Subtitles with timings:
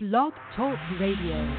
[0.00, 1.56] Blog Talk Radio.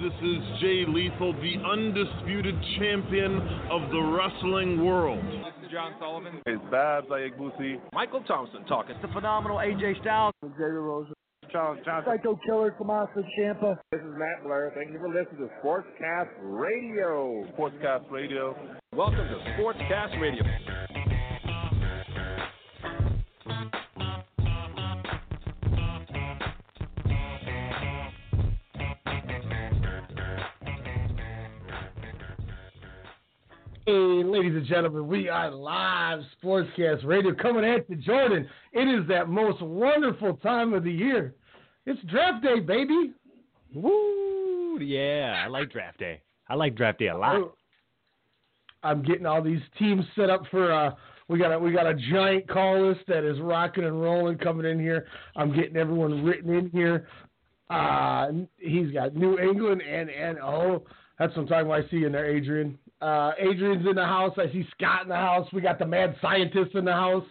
[0.00, 3.36] This is Jay Lethal, the undisputed champion
[3.70, 5.22] of the wrestling world.
[5.22, 6.40] This is John Sullivan.
[6.46, 7.82] It's Babs Ayagbusi.
[7.92, 8.96] Michael Thompson talking.
[9.02, 10.32] The phenomenal AJ Styles.
[10.42, 11.08] Xavier Rose.
[11.52, 12.14] Charles Johnson.
[12.16, 13.76] Psycho Killer Tommaso Ciampa.
[13.92, 14.72] This is Matt Blair.
[14.74, 17.44] Thank you for listening to Sportscast Radio.
[17.58, 18.56] Sportscast Radio.
[18.94, 20.44] Welcome to Sportscast Radio.
[33.86, 38.48] Hey, ladies and gentlemen, we are live Sportscast Radio coming at you, Jordan.
[38.72, 41.34] It is that most wonderful time of the year.
[41.84, 43.12] It's draft day, baby.
[43.74, 44.78] Woo!
[44.80, 46.22] Yeah, I like draft day.
[46.48, 47.54] I like draft day a lot.
[48.82, 50.72] I'm getting all these teams set up for.
[50.72, 50.92] Uh,
[51.28, 54.64] we got a we got a giant call list that is rocking and rolling coming
[54.64, 55.06] in here.
[55.36, 57.06] I'm getting everyone written in here.
[57.68, 60.84] Uh, he's got New England and and oh,
[61.18, 61.84] that's what I'm talking about.
[61.84, 62.78] I see you in there, Adrian.
[63.04, 64.32] Uh, Adrian's in the house.
[64.38, 65.46] I see Scott in the house.
[65.52, 67.24] We got the mad scientist in the house.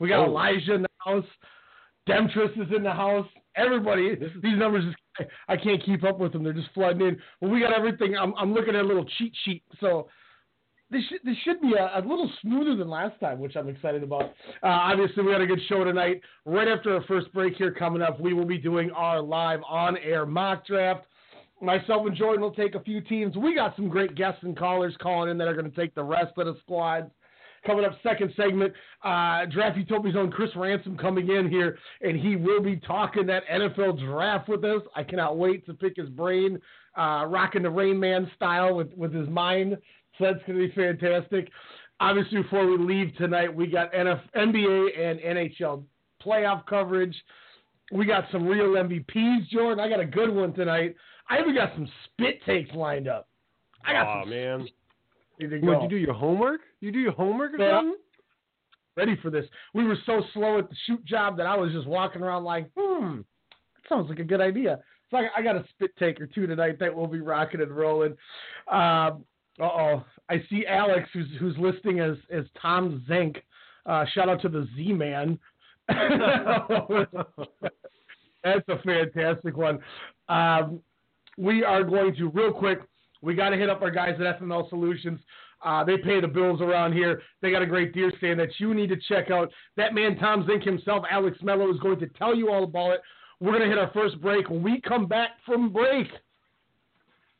[0.00, 0.30] We got Oh.
[0.30, 1.26] Elijah in the house.
[2.08, 3.26] Demetris is in the house.
[3.54, 4.96] Everybody, these numbers just
[5.48, 6.44] I can't keep up with them.
[6.44, 7.20] They're just flooding in.
[7.40, 8.16] Well, we got everything.
[8.16, 9.64] I'm I'm looking at a little cheat sheet.
[9.80, 10.08] So
[10.90, 14.02] this should, this should be a, a little smoother than last time, which I'm excited
[14.02, 14.26] about.
[14.62, 16.22] Uh, obviously, we had a good show tonight.
[16.46, 20.24] Right after our first break here coming up, we will be doing our live on-air
[20.24, 21.04] mock draft.
[21.60, 23.36] Myself and Jordan will take a few teams.
[23.36, 26.04] We got some great guests and callers calling in that are going to take the
[26.04, 27.10] rest of the squads.
[27.66, 32.36] Coming up, second segment, uh, Draft Utopia's own Chris Ransom coming in here, and he
[32.36, 34.82] will be talking that NFL draft with us.
[34.94, 36.60] I cannot wait to pick his brain,
[36.96, 39.76] uh, rocking the Rain Man style with, with his mind.
[40.18, 41.50] So that's going to be fantastic.
[42.00, 45.82] Obviously, before we leave tonight, we got NF, NBA and NHL
[46.24, 47.16] playoff coverage.
[47.90, 49.80] We got some real MVPs, Jordan.
[49.80, 50.94] I got a good one tonight.
[51.28, 53.28] I even got some spit takes lined up.
[53.84, 54.68] I got Aw, some man.
[55.40, 56.60] to What, you do your homework?
[56.80, 57.78] You do your homework or Yeah.
[57.78, 57.96] something?
[58.96, 59.44] ready for this.
[59.74, 62.68] We were so slow at the shoot job that I was just walking around like,
[62.76, 64.80] hmm, that sounds like a good idea.
[65.08, 67.70] So I, I got a spit take or two tonight that we'll be rocking and
[67.70, 68.16] rolling.
[68.66, 69.24] Um,
[69.60, 73.38] uh oh, I see Alex who's who's listing as as Tom Zink.
[73.86, 75.38] Uh, shout out to the Z Man.
[78.44, 79.78] That's a fantastic one.
[80.28, 80.80] Um,
[81.38, 82.80] we are going to real quick.
[83.22, 85.20] We got to hit up our guys at FML Solutions.
[85.64, 87.22] Uh, they pay the bills around here.
[87.42, 89.50] They got a great deer stand that you need to check out.
[89.76, 93.00] That man Tom Zink himself, Alex Mello, is going to tell you all about it.
[93.40, 94.50] We're going to hit our first break.
[94.50, 96.06] When we come back from break,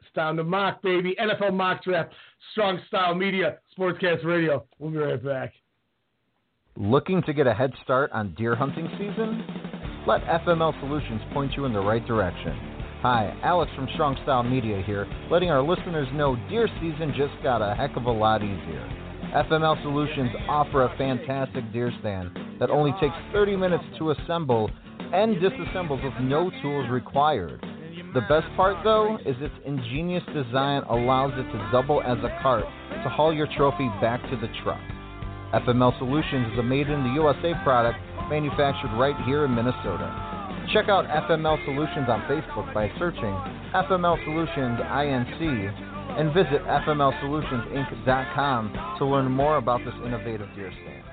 [0.01, 1.17] it's time to mock, baby.
[1.21, 2.13] NFL mock draft,
[2.53, 4.65] Strong Style Media, Sportscast Radio.
[4.79, 5.53] We'll be right back.
[6.77, 9.45] Looking to get a head start on deer hunting season?
[10.07, 12.78] Let FML Solutions point you in the right direction.
[13.03, 17.63] Hi, Alex from Strong Style Media here, letting our listeners know deer season just got
[17.63, 18.83] a heck of a lot easier.
[19.39, 24.69] FML Solutions offer a fantastic deer stand that only takes 30 minutes to assemble
[25.15, 27.63] and disassembles with no tools required.
[28.15, 32.65] The best part, though, is its ingenious design allows it to double as a cart
[33.05, 34.83] to haul your trophy back to the truck.
[35.55, 40.38] FML Solutions is a made in the USA product manufactured right here in Minnesota.
[40.73, 43.35] Check out FML Solutions on Facebook by searching
[43.73, 45.41] FML Solutions INC
[46.21, 51.05] and visit FMLSolutionsInc.com to learn more about this innovative deer stand.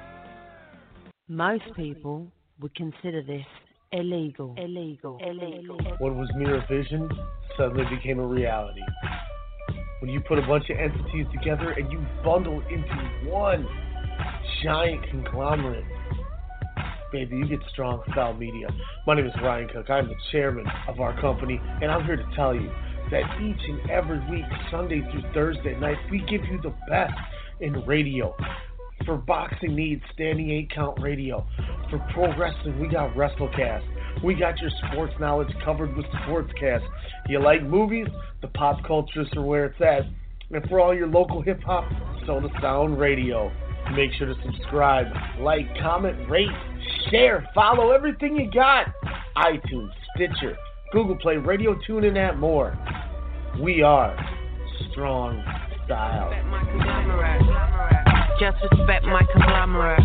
[1.29, 2.27] Most people
[2.59, 3.45] would consider this
[3.93, 4.55] illegal.
[4.57, 5.17] Illegal.
[5.25, 5.77] Illegal.
[5.99, 7.09] What was mere vision
[7.57, 8.81] suddenly became a reality.
[10.01, 12.93] When you put a bunch of entities together and you bundle into
[13.29, 13.65] one
[14.63, 15.85] giant conglomerate,
[17.15, 18.67] baby, you get strong style media.
[19.07, 19.89] My name is Ryan Cook.
[19.89, 22.69] I'm the chairman of our company, and I'm here to tell you
[23.09, 27.13] that each and every week, Sunday through Thursday night, we give you the best
[27.61, 28.35] in radio.
[29.05, 31.47] For boxing needs, standing eight count radio.
[31.89, 34.21] For pro wrestling, we got WrestleCast.
[34.21, 36.85] We got your sports knowledge covered with Sportscast.
[37.29, 38.07] You like movies?
[38.41, 40.01] The pop cultures are where it's at.
[40.51, 41.85] And for all your local hip hop,
[42.27, 43.53] Soda Sound Radio.
[43.95, 45.05] Make sure to subscribe,
[45.39, 46.49] like, comment, rate,
[47.09, 48.87] share, follow everything you got.
[49.37, 50.57] iTunes, Stitcher,
[50.91, 52.75] Google Play, Radio Tune, and that more.
[53.61, 54.17] We are
[54.91, 55.43] Strong
[55.85, 56.31] Style.
[58.39, 60.01] Just respect my conglomerate.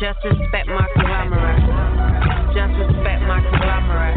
[0.00, 1.62] Just respect my conglomerate.
[2.54, 4.16] Just respect my conglomerate.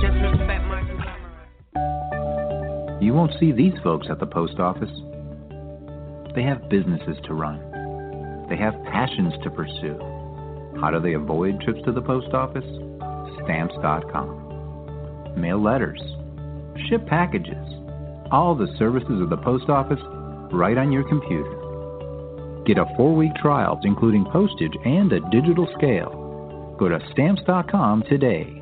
[0.00, 1.12] Just respect my conglomerate.
[3.02, 4.90] You won't see these folks at the post office.
[6.34, 7.58] They have businesses to run.
[8.48, 10.11] They have passions to pursue.
[10.80, 12.64] How do they avoid trips to the post office?
[13.44, 15.34] Stamps.com.
[15.36, 16.00] Mail letters,
[16.88, 17.56] ship packages,
[18.30, 20.00] all the services of the post office
[20.52, 21.58] right on your computer.
[22.64, 26.76] Get a four week trial, including postage and a digital scale.
[26.78, 28.61] Go to Stamps.com today.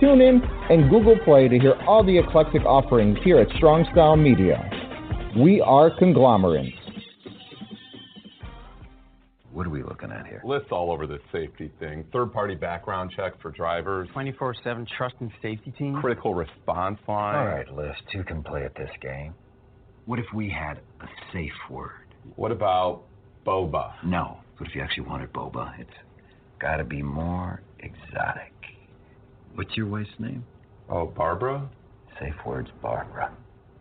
[0.00, 4.58] TuneIn, and Google Play to hear all the eclectic offerings here at Strong Style Media.
[5.36, 6.76] We are conglomerates.
[9.52, 10.42] What are we looking at here?
[10.44, 12.04] Lists all over the safety thing.
[12.12, 14.08] Third party background checks for drivers.
[14.12, 16.00] 24 7 trust and safety team.
[16.00, 17.36] Critical response line.
[17.36, 19.32] All right, List, who can play at this game?
[20.06, 22.14] What if we had a safe word?
[22.36, 23.02] What about
[23.46, 23.94] boba?
[24.04, 24.38] No.
[24.56, 25.78] What if you actually wanted boba?
[25.78, 25.90] It's
[26.60, 28.53] got to be more exotic.
[29.54, 30.44] What's your wife's name?
[30.88, 31.70] Oh, Barbara?
[32.18, 33.32] Safe words, Barbara.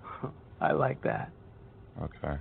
[0.61, 1.31] I like that.
[1.97, 2.37] Okay.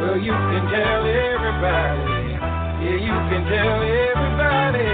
[0.00, 2.34] Well, you can tell everybody.
[2.82, 4.90] Yeah, you can tell everybody.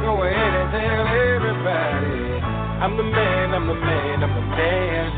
[0.00, 2.16] Go ahead and tell everybody.
[2.80, 5.12] I'm the man, I'm the man, I'm the man.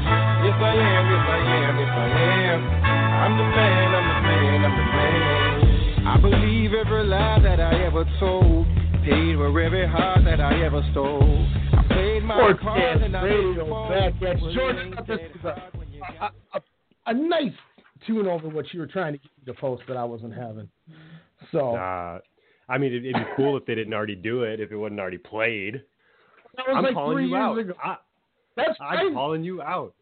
[0.44, 2.11] Yes, I am, yes, I am, yes, I
[2.50, 2.61] am.
[3.14, 3.83] I'm the man, I'm the man, I'm the man.
[6.14, 8.66] I believe every lie that I ever told.
[9.05, 11.46] Paid for every heart that I ever stole.
[11.72, 15.19] I played my part Sportscast and I Radio made back at Well, it ain't This
[15.43, 15.58] that
[16.55, 16.62] is
[17.06, 17.52] a, nice
[18.06, 20.69] tune over what you were trying to get me to post that I wasn't having.
[21.50, 22.20] So Uh,
[22.69, 25.00] I mean, it'd, it'd be cool if they didn't already do it, if it wasn't
[25.00, 25.82] already played.
[26.56, 27.58] that was I'm like calling three you years out.
[27.58, 27.72] ago.
[27.84, 27.96] I,
[28.56, 29.14] That's I'm fine.
[29.14, 29.94] calling you out.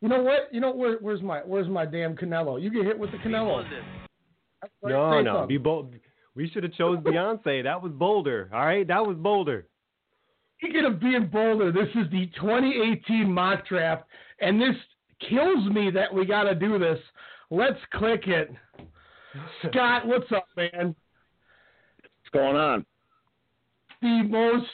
[0.00, 0.48] You know what?
[0.52, 2.62] You know where, where's my where's my damn Canelo?
[2.62, 3.64] You get hit with the Canelo.
[4.62, 5.94] That's right, No, no, be bold.
[6.34, 7.64] We should have chose Beyonce.
[7.64, 8.48] That was bolder.
[8.52, 9.66] All right, that was bolder.
[10.58, 14.04] Speaking of being bolder, this is the 2018 mock draft,
[14.40, 14.74] and this
[15.28, 16.98] kills me that we got to do this.
[17.50, 18.52] Let's click it.
[19.68, 20.94] Scott, what's up, man?
[22.02, 22.86] What's going on?
[24.02, 24.66] The most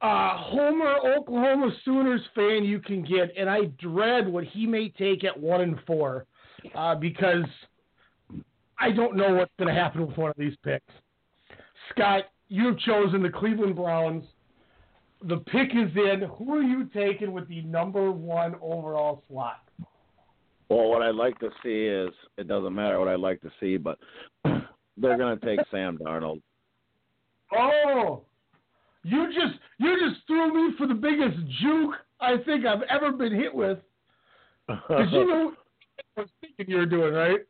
[0.00, 5.24] uh, Homer Oklahoma Sooners fan you can get, and I dread what he may take
[5.24, 6.26] at one and four,
[6.74, 7.44] uh, because
[8.82, 10.92] I don't know what's going to happen with one of these picks.
[11.90, 14.24] Scott, you've chosen the Cleveland Browns.
[15.22, 16.28] The pick is in.
[16.36, 19.62] Who are you taking with the number one overall slot?
[20.68, 23.76] Well, what I'd like to see is it doesn't matter what I'd like to see,
[23.76, 23.98] but
[24.44, 26.42] they're going to take Sam Darnold.
[27.56, 28.22] Oh,
[29.04, 33.34] you just you just threw me for the biggest juke I think I've ever been
[33.34, 33.78] hit with.
[34.66, 35.54] Because you know what
[36.16, 37.40] I was thinking you were doing, right?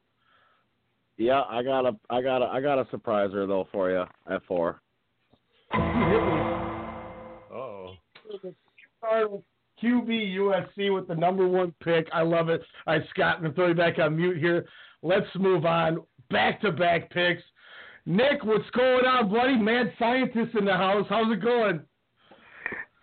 [1.17, 4.43] Yeah, I got a, I got a, I got a surpriser though for you at
[4.47, 4.81] four.
[7.55, 7.94] Oh.
[9.82, 12.09] QB USC with the number one pick.
[12.12, 12.62] I love it.
[12.87, 14.64] All right, Scott, I'm going to throw you back on mute here.
[15.03, 16.00] Let's move on.
[16.31, 17.43] Back to back picks.
[18.06, 19.56] Nick, what's going on, buddy?
[19.56, 21.06] Mad scientist in the house.
[21.08, 21.81] How's it going?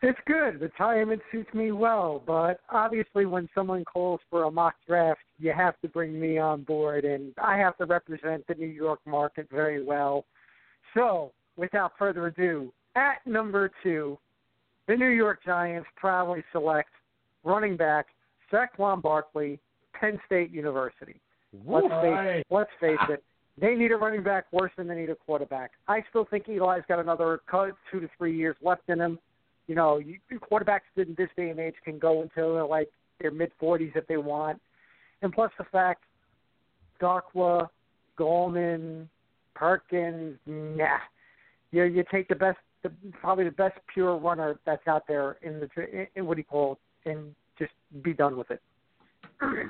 [0.01, 0.62] It's good.
[0.62, 5.79] Retirement suits me well, but obviously, when someone calls for a mock draft, you have
[5.82, 9.84] to bring me on board, and I have to represent the New York market very
[9.84, 10.25] well.
[10.94, 14.18] So, without further ado, at number two,
[14.88, 16.89] the New York Giants proudly select
[17.44, 18.08] running back
[18.51, 19.60] Saquon Barkley,
[19.94, 21.20] Penn State University.
[21.65, 23.24] Let's face, let's face it,
[23.60, 25.72] they need a running back worse than they need a quarterback.
[25.88, 29.20] I still think Eli's got another two to three years left in him.
[29.69, 30.17] You know, you,
[30.51, 32.89] quarterbacks in this day and age can go until they're like
[33.21, 34.59] their mid 40s if they want.
[35.21, 36.05] And plus the fact,
[36.99, 37.69] Darkwa,
[38.17, 39.07] Gallman,
[39.53, 40.97] Perkins, nah.
[41.71, 45.59] You you take the best, the, probably the best pure runner that's out there in
[45.59, 48.61] the in, in what do you call it, and just be done with it.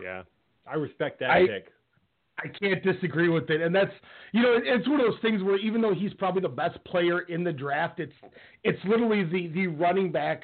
[0.01, 0.23] Yeah,
[0.65, 1.67] I respect that I- pick.
[2.43, 3.91] I can't disagree with it, and that's
[4.31, 7.21] you know it's one of those things where even though he's probably the best player
[7.21, 8.13] in the draft, it's
[8.63, 10.43] it's literally the the running back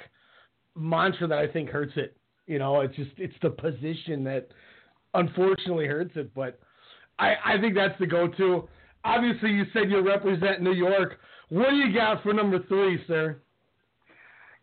[0.76, 2.16] mantra that I think hurts it.
[2.48, 4.50] You know, it's just it's the position that
[5.14, 6.34] unfortunately hurts it.
[6.34, 6.60] But
[7.20, 8.68] I I think that's the go to.
[9.04, 11.20] Obviously, you said you represent New York.
[11.50, 13.40] What do you got for number three, sir?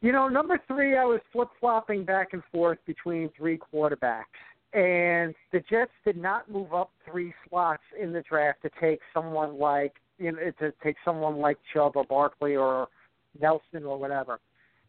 [0.01, 4.25] You know, number three, I was flip flopping back and forth between three quarterbacks.
[4.75, 9.59] And the Jets did not move up three slots in the draft to take someone
[9.59, 12.89] like you know to take someone like Chubb or Barkley or
[13.41, 14.41] Nelson or whatever.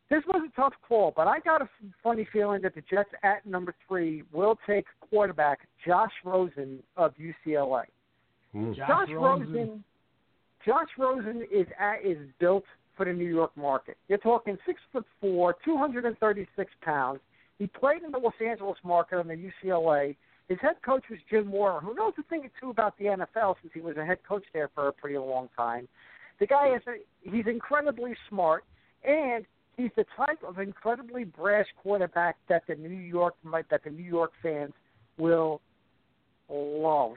[0.09, 1.69] This was a tough call, but I got a
[2.03, 7.85] funny feeling that the Jets at number three will take quarterback Josh Rosen of UCLA.
[8.51, 8.73] Hmm.
[8.73, 9.53] Josh Josh Rosen.
[9.53, 9.83] Rosen.
[10.65, 12.63] Josh Rosen is at, is built
[12.95, 13.97] for the New York market.
[14.07, 17.19] You're talking six foot four, two hundred and thirty six pounds.
[17.59, 20.15] He played in the Los Angeles market on the UCLA.
[20.49, 23.55] His head coach was Jim Mora, who knows a thing or two about the NFL
[23.61, 25.87] since he was a head coach there for a pretty long time.
[26.39, 28.65] The guy is a, he's incredibly smart,
[29.03, 29.45] and
[29.77, 33.35] he's the type of incredibly brash quarterback that the New York
[33.69, 34.73] that the New York fans
[35.17, 35.61] will
[36.49, 37.13] love.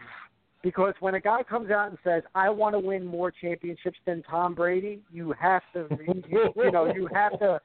[0.66, 4.24] Because when a guy comes out and says, "I want to win more championships than
[4.24, 7.60] Tom Brady," you have to, you, know, you have to,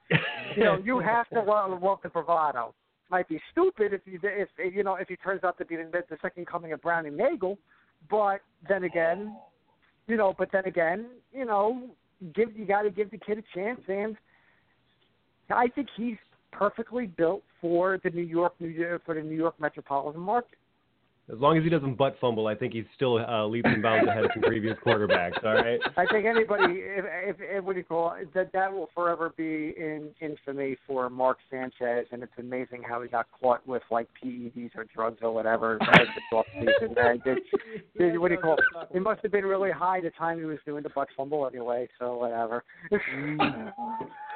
[0.56, 2.76] you know, you have to walk, walk the bravado.
[3.10, 6.04] Might be stupid if you, if you know, if he turns out to be the,
[6.12, 7.58] the second coming of Browning Nagle,
[8.08, 9.36] but then again,
[10.06, 11.90] you know, but then again, you know,
[12.36, 14.16] give you got to give the kid a chance, and
[15.50, 16.18] I think he's
[16.52, 20.60] perfectly built for the New York, New York for the New York metropolitan market.
[21.32, 24.08] As long as he doesn't butt fumble, I think he's still uh, leaps and bounds
[24.08, 25.42] ahead of some previous quarterbacks.
[25.46, 25.80] All right.
[25.96, 29.32] I think anybody, if, if, if what do you call it, that that will forever
[29.38, 34.08] be in infamy for Mark Sanchez, and it's amazing how he got caught with like
[34.22, 35.80] PEDs or drugs or whatever.
[36.34, 36.98] offseason.
[36.98, 37.44] And it,
[37.96, 38.60] it, what do you call it?
[38.94, 41.88] It must have been really high the time he was doing the butt fumble anyway.
[42.00, 42.64] So whatever.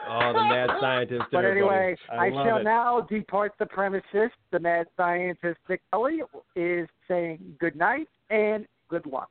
[0.07, 1.23] Oh, the mad scientist.
[1.31, 1.95] But anyway.
[2.11, 2.63] I, I, shall it.
[2.63, 4.31] now depart the premises.
[4.51, 6.21] The mad scientist Dick Kelly
[6.55, 9.29] is saying good night and good luck.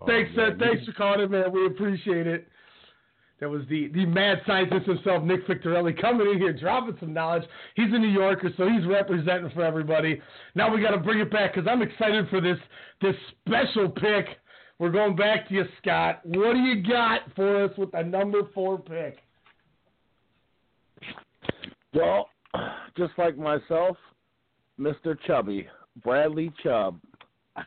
[0.00, 0.54] Oh, Thanks, Seth.
[0.54, 1.52] Uh, thanks for calling in, man.
[1.52, 2.48] We appreciate it.
[3.40, 7.42] That was the, the mad scientist himself, Nick Victorelli, coming in here, dropping some knowledge.
[7.74, 10.22] He's a New Yorker, so he's representing for everybody.
[10.54, 12.56] Now we got to bring it back because I'm excited for this
[13.02, 13.14] this
[13.46, 14.38] special pick.
[14.78, 16.20] We're going back to you, Scott.
[16.24, 19.18] What do you got for us with the number four pick?
[21.96, 22.28] Well,
[22.96, 23.96] just like myself,
[24.78, 25.16] Mr.
[25.26, 25.66] Chubby,
[26.04, 27.00] Bradley Chubb.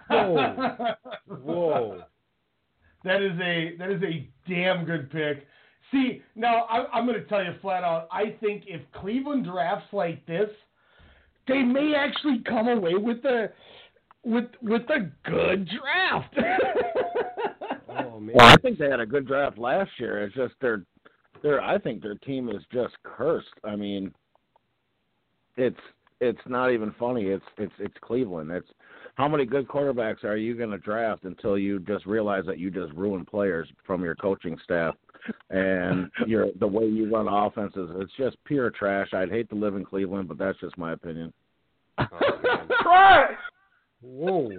[0.09, 0.93] Whoa.
[1.27, 2.01] Whoa.
[3.03, 5.47] That is a that is a damn good pick.
[5.91, 8.07] See, now I, I'm going to tell you flat out.
[8.11, 10.49] I think if Cleveland drafts like this,
[11.47, 13.49] they may actually come away with a
[14.23, 16.35] with with a good draft.
[17.89, 18.35] oh man.
[18.35, 20.23] Well, I think they had a good draft last year.
[20.23, 20.83] It's just their
[21.41, 23.47] their I think their team is just cursed.
[23.63, 24.13] I mean,
[25.57, 25.79] it's
[26.21, 27.25] it's not even funny.
[27.25, 28.51] It's it's it's Cleveland.
[28.51, 28.67] It's
[29.15, 32.71] how many good quarterbacks are you going to draft until you just realize that you
[32.71, 34.95] just ruin players from your coaching staff
[35.49, 37.89] and your the way you run offenses.
[37.95, 39.09] It's just pure trash.
[39.13, 41.33] I'd hate to live in Cleveland, but that's just my opinion.
[41.97, 42.05] Oh,
[42.81, 43.37] trash.
[44.01, 44.49] Whoa.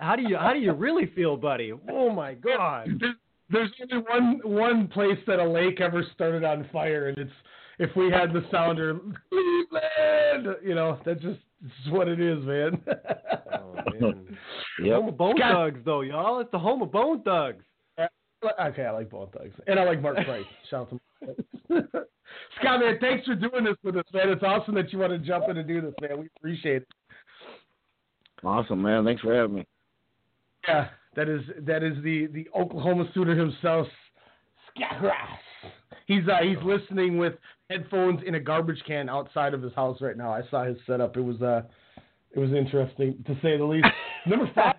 [0.00, 1.72] How do you how do you really feel, buddy?
[1.90, 2.88] Oh my God.
[3.50, 7.32] There's, there's only one one place that a lake ever started on fire, and it's
[7.78, 8.98] if we had the sounder
[9.30, 10.56] Cleveland.
[10.64, 12.80] You know, that's just is what it is, man.
[13.52, 14.38] Oh man.
[14.82, 14.94] Yep.
[14.94, 16.38] Home of Bone Scott- Thugs, though, y'all.
[16.40, 17.64] It's the home of Bone Thugs.
[18.60, 20.44] Okay, I like Bone Thugs, and I like Mark Price.
[20.70, 21.38] Shout out to Mark
[21.68, 22.04] Price.
[22.60, 24.28] Scott, man, thanks for doing this with us, man.
[24.28, 26.20] It's awesome that you want to jump in and do this, man.
[26.20, 26.88] We appreciate it.
[28.44, 29.06] Awesome, man.
[29.06, 29.66] Thanks for having me.
[30.68, 33.86] Yeah, that is that is the the Oklahoma Sooner himself,
[34.74, 35.72] Scott Ross.
[36.06, 37.34] He's uh, he's listening with
[37.68, 40.32] headphones in a garbage can outside of his house right now.
[40.32, 41.16] I saw his setup.
[41.16, 41.62] It was uh
[42.32, 43.86] it was interesting to say the least.
[44.26, 44.76] Number five,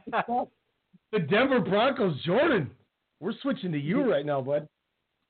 [1.12, 2.22] the Denver Broncos.
[2.24, 2.70] Jordan,
[3.20, 4.68] we're switching to you right now, bud.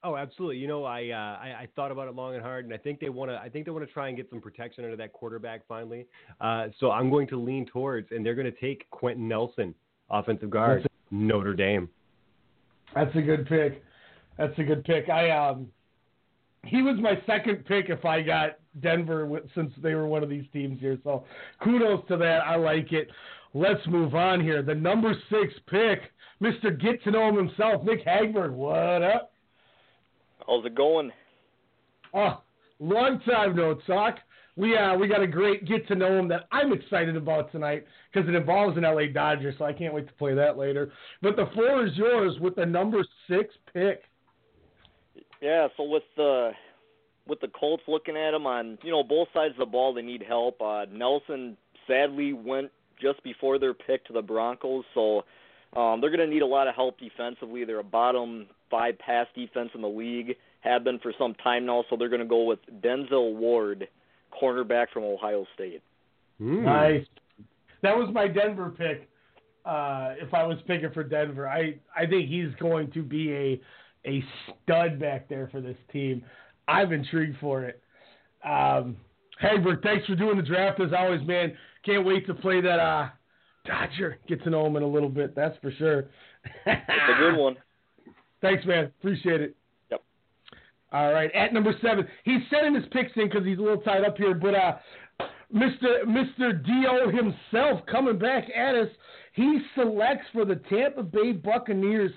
[0.04, 0.58] Oh, absolutely.
[0.58, 3.00] You know, I, uh, I I thought about it long and hard, and I think
[3.00, 3.38] they want to.
[3.38, 6.06] I think they want to try and get some protection under that quarterback finally.
[6.40, 9.74] Uh, so I'm going to lean towards, and they're going to take Quenton Nelson,
[10.10, 11.90] offensive guard, Notre Dame.
[12.96, 13.84] That's a good pick.
[14.38, 15.10] That's a good pick.
[15.10, 15.68] I um,
[16.64, 20.46] he was my second pick if I got Denver since they were one of these
[20.54, 20.98] teams here.
[21.04, 21.26] So
[21.64, 22.40] kudos to that.
[22.46, 23.10] I like it.
[23.54, 24.62] Let's move on here.
[24.62, 26.00] The number six pick,
[26.40, 28.52] Mister Get to Know Him himself, Nick Hagberg.
[28.52, 29.32] What up?
[30.46, 31.12] How's it going?
[32.14, 32.42] Oh,
[32.80, 34.20] long time no talk.
[34.58, 37.86] We uh we got a great get to know him that I'm excited about tonight
[38.12, 40.92] because it involves an LA Dodger, so I can't wait to play that later.
[41.22, 44.02] But the floor is yours with the number six pick.
[45.42, 46.52] Yeah, so with the
[47.28, 50.02] with the Colts looking at him on you know both sides of the ball, they
[50.02, 50.62] need help.
[50.62, 51.56] Uh, Nelson
[51.88, 52.72] sadly went
[53.02, 55.24] just before their pick to the Broncos, so
[55.76, 57.64] um, they're going to need a lot of help defensively.
[57.64, 61.84] They're a bottom five pass defense in the league, have been for some time now.
[61.90, 63.88] So they're going to go with Denzel Ward,
[64.32, 65.82] cornerback from Ohio State.
[66.40, 66.64] Hmm.
[66.64, 67.06] Nice.
[67.84, 69.10] That was my Denver pick.
[69.66, 73.62] Uh, if I was picking for Denver, I, I think he's going to be a
[74.06, 74.24] a
[74.64, 76.24] stud back there for this team.
[76.68, 77.82] I'm intrigued for it.
[78.44, 78.96] Um,
[79.40, 81.58] hey, Bert, thanks for doing the draft as always, man.
[81.86, 83.10] Can't wait to play that uh,
[83.66, 84.18] Dodger.
[84.28, 86.06] Get to know him in a little bit, that's for sure.
[86.66, 87.58] It's a good one.
[88.42, 88.86] Thanks, man.
[89.00, 89.56] Appreciate it.
[90.92, 94.06] All right, at number seven, he's sending his picks in because he's a little tied
[94.06, 94.78] up here, but uh,
[95.54, 96.04] Mr.
[96.06, 96.66] Mr.
[96.66, 98.90] Dio himself coming back at us.
[99.34, 102.12] He selects for the Tampa Bay Buccaneers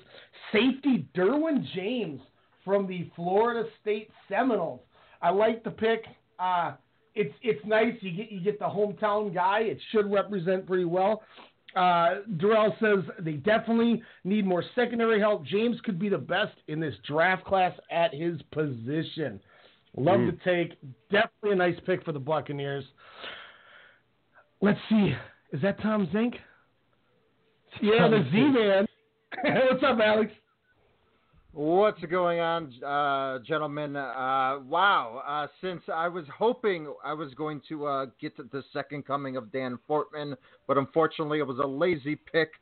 [0.52, 2.20] safety Derwin James
[2.64, 4.80] from the Florida State Seminoles.
[5.22, 6.04] I like the pick.
[6.38, 6.72] Uh,
[7.14, 7.94] it's it's nice.
[8.00, 9.60] You get you get the hometown guy.
[9.60, 11.22] It should represent pretty well.
[11.76, 15.44] Uh, Durrell says they definitely need more secondary help.
[15.46, 19.40] James could be the best in this draft class at his position.
[19.96, 20.30] Love Mm.
[20.38, 20.78] to take.
[21.10, 22.84] Definitely a nice pick for the Buccaneers.
[24.60, 25.14] Let's see.
[25.52, 26.34] Is that Tom Zink?
[27.80, 28.86] Yeah, the Z Man.
[29.70, 30.32] What's up, Alex?
[31.52, 33.96] What's going on, uh, gentlemen?
[33.96, 35.20] Uh, wow.
[35.26, 39.36] Uh, since I was hoping I was going to uh, get to the second coming
[39.36, 40.36] of Dan Fortmann,
[40.68, 42.52] but unfortunately it was a lazy pick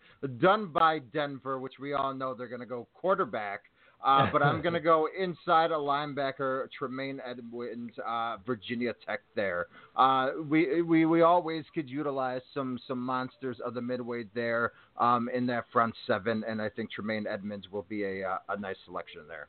[0.40, 3.64] done by Denver, which we all know they're going to go quarterback.
[4.04, 9.20] Uh, but I'm going to go inside a linebacker, Tremaine Edmunds, uh, Virginia Tech.
[9.34, 14.72] There, uh, we we we always could utilize some some monsters of the midway there
[14.98, 18.58] um, in that front seven, and I think Tremaine Edmunds will be a uh, a
[18.58, 19.48] nice selection there.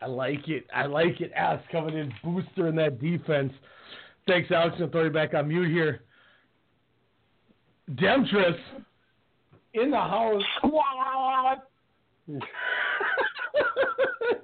[0.00, 0.66] I like it.
[0.74, 1.32] I like it.
[1.34, 3.52] Alex coming in booster in that defense.
[4.26, 4.76] Thanks, Alex.
[4.80, 6.02] I'll throw you back on mute here.
[7.94, 8.56] Demetrius
[9.74, 10.42] in the house.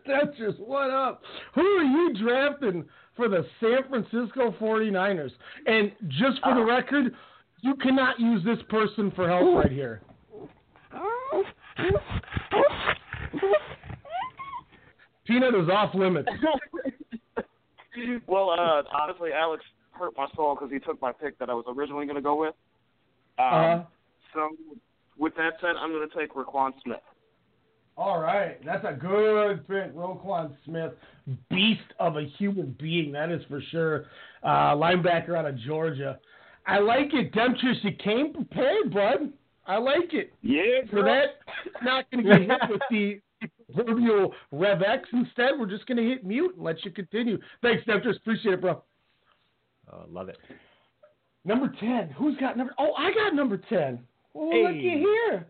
[0.07, 1.23] Demetrius, what up?
[1.55, 2.85] Who are you drafting
[3.17, 5.31] for the San Francisco 49ers?
[5.67, 7.15] And just for the record,
[7.61, 10.03] you cannot use this person for help right here.
[15.27, 16.29] Peanut is off limits.
[18.27, 21.65] well, uh, honestly, Alex hurt my soul because he took my pick that I was
[21.69, 22.55] originally going to go with.
[23.39, 23.83] Um, Uh-huh.
[24.35, 24.49] So,
[25.19, 27.03] with that said, I'm going to take Roquan Smith.
[27.97, 30.93] All right, that's a good pick, Roquan Smith,
[31.51, 34.07] beast of a human being, that is for sure.
[34.43, 36.19] Uh, linebacker out of Georgia.
[36.67, 37.79] I like it, Demetrius.
[37.83, 39.33] You came prepared, bud.
[39.67, 40.33] I like it.
[40.43, 41.41] Yeah, For that,
[41.85, 43.21] not going to get hit with the
[43.75, 45.09] proverbial Rev X.
[45.13, 47.39] Instead, we're just going to hit mute and let you continue.
[47.61, 48.17] Thanks, Demetrius.
[48.17, 48.83] Appreciate it, bro.
[49.93, 50.39] Oh, love it.
[51.45, 52.11] Number 10.
[52.17, 52.73] Who's got number?
[52.79, 53.99] Oh, I got number 10.
[54.35, 54.93] Oh, look Hey.
[54.93, 55.47] at here.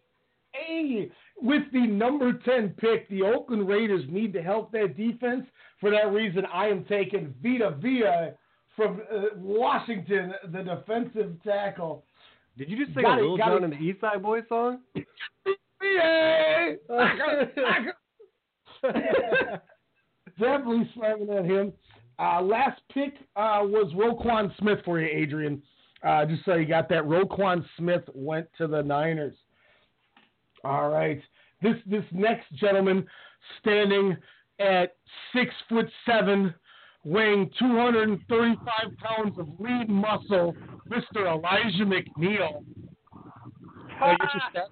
[0.53, 1.11] Hey,
[1.41, 5.47] with the number 10 pick, the Oakland Raiders need to help their defense.
[5.81, 8.35] For that reason, I am taking Vita Vea
[8.77, 12.05] from uh, Washington, the defensive tackle.
[12.57, 13.65] Did you just sing Got a Lil Jon it.
[13.65, 14.81] and the East Side Boys song?
[15.83, 16.77] Yay!
[20.39, 21.73] Definitely slamming at him.
[22.19, 25.63] Uh, last pick uh, was Roquan Smith for you, Adrian.
[26.07, 29.35] Uh, just so you got that, Roquan Smith went to the Niners.
[30.65, 31.21] All right,
[31.61, 33.07] this this next gentleman,
[33.61, 34.17] standing
[34.61, 34.97] at
[35.35, 36.55] six foot seven,
[37.05, 38.67] weighing 235
[38.99, 40.55] pounds of lean muscle,
[40.89, 41.27] Mr.
[41.27, 42.65] Elijah McNeil.
[43.99, 44.69] Get your stats?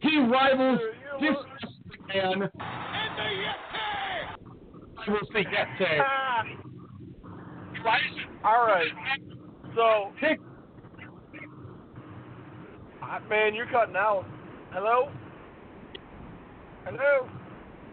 [0.00, 0.80] he rivals
[1.20, 1.36] this
[2.14, 2.50] man.
[4.98, 6.00] Rivals the Yeti.
[6.00, 6.42] Ah.
[8.44, 8.90] All right.
[9.74, 10.38] So, pick.
[13.28, 14.24] Man, you're cutting out.
[14.72, 15.10] Hello.
[16.84, 17.28] Hello.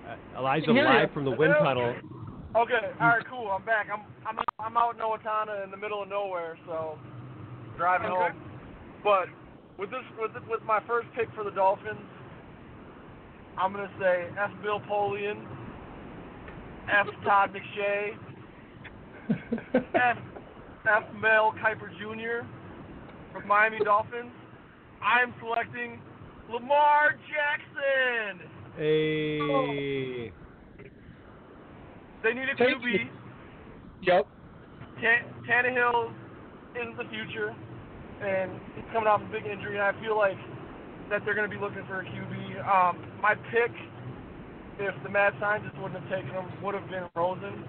[0.08, 1.96] Uh, Elijah Can you live from the wind tunnel.
[2.56, 2.92] Okay.
[3.00, 3.24] All right.
[3.30, 3.50] Cool.
[3.50, 3.88] I'm back.
[3.92, 6.98] I'm I'm out, I'm out in Owatonna in the middle of nowhere, so
[7.78, 8.34] driving home.
[9.04, 9.28] But
[9.78, 12.00] with this with with my first pick for the Dolphins,
[13.58, 14.52] I'm gonna say F.
[14.62, 15.46] Bill Polian,
[16.90, 17.08] F.
[17.24, 18.18] Todd McShay,
[19.96, 20.18] F.
[20.88, 21.04] F.
[21.22, 22.46] Mel Kiper Jr.
[23.34, 24.32] from Miami Dolphins.
[25.04, 26.00] I'm selecting
[26.52, 28.48] Lamar Jackson.
[28.78, 30.32] Hey.
[32.24, 32.84] They need a QB.
[32.84, 33.10] you.
[34.04, 34.28] Yep.
[35.02, 36.12] Tan- Tannehill
[36.76, 37.56] is the future,
[38.22, 40.38] and he's coming off a big injury, and I feel like
[41.10, 42.62] that they're going to be looking for a QB.
[42.62, 43.72] Um, my pick,
[44.80, 47.64] if the mad scientists wouldn't have taken him, would have been Rosen,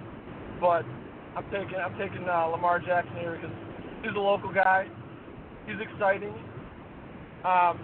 [0.60, 0.84] but
[1.36, 3.56] I'm taking I'm taking uh, Lamar Jackson here because
[4.04, 4.86] he's a local guy.
[5.66, 6.34] He's exciting.
[7.44, 7.78] Um,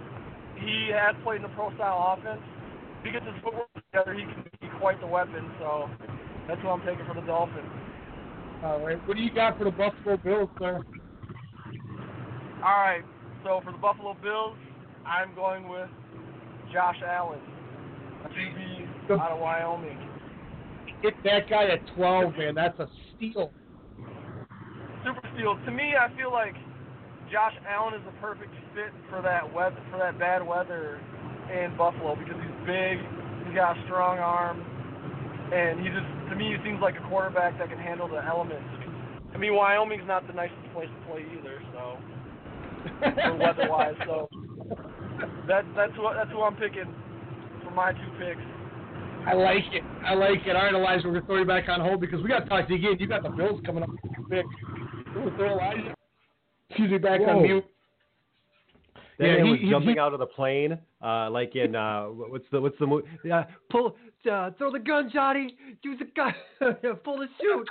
[0.55, 2.41] he has played in a pro style offense.
[2.99, 5.49] If he gets his footwork together, he can be quite the weapon.
[5.59, 5.89] So
[6.47, 7.67] that's what I'm taking for the Dolphins.
[8.63, 8.99] All right.
[9.07, 10.81] What do you got for the Buffalo Bills, sir?
[12.63, 13.03] All right.
[13.43, 14.57] So for the Buffalo Bills,
[15.05, 15.89] I'm going with
[16.73, 17.39] Josh Allen,
[18.35, 19.97] QB out of Wyoming.
[21.01, 22.55] Get that guy at 12, man.
[22.55, 23.51] That's a steal.
[25.05, 25.57] Super steal.
[25.65, 26.55] To me, I feel like
[27.31, 30.99] Josh Allen is the perfect fit for that weather, for that bad weather
[31.51, 32.95] in Buffalo because he's big,
[33.43, 34.63] he's got a strong arm,
[35.51, 38.63] and he just to me he seems like a quarterback that can handle the elements.
[38.79, 41.97] 'Cause, I mean, Wyoming's not the nicest place to play either, so
[43.27, 43.95] for weather-wise.
[44.05, 44.29] So
[45.47, 46.87] that that's what that's who I'm picking
[47.63, 48.41] for my two picks.
[49.27, 49.83] I like it.
[50.05, 50.55] I like it.
[50.55, 52.49] All right, Elijah, we're going to throw you back on hold because we got to
[52.49, 52.97] talk to you again.
[52.99, 54.45] You got the Bills coming up with pick.
[55.07, 55.93] We're going to throw Elijah.
[56.69, 57.35] Excuse me, back Whoa.
[57.35, 57.65] on mute.
[59.19, 61.75] That Yeah, man he- was he- jumping he- out of the plane, uh, like in
[61.75, 63.07] uh, what's the what's the movie?
[63.23, 63.95] Yeah, pull,
[64.31, 65.55] uh, throw the gun, Johnny.
[65.83, 66.33] Use the gun,
[67.03, 67.67] pull the shoot.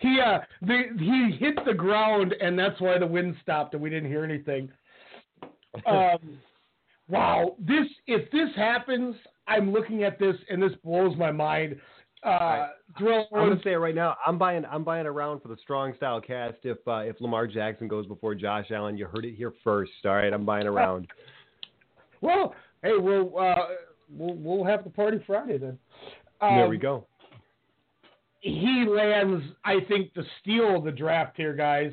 [0.00, 3.90] He uh, the, he hit the ground, and that's why the wind stopped, and we
[3.90, 4.70] didn't hear anything.
[5.86, 6.38] Um,
[7.08, 11.76] wow, this if this happens, I'm looking at this, and this blows my mind.
[12.24, 14.16] Uh, I'm gonna say it right now.
[14.26, 14.64] I'm buying.
[14.64, 16.56] I'm buying a round for the strong style cast.
[16.64, 19.92] If uh, if Lamar Jackson goes before Josh Allen, you heard it here first.
[20.04, 21.06] All right, I'm buying a round.
[22.20, 23.54] Well, hey, we'll uh,
[24.10, 25.78] we'll we'll have the party Friday then.
[26.40, 27.06] there Um, we go.
[28.40, 31.92] he lands, I think, the steal of the draft here, guys.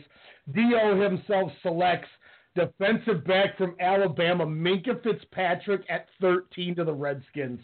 [0.53, 2.09] Dio himself selects
[2.55, 7.59] defensive back from Alabama, Minkah Fitzpatrick at 13 to the Redskins.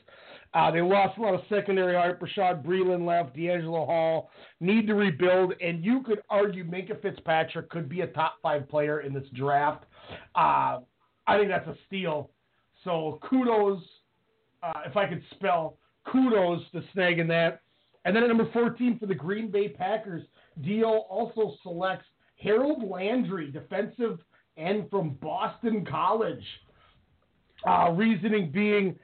[0.53, 2.19] Uh, they lost a lot of secondary art.
[2.19, 4.29] Bashaud Breeland left, DeAngelo Hall.
[4.59, 8.99] Need to rebuild, and you could argue Minkah Fitzpatrick could be a top five player
[9.01, 9.85] in this draft.
[10.35, 10.79] Uh,
[11.27, 12.31] I think that's a steal.
[12.83, 13.81] So kudos,
[14.61, 15.77] uh, if I could spell,
[16.11, 17.61] kudos to snagging that.
[18.03, 20.23] And then at number 14 for the Green Bay Packers,
[20.61, 24.19] Dio also selects Harold Landry, defensive
[24.57, 26.43] end from Boston College.
[27.65, 28.97] Uh, reasoning being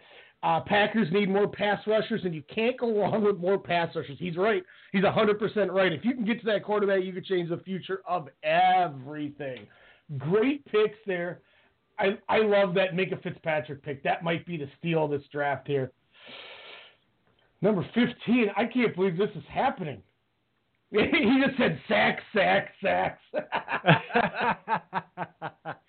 [0.44, 4.18] uh, Packers need more pass rushers, and you can't go wrong with more pass rushers.
[4.20, 4.64] He's right.
[4.92, 5.92] He's 100% right.
[5.92, 9.66] If you can get to that quarterback, you can change the future of everything.
[10.18, 11.42] Great picks there.
[12.00, 14.04] I, I love that Minkah Fitzpatrick pick.
[14.04, 15.92] That might be the steal of this draft here.
[17.62, 20.04] Number 15, I can't believe this is happening.
[20.92, 23.22] he just said sack, sack, sacks.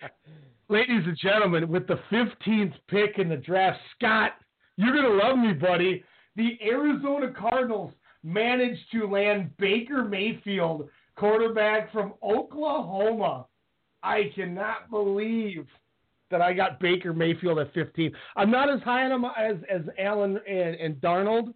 [0.71, 4.33] Ladies and gentlemen, with the 15th pick in the draft, Scott,
[4.77, 6.05] you're going to love me, buddy.
[6.37, 13.47] The Arizona Cardinals managed to land Baker Mayfield, quarterback from Oklahoma.
[14.03, 15.67] I cannot believe
[16.31, 18.13] that I got Baker Mayfield at 15.
[18.37, 21.55] I'm not as high on him as, as Allen and, and Darnold,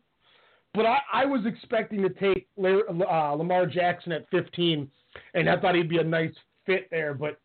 [0.73, 4.91] but I, I was expecting to take uh, Lamar Jackson at 15,
[5.35, 6.33] and I thought he'd be a nice
[6.65, 7.13] fit there.
[7.13, 7.39] But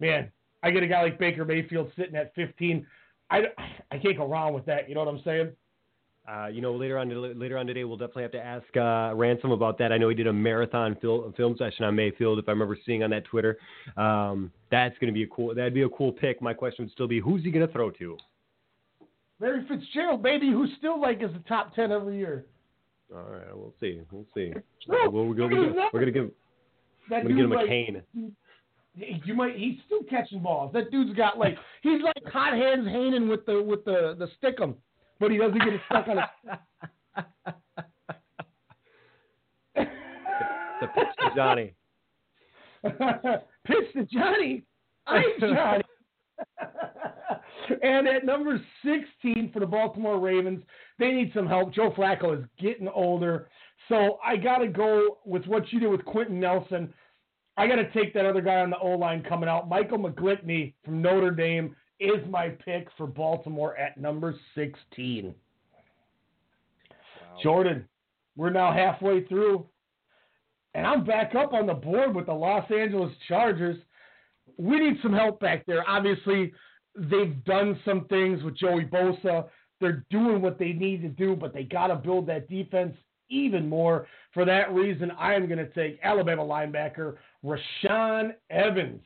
[0.00, 2.86] man, I get a guy like Baker Mayfield sitting at 15.
[3.30, 3.42] I,
[3.90, 4.88] I can't go wrong with that.
[4.88, 5.52] You know what I'm saying?
[6.28, 9.50] Uh, you know, later on later on today, we'll definitely have to ask uh, Ransom
[9.50, 9.90] about that.
[9.90, 13.02] I know he did a marathon fil- film session on Mayfield, if I remember seeing
[13.02, 13.58] on that Twitter.
[13.96, 15.52] Um, that's going to be a cool.
[15.52, 16.40] That'd be a cool pick.
[16.40, 18.16] My question would still be, who's he going to throw to?
[19.40, 22.46] Larry Fitzgerald, baby, who's still like is the top 10 every year.
[23.12, 24.00] All right, we'll see.
[24.12, 24.52] We'll see.
[24.88, 26.30] No, we're, we're, look gonna, at we're gonna give.
[27.10, 28.02] That I'm gonna give him a cane.
[28.94, 29.56] You might.
[29.56, 30.72] He's still catching balls.
[30.74, 34.74] That dude's got like he's like hot hands Hanen with the with the the stickum,
[35.18, 36.26] but he doesn't get it stuck on his.
[40.82, 41.74] The pitch to Johnny.
[43.64, 44.64] Pitch to Johnny.
[45.06, 45.84] I'm Johnny.
[47.82, 50.64] and at number 16 for the Baltimore Ravens,
[50.98, 51.72] they need some help.
[51.72, 53.48] Joe Flacco is getting older.
[53.88, 56.92] So I got to go with what you did with Quenton Nelson.
[57.56, 59.68] I got to take that other guy on the O line coming out.
[59.68, 65.34] Michael McGlinchey from Notre Dame is my pick for Baltimore at number 16.
[67.42, 67.86] Jordan,
[68.36, 69.66] we're now halfway through.
[70.74, 73.76] And I'm back up on the board with the Los Angeles Chargers.
[74.56, 75.88] We need some help back there.
[75.88, 76.52] Obviously,
[76.96, 79.48] they've done some things with Joey Bosa.
[79.80, 82.96] They're doing what they need to do, but they got to build that defense
[83.28, 84.06] even more.
[84.32, 89.02] For that reason, I am going to take Alabama linebacker Rashaan Evans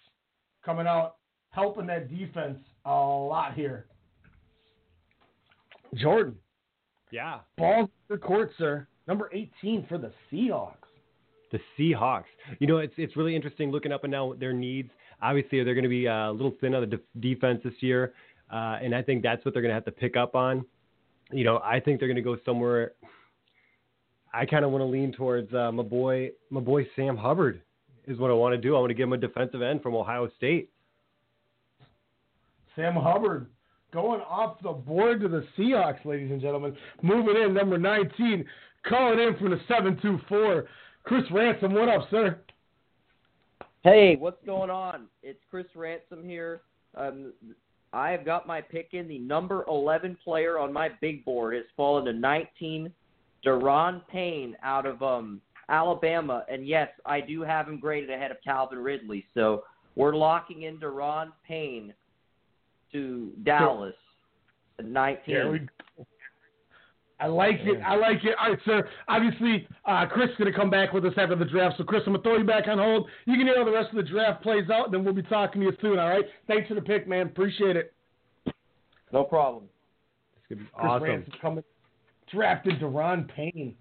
[0.64, 1.16] coming out,
[1.51, 3.87] helping that defense a lot here.
[5.94, 6.37] Jordan,
[7.11, 7.40] Yeah.
[7.57, 8.87] balls to the court, sir.
[9.07, 10.75] Number 18 for the Seahawks.
[11.53, 12.25] The Seahawks.
[12.59, 14.90] You know, it's it's really interesting looking up and down their needs.
[15.22, 18.12] Obviously, they're going to be uh, a little thin on the def- defense this year,
[18.53, 20.66] uh, and I think that's what they're going to have to pick up on.
[21.33, 22.92] You know, I think they're going to go somewhere.
[24.35, 27.62] I kind of want to lean towards uh, my boy, my boy Sam Hubbard
[28.07, 28.77] is what I want to do.
[28.77, 30.71] I want to give him a defensive end from Ohio State.
[32.75, 33.47] Sam Hubbard
[33.92, 36.77] going off the board to the Seahawks, ladies and gentlemen.
[37.03, 38.45] Moving in, number 19,
[38.87, 40.66] calling in from the 724.
[41.05, 42.38] Chris Ransom, what up, sir?
[43.83, 45.07] Hey, what's going on?
[45.23, 46.62] It's Chris Ransom here.
[46.97, 47.33] Um,
[47.92, 49.09] I have got my pick in.
[49.09, 52.92] The number 11 player on my big board has fallen to 19,
[53.45, 56.45] Da'Ron Payne out of um, Alabama.
[56.51, 59.27] And yes, I do have him graded ahead of Calvin Ridley.
[59.35, 61.93] So we're locking in Da'Ron Payne
[62.93, 63.95] to Dallas
[64.79, 65.35] at 19.
[65.35, 65.61] There we
[67.19, 67.81] I like it.
[67.81, 68.35] I like it.
[68.39, 68.89] All right, sir.
[69.09, 71.77] Obviously, uh, Chris is going to come back with us after the draft.
[71.79, 73.09] So, Chris, I'm going to throw you back on hold.
[73.25, 75.23] You can hear how the rest of the draft plays out, and then we'll be
[75.23, 76.27] talking to you soon, all right?
[76.47, 77.27] Thanks for the pick, man.
[77.27, 77.95] Appreciate it.
[79.13, 79.65] No problem.
[80.37, 81.09] It's going to be Chris awesome.
[81.09, 81.65] Ransom coming.
[82.31, 83.75] Drafted Da'Ron Payne.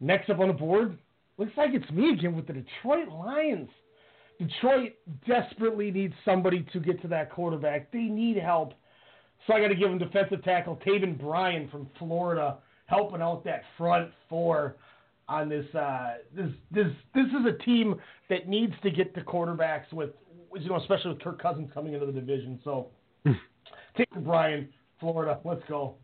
[0.00, 0.98] Next up on the board,
[1.38, 3.68] looks like it's me again with the Detroit Lions.
[4.38, 4.92] Detroit
[5.26, 7.90] desperately needs somebody to get to that quarterback.
[7.90, 8.74] They need help.
[9.46, 13.62] So I got to give them defensive tackle Taven Bryan from Florida, helping out that
[13.78, 14.76] front four
[15.28, 15.66] on this.
[15.74, 17.94] Uh, this this this is a team
[18.28, 20.10] that needs to get the quarterbacks with,
[20.58, 22.60] you know, especially with Kirk Cousins coming into the division.
[22.64, 22.88] So
[23.26, 24.68] Taven Bryan,
[25.00, 25.94] Florida, let's go.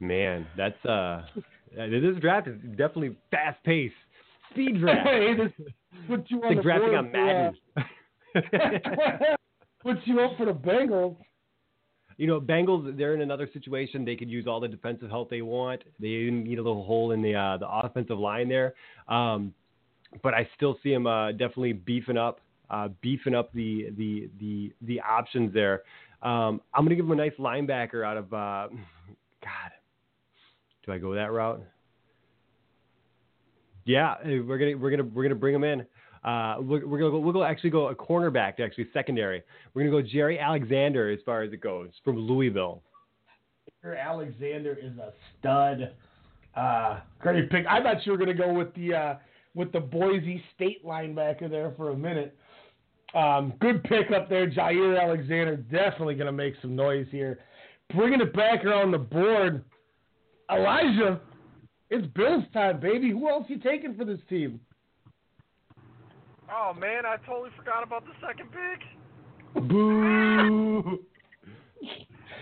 [0.00, 1.22] Man, that's uh,
[1.76, 3.94] this draft is definitely fast paced,
[4.50, 5.06] speed draft.
[5.06, 5.52] Hey, this
[6.08, 7.56] puts you on like the drafting on Madden.
[7.76, 9.36] uh,
[9.82, 11.16] puts you up for the Bengals.
[12.16, 14.04] You know, Bengals, they're in another situation.
[14.04, 15.82] They could use all the defensive help they want.
[16.00, 18.74] They even need a little hole in the uh, the offensive line there.
[19.06, 19.54] Um,
[20.22, 24.72] but I still see them uh, definitely beefing up, uh, beefing up the the the
[24.82, 25.82] the options there.
[26.22, 28.32] Um, I'm gonna give them a nice linebacker out of.
[28.32, 28.68] Uh,
[29.40, 29.70] God,
[30.88, 31.62] do I go that route?
[33.84, 35.80] Yeah, we're gonna we're gonna we're gonna bring him in.
[36.24, 39.42] Uh, we're, we're gonna go, we'll go actually go a cornerback to actually secondary.
[39.72, 42.82] We're gonna go Jaire Alexander as far as it goes from Louisville.
[43.84, 45.92] Jaire Alexander is a stud.
[46.56, 47.66] Uh, great pick.
[47.66, 49.14] I thought you were to go with the uh,
[49.54, 52.36] with the Boise State linebacker there for a minute.
[53.14, 55.56] Um, good pick up there, Jaire Alexander.
[55.56, 57.38] Definitely to make some noise here.
[57.94, 59.64] Bringing it back around the board,
[60.50, 61.20] Elijah.
[61.90, 63.10] It's Bills time, baby.
[63.10, 64.60] Who else you taking for this team?
[66.50, 69.68] Oh man, I totally forgot about the second pick.
[69.68, 70.82] Boo!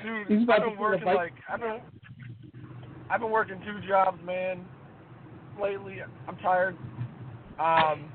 [0.02, 1.80] Dude, He's about I've been working like I've been
[3.10, 4.64] I've been working two jobs, man.
[5.60, 6.76] Lately, I'm tired.
[7.58, 8.10] Um,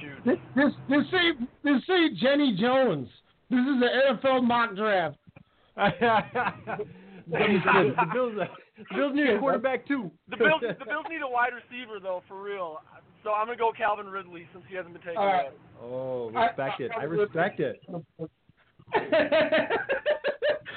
[0.00, 0.24] shoot.
[0.24, 3.08] This this this ain't this ain't Jenny Jones.
[3.50, 5.16] This is an NFL mock draft.
[7.30, 8.32] the, the Bills,
[8.78, 10.10] the Bills need a quarterback too.
[10.30, 12.78] The Bills, the Bills need a wide receiver though, for real.
[13.24, 15.44] So I'm gonna go Calvin Ridley since he hasn't been taken All right.
[15.44, 15.54] yet.
[15.82, 16.90] Oh, respect it.
[16.98, 17.80] I respect it.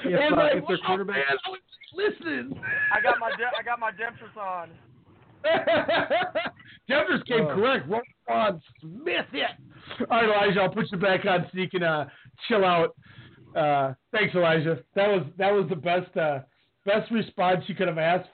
[0.04, 1.60] If, And uh, like, if their quarterback, man, I was
[1.94, 2.60] listening.
[2.92, 4.70] I got my de- I got my Dempsey on.
[6.88, 7.54] Denver's came Oh.
[7.54, 7.88] correct.
[8.28, 9.50] Ron Smith it.
[10.10, 12.08] All right, Elijah, I'll put you back on so you can uh,
[12.48, 12.94] chill out.
[13.54, 14.78] Uh, thanks, Elijah.
[14.94, 16.40] That was that was the best uh,
[16.84, 18.28] best response you could have asked.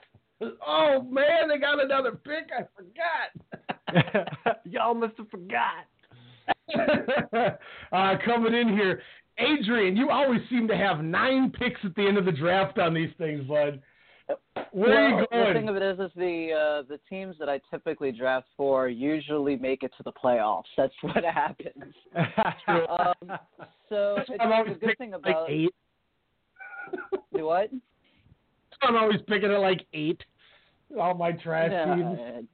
[0.65, 2.49] Oh man, they got another pick.
[2.57, 4.27] I forgot.
[4.65, 5.85] y'all must have forgot.
[7.91, 9.01] uh, coming in here,
[9.37, 9.97] Adrian.
[9.97, 13.11] You always seem to have nine picks at the end of the draft on these
[13.17, 13.81] things, bud.
[14.71, 15.47] Where are you going?
[15.47, 18.87] The thing of it is, is the uh, the teams that I typically draft for
[18.87, 20.63] usually make it to the playoffs.
[20.77, 21.93] That's what happens.
[22.67, 23.37] um,
[23.89, 25.73] so it's, I'm always the good thing picking like about eight.
[27.35, 27.69] do what?
[28.81, 30.21] I'm always picking at like eight.
[30.99, 32.47] All my trash Yeah, teams.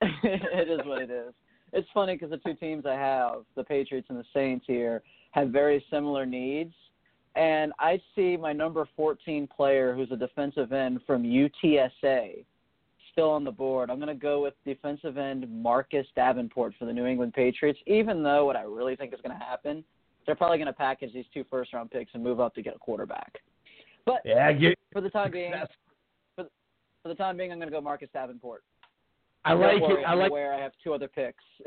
[0.02, 1.32] it, it is what it is.
[1.72, 5.02] It's funny because the two teams I have, the Patriots and the Saints here,
[5.32, 6.74] have very similar needs.
[7.36, 12.44] And I see my number 14 player, who's a defensive end from UTSA,
[13.12, 13.90] still on the board.
[13.90, 18.22] I'm going to go with defensive end Marcus Davenport for the New England Patriots, even
[18.22, 19.84] though what I really think is going to happen,
[20.24, 22.74] they're probably going to package these two first round picks and move up to get
[22.74, 23.38] a quarterback.
[24.06, 24.50] But Yeah,
[24.92, 25.52] for the time being,
[26.36, 26.46] for,
[27.02, 28.62] for the time being, I'm going to go Marcus Davenport.
[29.44, 30.04] I like it.
[30.06, 30.32] I like.
[30.32, 31.44] where I have two other picks.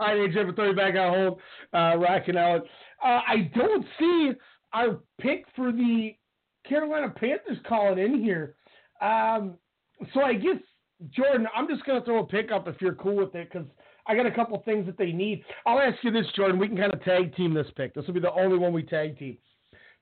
[0.00, 1.34] All right, but throw you back on home,
[1.72, 2.62] uh, rocking out.
[3.02, 4.32] Uh, I don't see
[4.72, 6.16] our pick for the
[6.68, 8.56] Carolina Panthers calling in here.
[9.00, 9.54] Um,
[10.12, 10.56] so I guess
[11.10, 13.66] Jordan, I'm just going to throw a pick up if you're cool with it because
[14.06, 15.44] I got a couple things that they need.
[15.66, 16.58] I'll ask you this, Jordan.
[16.58, 17.94] We can kind of tag team this pick.
[17.94, 19.38] This will be the only one we tag team.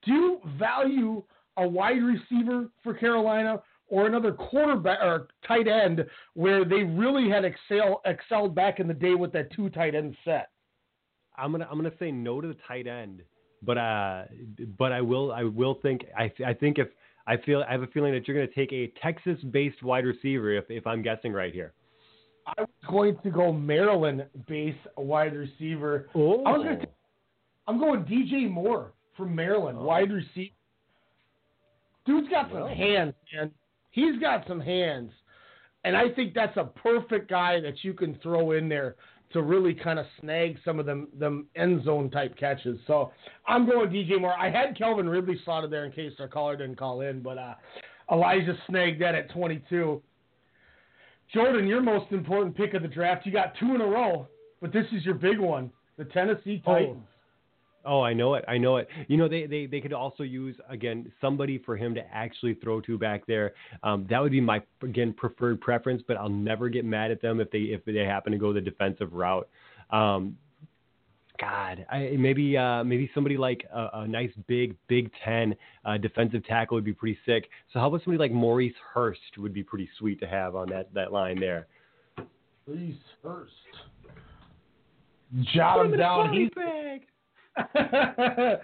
[0.05, 1.23] Do you value
[1.57, 7.45] a wide receiver for Carolina or another quarterback or tight end where they really had
[7.45, 10.51] excel, excelled back in the day with that two tight end set?
[11.37, 13.23] I'm gonna I'm gonna say no to the tight end,
[13.63, 14.25] but uh,
[14.79, 16.89] but I will I will think I I think if
[17.27, 20.65] I feel I have a feeling that you're gonna take a Texas-based wide receiver if
[20.69, 21.73] if I'm guessing right here.
[22.47, 26.09] I was going to go Maryland-based wide receiver.
[26.15, 26.43] Oh.
[26.45, 26.87] I was gonna.
[27.69, 30.53] I'm going DJ Moore from Maryland, wide receiver.
[32.05, 33.53] Dude's got some hands, man.
[33.93, 35.13] He's got some hands,
[35.85, 38.97] and I think that's a perfect guy that you can throw in there
[39.33, 42.79] to really kind of snag some of them them end zone type catches.
[42.87, 43.13] So
[43.47, 44.35] I'm going DJ Moore.
[44.39, 47.55] I had Calvin Ridley slotted there in case our caller didn't call in, but uh,
[48.11, 50.03] Elijah snagged that at 22.
[51.33, 53.25] Jordan, your most important pick of the draft.
[53.25, 54.29] You got two in a row,
[54.61, 57.03] but this is your big one, the Tennessee Titans.
[57.03, 57.12] Oh,
[57.85, 58.45] I know it.
[58.47, 58.89] I know it.
[59.09, 62.81] You know, they, they, they could also use again somebody for him to actually throw
[62.83, 63.53] to back there.
[63.83, 67.41] Um, that would be my again preferred preference, but I'll never get mad at them
[67.41, 69.49] if they if they happen to go the defensive route.
[69.91, 70.37] Um,
[71.41, 76.45] God, I, maybe uh, maybe somebody like a, a nice big Big Ten uh, defensive
[76.47, 77.49] tackle would be pretty sick.
[77.73, 80.95] So how about somebody like Maurice Hurst would be pretty sweet to have on that
[80.95, 81.67] that line there.
[82.67, 83.53] Maurice Hurst.
[85.55, 86.33] Jot him down.
[86.33, 87.03] He's bag.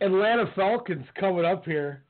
[0.00, 2.02] Atlanta Falcons coming up here.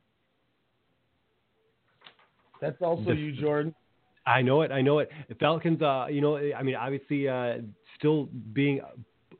[2.60, 3.74] That's also The- you, Jordan.
[4.26, 4.72] I know it.
[4.72, 5.10] I know it.
[5.38, 7.58] Falcons, uh, you know, I mean, obviously, uh,
[7.98, 8.80] still being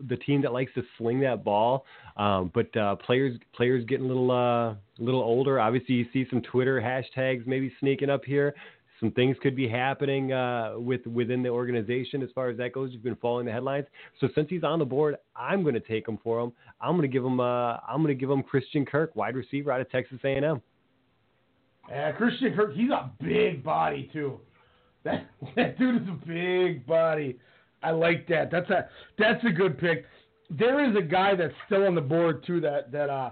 [0.09, 4.09] the team that likes to sling that ball, um, but uh, players players getting a
[4.09, 5.59] little uh, little older.
[5.59, 8.55] Obviously, you see some Twitter hashtags maybe sneaking up here.
[9.01, 12.91] Some things could be happening uh, with within the organization as far as that goes.
[12.93, 13.87] You've been following the headlines,
[14.21, 16.53] so since he's on the board, I'm going to take him for him.
[16.81, 17.41] I'm going to give him.
[17.41, 20.63] Uh, I'm going to give him Christian Kirk, wide receiver out of Texas A&M.
[21.89, 24.41] Yeah, Christian Kirk, he's a big body too.
[25.05, 25.27] That
[25.57, 27.39] that dude is a big body.
[27.83, 28.51] I like that.
[28.51, 30.07] That's a that's a good pick.
[30.51, 32.61] There is a guy that's still on the board too.
[32.61, 33.31] That that uh,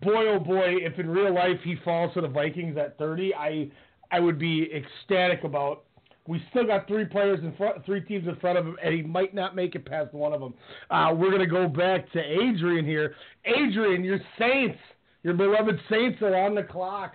[0.00, 3.70] boy oh boy, if in real life he falls to the Vikings at 30, I
[4.12, 5.84] I would be ecstatic about.
[6.28, 9.02] We still got three players in front, three teams in front of him, and he
[9.02, 10.54] might not make it past one of them.
[10.90, 13.16] Uh, we're gonna go back to Adrian here.
[13.44, 14.78] Adrian, your Saints,
[15.24, 17.14] your beloved Saints are on the clock.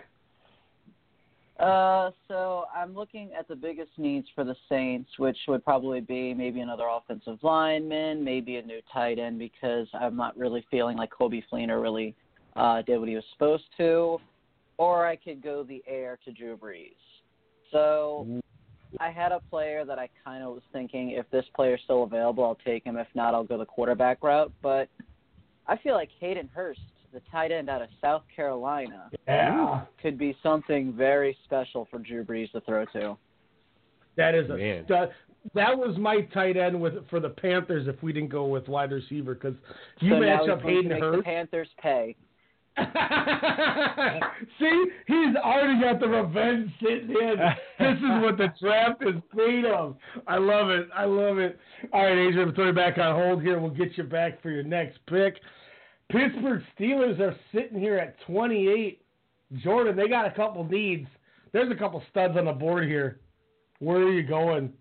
[1.60, 6.34] Uh, so I'm looking at the biggest needs for the Saints, which would probably be
[6.34, 11.10] maybe another offensive lineman, maybe a new tight end, because I'm not really feeling like
[11.10, 12.14] Coby Fleener really
[12.56, 14.20] uh, did what he was supposed to,
[14.78, 16.92] or I could go the heir to Drew Brees.
[17.72, 18.28] So
[19.00, 22.44] I had a player that I kind of was thinking if this player's still available,
[22.44, 22.98] I'll take him.
[22.98, 24.52] If not, I'll go the quarterback route.
[24.62, 24.88] But
[25.68, 26.80] I feel like Hayden Hurst,
[27.14, 29.86] the tight end out of South Carolina, Yeah.
[30.02, 33.18] could be something very special for Drew Brees to throw to.
[34.16, 34.86] That is a Man.
[34.86, 35.14] stud.
[35.54, 38.92] That was my tight end with for the Panthers if we didn't go with wide
[38.92, 39.56] receiver because
[40.00, 41.24] you so match up Hayden make the Hurst.
[41.24, 42.16] Panthers pay.
[44.60, 47.36] See, he's already got the revenge sitting in.
[47.80, 49.98] this is what the draft is made of.
[50.28, 50.88] I love it.
[50.96, 51.58] I love it.
[51.92, 53.60] All right, Adrian, I'm throwing you back on hold here.
[53.60, 55.40] We'll get you back for your next pick.
[56.10, 59.02] Pittsburgh Steelers are sitting here at 28.
[59.64, 61.08] Jordan, they got a couple needs.
[61.54, 63.20] There's a couple studs on the board here.
[63.80, 64.72] Where are you going?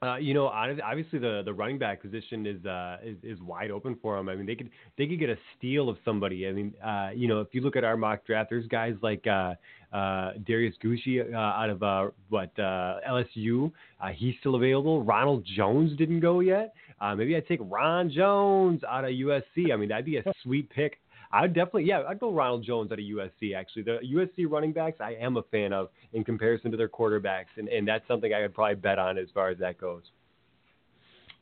[0.00, 3.96] Uh, you know, obviously the, the running back position is, uh, is is wide open
[4.00, 4.28] for them.
[4.28, 6.46] I mean, they could they could get a steal of somebody.
[6.46, 9.26] I mean, uh, you know, if you look at our mock draft, there's guys like
[9.26, 9.54] uh,
[9.92, 13.72] uh, Derrius Guice out of what LSU.
[14.14, 15.02] He's still available.
[15.02, 16.74] Ronald Jones didn't go yet.
[17.16, 19.72] Maybe I'd take Ron Jones out of USC.
[19.72, 21.00] I mean, that'd be a sweet pick.
[21.30, 23.54] I'd definitely, yeah, I'd go Ronald Jones out of USC.
[23.54, 27.46] Actually, the USC running backs I am a fan of in comparison to their quarterbacks,
[27.56, 30.02] and, and that's something I would probably bet on as far as that goes.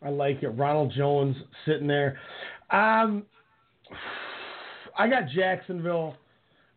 [0.02, 0.48] I like it.
[0.48, 2.18] Ronald Jones sitting there.
[2.70, 3.24] Um,
[4.98, 6.16] I got Jacksonville.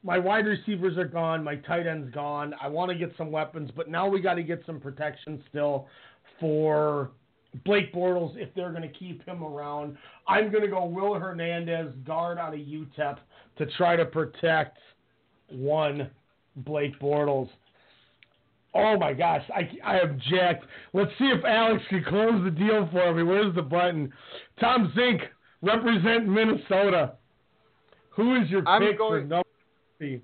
[0.03, 1.43] My wide receivers are gone.
[1.43, 2.53] My tight end's gone.
[2.61, 5.87] I want to get some weapons, but now we got to get some protection still
[6.39, 7.11] for
[7.65, 9.97] Blake Bortles if they're going to keep him around.
[10.27, 13.17] I'm going to go Will Hernandez, guard out of UTEP,
[13.57, 14.77] to try to protect
[15.49, 16.09] one
[16.57, 17.49] Blake Bortles.
[18.75, 20.65] Oh my gosh, I, I am jacked.
[20.93, 23.23] Let's see if Alex can close the deal for me.
[23.23, 24.13] Where's the button?
[24.59, 25.21] Tom Zink,
[25.63, 27.13] represent Minnesota.
[28.11, 29.47] Who is your I'm pick going- for number
[29.97, 30.21] three?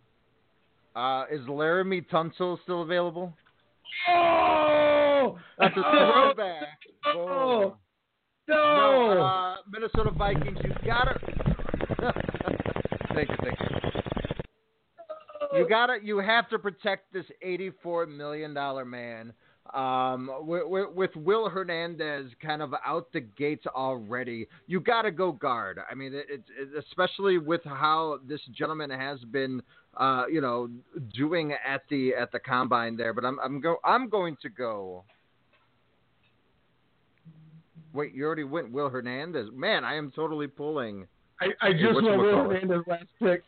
[0.95, 3.33] Uh, is Laremy Tunsil still available?
[4.07, 5.37] Oh!
[5.57, 6.11] That's a Oh!
[6.35, 6.74] throwback.
[7.15, 7.77] Oh!
[8.47, 9.21] No, No!
[9.21, 11.17] uh, Minnesota Vikings, you got it.
[13.15, 13.67] thank you, thank you.
[15.59, 19.33] you gotta you have to protect this eighty-four million dollar man.
[19.73, 25.31] Um, with, with Will Hernandez kind of out the gates already, you got to go
[25.31, 25.79] guard.
[25.89, 26.43] I mean, it, it,
[26.77, 29.63] especially with how this gentleman has been,
[29.97, 30.69] uh, you know,
[31.15, 33.11] doing at the at the combine there.
[33.11, 35.03] But I'm I'm go I'm going to go.
[37.95, 39.47] Wait, you already went Will Hernandez.
[39.53, 41.07] Man, I am totally pulling.
[41.39, 43.43] I, I just went Will Hernandez last pick.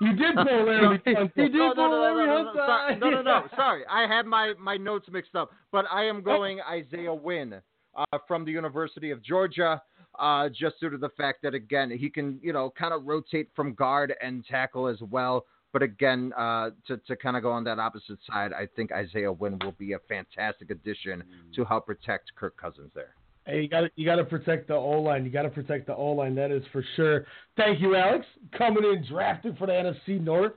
[0.00, 1.30] You did pull Larry Tunsil.
[1.36, 2.66] You did no, pull no, Larry no, no, Tunsil.
[2.66, 2.98] sorry.
[2.98, 3.42] No, no, no.
[3.56, 5.50] Sorry, I had my my notes mixed up.
[5.70, 7.60] But I am going Isaiah Wynn
[7.94, 9.82] uh, from the University of Georgia,
[10.18, 13.48] uh, just due to the fact that again he can you know kind of rotate
[13.54, 15.44] from guard and tackle as well.
[15.72, 19.32] But again, uh, to to kind of go on that opposite side, I think Isaiah
[19.32, 21.22] Wynn will be a fantastic addition
[21.54, 23.14] to help protect Kirk Cousins there.
[23.44, 25.24] Hey, you got to you got to protect the O line.
[25.24, 26.34] You got to protect the O line.
[26.34, 27.26] That is for sure.
[27.56, 30.52] Thank you, Alex, coming in drafted for the NFC North.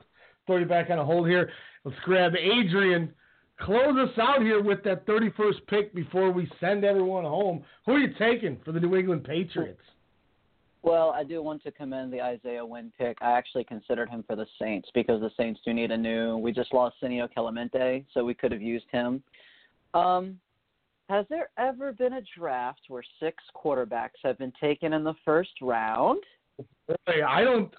[0.45, 1.49] Throw you back on a hold here.
[1.86, 3.14] Let's grab Adrian.
[3.62, 7.64] Close us out here with that 31st pick before we send everyone home.
[7.86, 9.82] Who are you taking for the New England Patriots?
[10.84, 13.17] Well, I do want to commend the Isaiah Wynn pick.
[13.21, 16.38] I actually considered him for the Saints because the Saints do need a new.
[16.38, 19.21] We just lost Senio Kelemete, so we could have used him.
[19.93, 20.39] Um,
[21.09, 25.51] has there ever been a draft where six quarterbacks have been taken in the first
[25.61, 26.23] round?
[27.07, 27.71] I don't.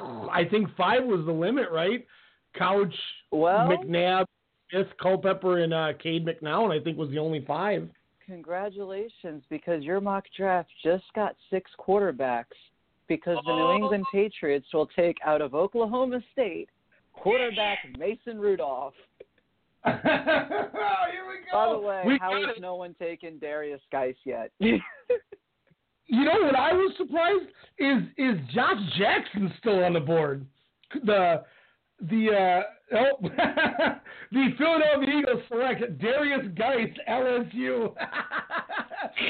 [0.00, 2.04] I, I think five was the limit, right?
[2.56, 2.94] Couch,
[3.30, 4.24] well, McNabb,
[4.70, 6.70] Smith, Culpepper, and uh, Cade McNown.
[6.70, 7.88] I think was the only five.
[8.26, 12.44] Congratulations, because your mock draft just got six quarterbacks.
[13.06, 13.76] Because the New oh.
[13.76, 16.70] England Patriots will take out of Oklahoma State
[17.12, 18.94] quarterback Mason Rudolph.
[19.86, 21.52] oh, Here we go.
[21.52, 24.50] By the way, We how has no one taken Derrius Guice yet?
[26.06, 27.48] You know what I was surprised
[27.78, 30.44] is is Josh Jackson still on the board?
[31.04, 31.44] The
[32.10, 33.18] the uh, oh,
[34.32, 37.94] the Philadelphia Eagles select Derrius Guice, LSU.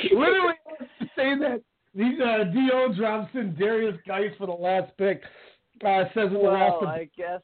[0.12, 0.54] Literally
[1.16, 1.62] saying that
[1.94, 5.22] these uh, Do drops in Derrius Guice for the last pick.
[5.84, 7.40] Uh, says in the well, last I guess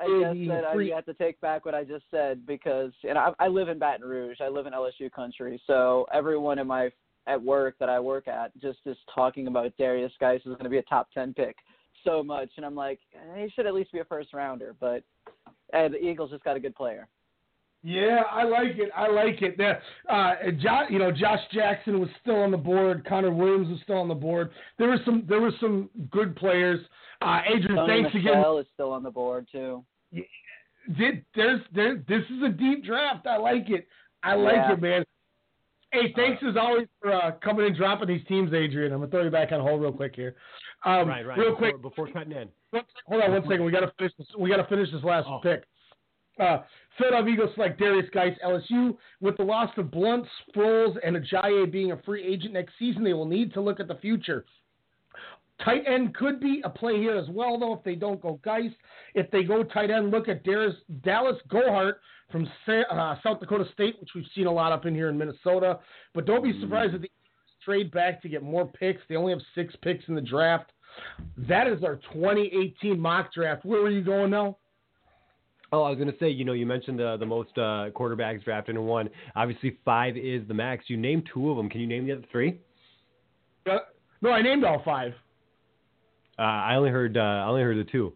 [0.00, 3.32] I guess that I have to take back what I just said because, and I,
[3.38, 4.38] I live in Baton Rouge.
[4.40, 6.90] I live in LSU country, so everyone in my
[7.26, 10.70] at work that I work at just is talking about Derrius Guice is going to
[10.70, 11.56] be a top ten pick
[12.04, 14.74] so much, and I'm like, eh, he should at least be a first rounder.
[14.78, 15.02] But
[15.72, 17.08] eh, the Eagles just got a good player.
[17.82, 18.90] Yeah, I like it.
[18.94, 19.56] I like it.
[19.56, 23.06] There, uh, jo- you know, Josh Jackson was still on the board.
[23.08, 24.50] Connor Williams was still on the board.
[24.78, 25.24] There were some.
[25.26, 26.80] There were some good players.
[27.22, 28.36] Uh, Adrian, Tony thanks again.
[28.36, 29.82] Michelle is still on the board too.
[30.98, 32.02] Did there's there?
[32.08, 33.26] This is a deep draft.
[33.26, 33.86] I like it.
[34.22, 34.72] I like Yeah.
[34.72, 35.04] it, man.
[35.92, 38.92] Hey, thanks as always for uh, coming and dropping these teams, Adrian.
[38.92, 40.36] I'm gonna throw you back on hold real quick here.
[40.84, 41.36] Um, right, right.
[41.36, 42.48] Real before, quick, before cutting in.
[43.06, 43.64] Hold on one second.
[43.64, 44.26] We gotta finish this.
[44.38, 45.40] We gotta finish this last Oh.
[45.42, 45.64] pick.
[46.38, 46.58] Uh,
[46.96, 48.96] Philadelphia Eagles select Derrius Guice, LSU.
[49.20, 53.12] With the loss of Blount, Sproles, and Ajayi being a free agent next season, they
[53.12, 54.44] will need to look at the future.
[55.64, 58.72] Tight end could be a play here as well, though, if they don't go Guice.
[59.14, 61.94] If they go tight end, look at Darius, Dallas Goedert
[62.30, 65.18] from Sa- uh, South Dakota State, which we've seen a lot up in here in
[65.18, 65.78] Minnesota.
[66.14, 67.10] But don't be surprised if they
[67.64, 69.02] trade back to get more picks.
[69.08, 70.72] They only have six picks in the draft.
[71.36, 73.64] That is our 2018 mock draft.
[73.64, 74.56] Where were you going now?
[75.72, 78.42] Oh, I was going to say, you know, you mentioned the the most uh, quarterbacks
[78.44, 79.08] drafted in one.
[79.36, 80.86] Obviously, five is the max.
[80.88, 81.68] You named two of them.
[81.68, 82.58] Can you name the other three?
[83.70, 83.78] Uh,
[84.20, 85.12] no, I named all five.
[86.40, 88.14] Uh, I only heard uh, I only heard the two.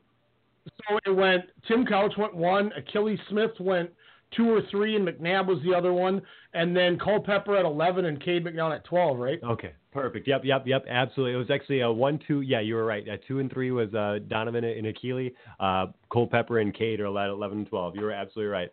[0.88, 1.44] So it went.
[1.68, 2.72] Tim Couch went one.
[2.78, 3.90] Akili Smith went
[4.34, 6.22] two or three, and McNabb was the other one.
[6.54, 9.38] And then Culpepper at 11 and Cade McNown at 12, right?
[9.42, 10.26] Okay, perfect.
[10.26, 10.84] Yep, yep, yep.
[10.88, 11.34] Absolutely.
[11.34, 12.40] It was actually a one, two.
[12.40, 13.06] Yeah, you were right.
[13.06, 15.34] Uh, two and three was uh, Donovan and Akili.
[15.60, 17.96] Uh, Culpepper and Cade are at 11 and 12.
[17.96, 18.72] You were absolutely right.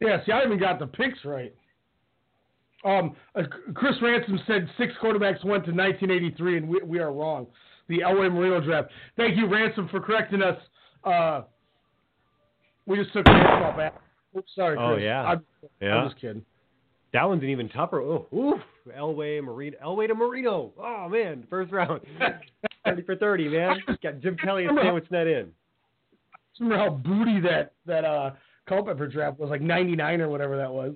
[0.00, 1.54] Yeah, see, I even got the picks right.
[2.84, 3.42] Um, uh,
[3.74, 7.46] Chris Ransom said six quarterbacks went to 1983, and we, we are wrong.
[7.92, 8.90] The Elway Marino draft.
[9.18, 10.56] Thank you, Ransom, for correcting us.
[11.04, 11.42] Uh,
[12.86, 13.94] we just took baseball back.
[14.34, 14.88] Oops, sorry, Chris.
[14.88, 15.44] Oh yeah, I'm,
[15.82, 15.96] yeah.
[15.96, 16.42] I'm just kidding.
[17.12, 18.00] That one's an even tougher.
[18.00, 18.60] Oh, oof.
[18.98, 20.72] Elway, Marino, Elway to Marino.
[20.82, 22.00] Oh man, first round.
[22.86, 23.76] thirty for thirty, man.
[24.02, 25.50] Got Jim Kelly and sandwich that in.
[26.58, 28.30] remember how booty that that uh,
[28.66, 30.94] Culpepper draft was, like 99 or whatever that was.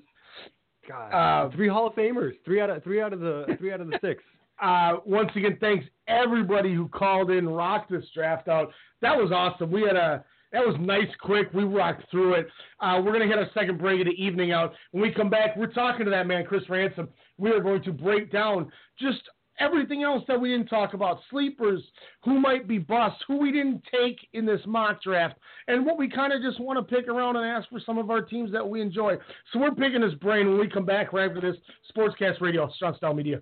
[0.89, 2.33] God, Uh, three Hall of Famers.
[2.43, 4.23] Three out of three out of the three out of the six.
[4.61, 8.71] Uh, once again, thanks everybody who called in, rocked this draft out.
[9.01, 9.71] That was awesome.
[9.71, 11.49] We had a that was nice, quick.
[11.53, 12.47] We rocked through it.
[12.79, 14.73] Uh, we're gonna hit our second break of the evening out.
[14.91, 17.09] When we come back, we're talking to that man, Chris Ransom.
[17.37, 19.21] We are going to break down just
[19.59, 21.81] everything else that we didn't talk about, sleepers,
[22.23, 25.35] who might be busts, who we didn't take in this mock draft,
[25.67, 28.09] and what we kind of just want to pick around and ask for some of
[28.09, 29.15] our teams that we enjoy.
[29.51, 31.59] So we're picking his brain when we come back right after this
[31.95, 33.41] Sportscast Radio, Strong Style Media.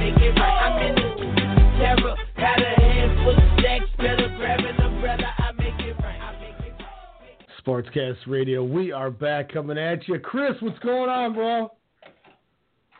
[0.00, 0.58] Make it right.
[0.64, 2.16] I'm in the terror.
[2.36, 3.84] Got a head of sex.
[3.98, 5.34] Better grab an umbrella.
[5.38, 6.20] I make it right.
[6.20, 7.36] I make it right.
[7.64, 8.64] Sportscast Radio.
[8.64, 10.18] We are back coming at you.
[10.18, 11.70] Chris, what's going on, bro?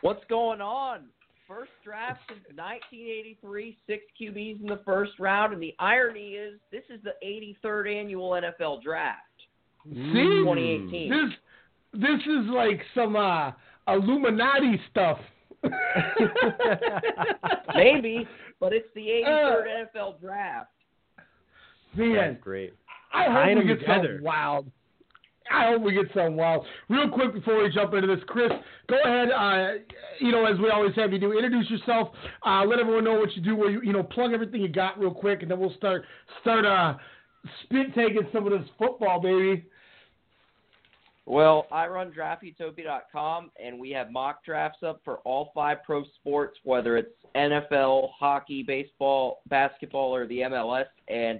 [0.01, 1.05] What's going on?
[1.47, 6.83] First draft since 1983, six QBs in the first round, and the irony is this
[6.89, 9.19] is the 83rd annual NFL draft.
[9.83, 9.93] See?
[9.93, 11.09] 2018.
[11.09, 11.19] This
[11.93, 13.51] this is like some uh,
[13.87, 15.17] Illuminati stuff.
[17.75, 18.27] Maybe,
[18.59, 19.99] but it's the 83rd Uh.
[19.99, 20.69] NFL draft.
[21.95, 22.73] Man, great.
[23.13, 24.07] I Tying hope we get together.
[24.07, 24.71] something wild.
[25.51, 26.65] I hope we get something wild.
[26.87, 28.51] Real quick before we jump into this, Chris,
[28.87, 29.29] go ahead.
[29.31, 29.73] Uh,
[30.21, 32.09] you know, as we always have you do, introduce yourself.
[32.45, 33.57] Uh, let everyone know what you do.
[33.57, 36.03] Where you, you know, plug everything you got real quick, and then we'll start
[36.39, 36.95] start uh,
[37.63, 39.65] spit taking some of this football, baby.
[41.31, 46.59] Well, I run draftutopia.com, and we have mock drafts up for all five pro sports,
[46.65, 50.87] whether it's NFL, hockey, baseball, basketball, or the MLS.
[51.07, 51.39] And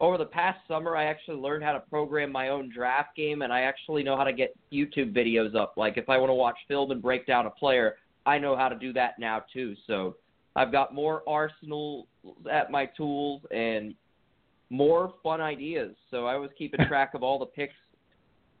[0.00, 3.52] over the past summer, I actually learned how to program my own draft game, and
[3.52, 5.74] I actually know how to get YouTube videos up.
[5.76, 8.70] Like if I want to watch film and break down a player, I know how
[8.70, 9.76] to do that now too.
[9.86, 10.16] So
[10.56, 12.06] I've got more arsenal
[12.50, 13.94] at my tools and
[14.70, 15.94] more fun ideas.
[16.10, 17.74] So I was keeping track of all the picks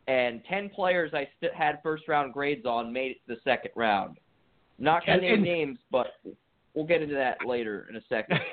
[0.08, 3.72] and 10 players I st- had first round grades on made it to the second
[3.74, 4.18] round.
[4.78, 6.08] Not going to name names, but
[6.76, 8.38] we'll get into that later in a second.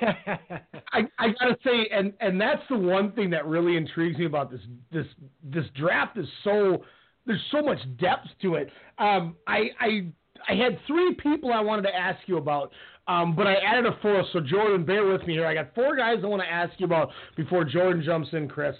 [0.92, 4.50] I, I gotta say, and and that's the one thing that really intrigues me about
[4.50, 5.06] this this
[5.44, 6.82] this draft is so
[7.26, 8.70] there's so much depth to it.
[8.98, 10.06] Um, I I
[10.48, 12.72] I had three people I wanted to ask you about,
[13.06, 14.26] um, but I added a fourth.
[14.32, 15.46] So Jordan, bear with me here.
[15.46, 18.74] I got four guys I want to ask you about before Jordan jumps in, Chris.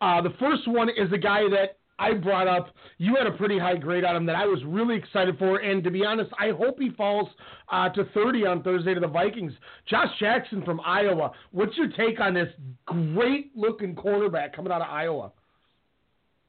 [0.00, 2.74] Uh, the first one is a guy that I brought up.
[2.98, 5.82] You had a pretty high grade on him that I was really excited for, and
[5.84, 7.28] to be honest, I hope he falls
[7.70, 9.52] uh, to 30 on Thursday to the Vikings.
[9.86, 11.32] Josh Jackson from Iowa.
[11.50, 12.48] What's your take on this
[12.86, 15.32] great looking cornerback coming out of Iowa?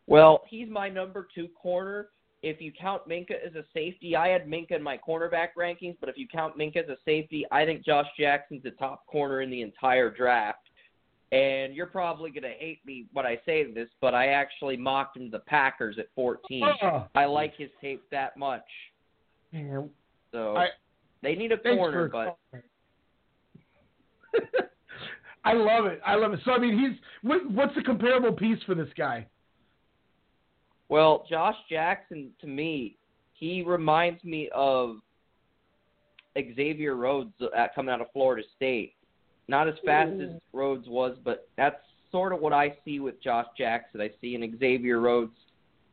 [0.07, 2.07] Well, he's my number two corner.
[2.41, 6.09] If you count Minkah as a safety, I had Minkah in my cornerback rankings, but
[6.09, 9.49] if you count Minkah as a safety, I think Josh Jackson's the top corner in
[9.49, 10.68] the entire draft.
[11.31, 15.17] And you're probably going to hate me when I say this, but I actually mocked
[15.17, 16.63] him to the Packers at 14.
[16.81, 17.07] Oh.
[17.13, 18.63] I like his tape that much.
[20.31, 20.69] So I-
[21.21, 22.39] they need a corner, but
[25.43, 26.01] I love it.
[26.05, 26.39] I love it.
[26.45, 29.27] So I mean, he's what, what's the comparable piece for this guy?
[30.87, 32.97] Well, Josh Jackson to me,
[33.33, 34.97] he reminds me of
[36.37, 37.33] Xavier Rhodes
[37.75, 38.93] coming out of Florida State.
[39.49, 41.81] Not as fast as Rhodes was, but that's
[42.11, 43.99] sort of what I see with Josh Jackson.
[43.99, 45.33] I see an Xavier Rhodes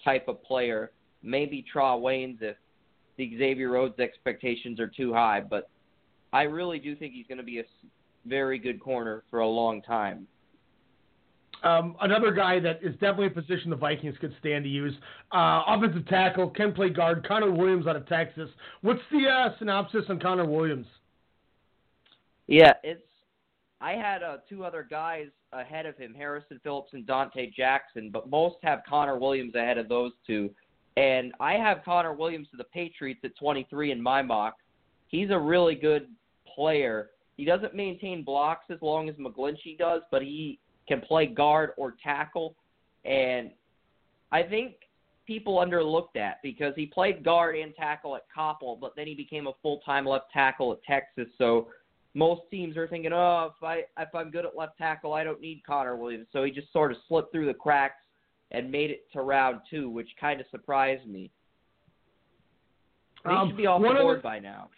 [0.04, 0.90] type of player.
[1.22, 2.56] Maybe Trae Waynes if
[3.16, 5.70] the Xavier Rhodes expectations are too high, but
[6.34, 7.64] I really do think he's going to be a
[8.26, 10.26] very good corner for a long time.
[11.62, 14.92] Um, another guy that is definitely a position the Vikings could stand to use.
[15.32, 17.26] Uh, offensive tackle, can play guard.
[17.26, 18.50] Connor Williams out of Texas.
[18.82, 20.86] What's the uh, synopsis on Connor Williams?
[22.48, 23.00] Yeah, it's.
[23.86, 28.28] I had uh, two other guys ahead of him, Harrison Phillips and Donte Jackson, but
[28.28, 30.50] most have Connor Williams ahead of those two.
[30.96, 34.56] And I have Connor Williams to the Patriots at 23 in my mock.
[35.06, 36.08] He's a really good
[36.52, 37.10] player.
[37.36, 40.58] He doesn't maintain blocks as long as McGlinchey does, but he
[40.88, 42.56] can play guard or tackle.
[43.04, 43.52] And
[44.32, 44.78] I think
[45.28, 49.46] people underlooked that because he played guard and tackle at Coppell, but then he became
[49.46, 51.28] a full time left tackle at Texas.
[51.38, 51.68] So
[52.16, 55.40] most teams are thinking, oh, if I if I'm good at left tackle, I don't
[55.40, 56.26] need Connor Williams.
[56.32, 58.02] So he just sort of slipped through the cracks
[58.52, 61.30] and made it to round two, which kind of surprised me.
[63.22, 64.70] He Um, should be off the board the- by now.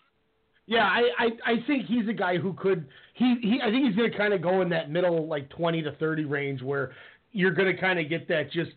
[0.66, 3.96] Yeah, I, I, I think he's a guy who could he, he I think he's
[3.96, 6.92] gonna kinda go in that middle like twenty to thirty range where
[7.32, 8.72] you're gonna kinda get that just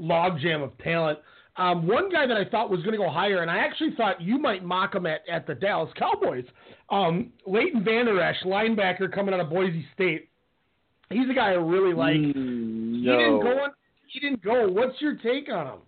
[0.00, 1.18] logjam of talent.
[1.58, 4.20] Um, one guy that I thought was going to go higher, and I actually thought
[4.20, 6.44] you might mock him at, at the Dallas Cowboys.
[6.90, 10.28] Um, Leighton Vander Esch, linebacker coming out of Boise State.
[11.08, 12.16] He's a guy I really like.
[12.16, 13.58] He didn't go.
[13.62, 13.70] On,
[14.08, 14.68] he didn't go.
[14.68, 15.78] What's your take on him?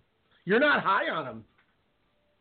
[0.44, 1.44] You're not high on him.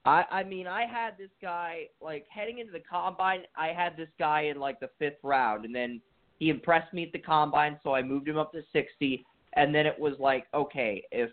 [0.05, 3.41] I I mean, I had this guy like heading into the combine.
[3.57, 5.99] I had this guy in like the fifth round, and then
[6.39, 9.25] he impressed me at the combine, so I moved him up to sixty.
[9.53, 11.31] And then it was like, okay, if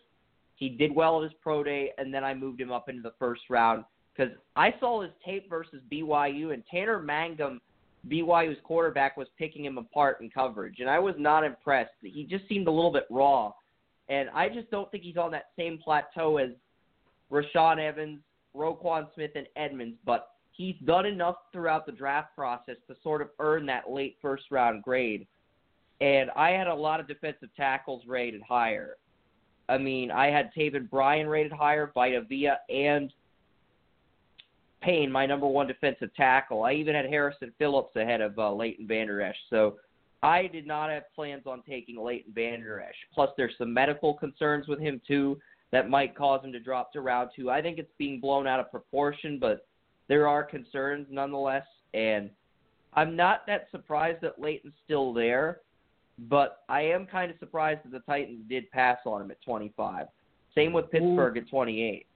[0.57, 3.15] he did well at his pro day, and then I moved him up into the
[3.19, 3.85] first round
[4.15, 7.61] because I saw his tape versus BYU, and Tanner Mangum,
[8.09, 11.93] BYU's quarterback, was picking him apart in coverage, and I was not impressed.
[12.03, 13.53] He just seemed a little bit raw,
[14.09, 16.51] and I just don't think he's on that same plateau as
[17.33, 18.21] Rashaan Evans,
[18.57, 23.29] Roquan Smith, and Edmunds, but he's done enough throughout the draft process to sort of
[23.41, 25.27] earn that late first round grade.
[26.01, 28.97] And I had a lot of defensive tackles rated higher.
[29.69, 33.13] I mean, I had Taven Bryan rated higher, Vita Vea, and
[34.83, 36.63] Payne, my number one defensive tackle.
[36.65, 39.37] I even had Harrison Phillips ahead of uh, Leighton Vander Esch.
[39.49, 39.77] So
[40.23, 42.95] I did not have plans on taking Leighton Vander Esch.
[43.15, 45.39] Plus, there's some medical concerns with him, too,
[45.73, 47.51] that might cause him to drop to round two.
[47.51, 49.67] I think it's being blown out of proportion, but
[50.09, 51.67] there are concerns nonetheless.
[51.95, 52.31] And
[52.93, 55.61] I'm not that surprised that Leighton's still there,
[56.19, 60.07] but I am kind of surprised that the Titans did pass on him at 25.
[60.55, 62.07] Same with Pittsburgh at 28.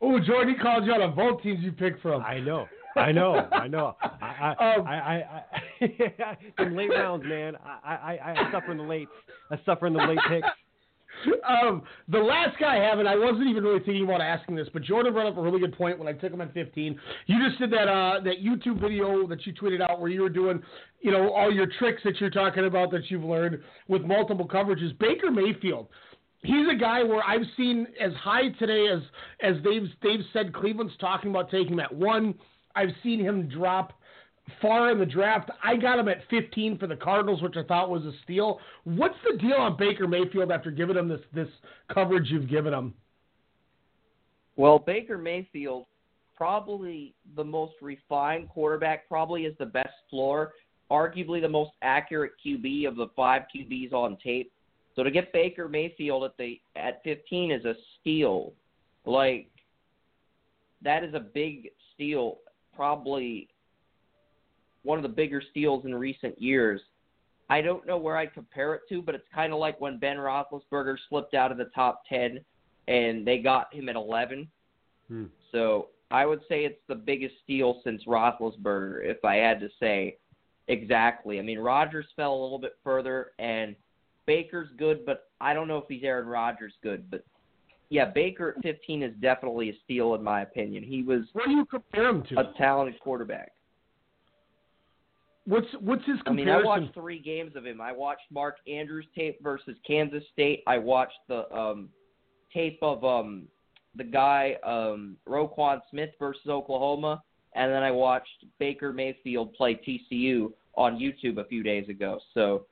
[0.00, 2.22] Oh, Jordan, he called you out on both teams you picked from.
[2.22, 2.66] I know.
[2.96, 3.96] I know, I know.
[4.02, 5.42] I, I, Um, I, I,
[5.78, 7.56] I in late rounds, man.
[7.84, 9.08] I, I, I suffer in the late.
[9.50, 10.48] I suffer in the late picks.
[11.48, 14.68] Um, the last guy I have, and I wasn't even really thinking about asking this,
[14.72, 16.98] but Jordan brought up a really good point when I took him at 15.
[17.26, 20.28] You just did that uh, that YouTube video that you tweeted out where you were
[20.28, 20.62] doing,
[21.00, 24.98] you know, all your tricks that you're talking about that you've learned with multiple coverages.
[24.98, 25.88] Baker Mayfield.
[26.42, 29.00] He's a guy where I've seen as high today as
[29.42, 32.34] as they've they've said Cleveland's talking about taking him at one.
[32.76, 33.94] I've seen him drop
[34.60, 35.50] far in the draft.
[35.62, 38.60] I got him at 15 for the Cardinals, which I thought was a steal.
[38.84, 41.48] What's the deal on Baker Mayfield after giving him this this
[41.92, 42.94] coverage you've given him?
[44.56, 45.86] Well, Baker Mayfield,
[46.36, 50.52] probably the most refined quarterback, probably is the best floor,
[50.90, 54.52] arguably the most accurate QB of the five QBs on tape.
[54.94, 58.52] So to get Baker Mayfield at the at 15 is a steal.
[59.04, 59.48] Like
[60.82, 62.38] that is a big steal,
[62.76, 63.48] probably
[64.84, 66.80] one of the bigger steals in recent years.
[67.50, 70.16] I don't know where I compare it to, but it's kind of like when Ben
[70.16, 72.40] Roethlisberger slipped out of the top 10
[72.88, 74.48] and they got him at 11.
[75.08, 75.24] Hmm.
[75.52, 80.18] So I would say it's the biggest steal since Roethlisberger, if I had to say
[80.68, 81.38] exactly.
[81.38, 83.74] I mean, Rodgers fell a little bit further, and
[84.26, 87.10] Baker's good, but I don't know if he's Aaron Rodgers good.
[87.10, 87.24] But
[87.90, 90.82] yeah, Baker at 15 is definitely a steal in my opinion.
[90.82, 92.40] He was what do you compare him to?
[92.40, 93.52] a talented quarterback.
[95.46, 96.48] What's what's his I mean.
[96.48, 97.80] I watched three games of him.
[97.80, 100.62] I watched Mark Andrews tape versus Kansas State.
[100.66, 101.90] I watched the um,
[102.52, 103.46] tape of um,
[103.94, 107.22] the guy um, Roquan Smith versus Oklahoma,
[107.54, 112.18] and then I watched Baker Mayfield play TCU on YouTube a few days ago.
[112.32, 112.66] So,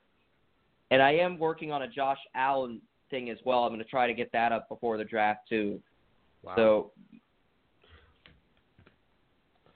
[0.91, 3.65] and I am working on a Josh Allen thing as well.
[3.65, 5.79] I'm going to try to get that up before the draft too.
[6.43, 6.55] Wow.
[6.57, 6.93] So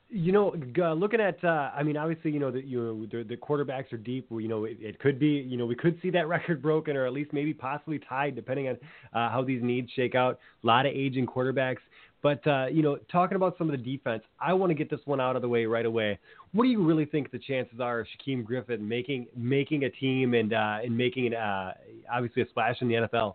[0.08, 3.36] You know, uh, looking at, uh, I mean, obviously, you know, the, you the, the
[3.36, 4.28] quarterbacks are deep.
[4.30, 7.06] You know, it, it could be, you know, we could see that record broken or
[7.06, 8.76] at least maybe possibly tied, depending on
[9.12, 10.38] uh, how these needs shake out.
[10.62, 11.78] A lot of aging quarterbacks.
[12.22, 15.00] But, uh, you know, talking about some of the defense, I want to get this
[15.04, 16.18] one out of the way right away.
[16.52, 20.34] What do you really think the chances are of Shaquem Griffin making making a team
[20.34, 21.74] and uh, and making uh,
[22.12, 23.34] obviously a splash in the NFL?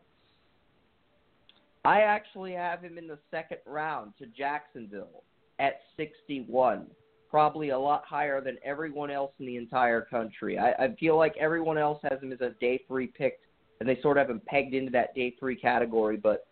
[1.83, 5.23] I actually have him in the second round to Jacksonville
[5.61, 6.87] at 61.
[7.29, 10.57] Probably a lot higher than everyone else in the entire country.
[10.59, 13.39] I, I feel like everyone else has him as a day three pick,
[13.79, 16.17] and they sort of have him pegged into that day three category.
[16.17, 16.45] But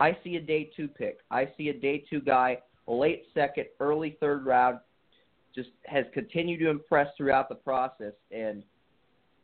[0.00, 1.18] I see a day two pick.
[1.30, 2.58] I see a day two guy,
[2.88, 4.80] late second, early third round,
[5.54, 8.14] just has continued to impress throughout the process.
[8.32, 8.64] And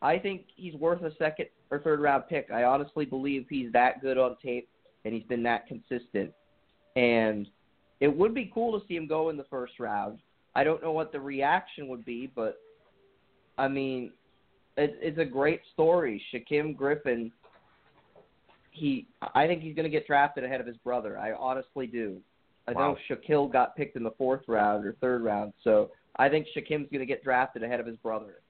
[0.02, 2.50] I think he's worth a second or third round pick.
[2.52, 4.68] I honestly believe he's that good on tape
[5.04, 6.32] and he's been that consistent.
[6.96, 7.46] And
[8.00, 10.18] it would be cool to see him go in the first round.
[10.54, 12.58] I don't know what the reaction would be, but
[13.58, 14.12] I mean,
[14.76, 16.22] it, it's a great story.
[16.32, 17.30] Shaquem Griffin,
[18.72, 21.18] he, I think he's going to get drafted ahead of his brother.
[21.18, 22.18] I honestly do.
[22.66, 22.92] I Wow.
[22.92, 26.88] know Shaquill got picked in the fourth round or third round, so I think Shaquem's
[26.90, 28.40] going to get drafted ahead of his brother.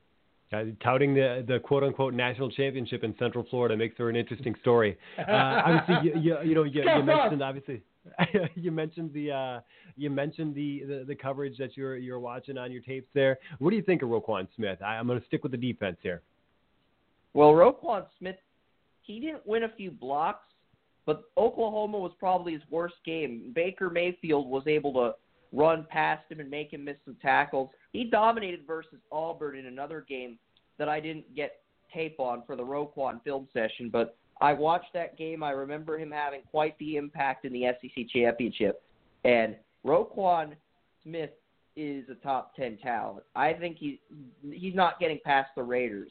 [0.52, 4.54] Uh, touting the the quote unquote national championship in Central Florida makes for an interesting
[4.60, 4.98] story.
[5.18, 7.80] Uh, obviously, you, you, you know you, you mentioned obviously
[8.54, 9.60] you mentioned the uh,
[9.96, 13.38] you mentioned the, the the coverage that you're you're watching on your tapes there.
[13.58, 14.80] What do you think of Roquan Smith?
[14.82, 16.22] I, I'm going to stick with the defense here.
[17.34, 18.36] Well, Roquan Smith,
[19.02, 20.48] he didn't win a few blocks,
[21.06, 23.52] but Oklahoma was probably his worst game.
[23.54, 25.14] Baker Mayfield was able to
[25.52, 27.70] run past him and make him miss some tackles.
[27.92, 30.38] He dominated versus Auburn in another game
[30.78, 31.60] that I didn't get
[31.92, 35.42] tape on for the Roquan film session, but I watched that game.
[35.42, 38.82] I remember him having quite the impact in the SEC championship.
[39.24, 40.52] And Roquan
[41.02, 41.30] Smith
[41.76, 43.24] is a top 10 talent.
[43.36, 44.00] I think he
[44.50, 46.10] he's not getting past the Raiders.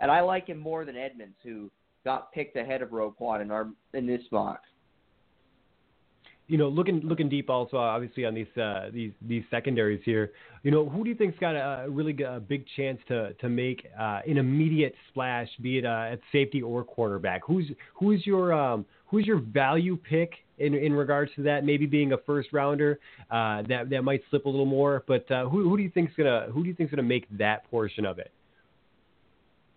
[0.00, 1.70] And I like him more than Edmunds, who
[2.04, 4.62] got picked ahead of Roquan in our in this mock.
[6.50, 10.32] You know, looking looking deep also obviously on these uh, these these secondaries here.
[10.64, 13.86] You know, who do you think's got a really a big chance to to make
[13.96, 17.42] uh, an immediate splash, be it uh, at safety or quarterback?
[17.46, 21.64] Who's who's your um, who's your value pick in in regards to that?
[21.64, 22.98] Maybe being a first rounder
[23.30, 25.04] uh, that that might slip a little more.
[25.06, 27.70] But uh, who who do you think's gonna who do you think's gonna make that
[27.70, 28.32] portion of it?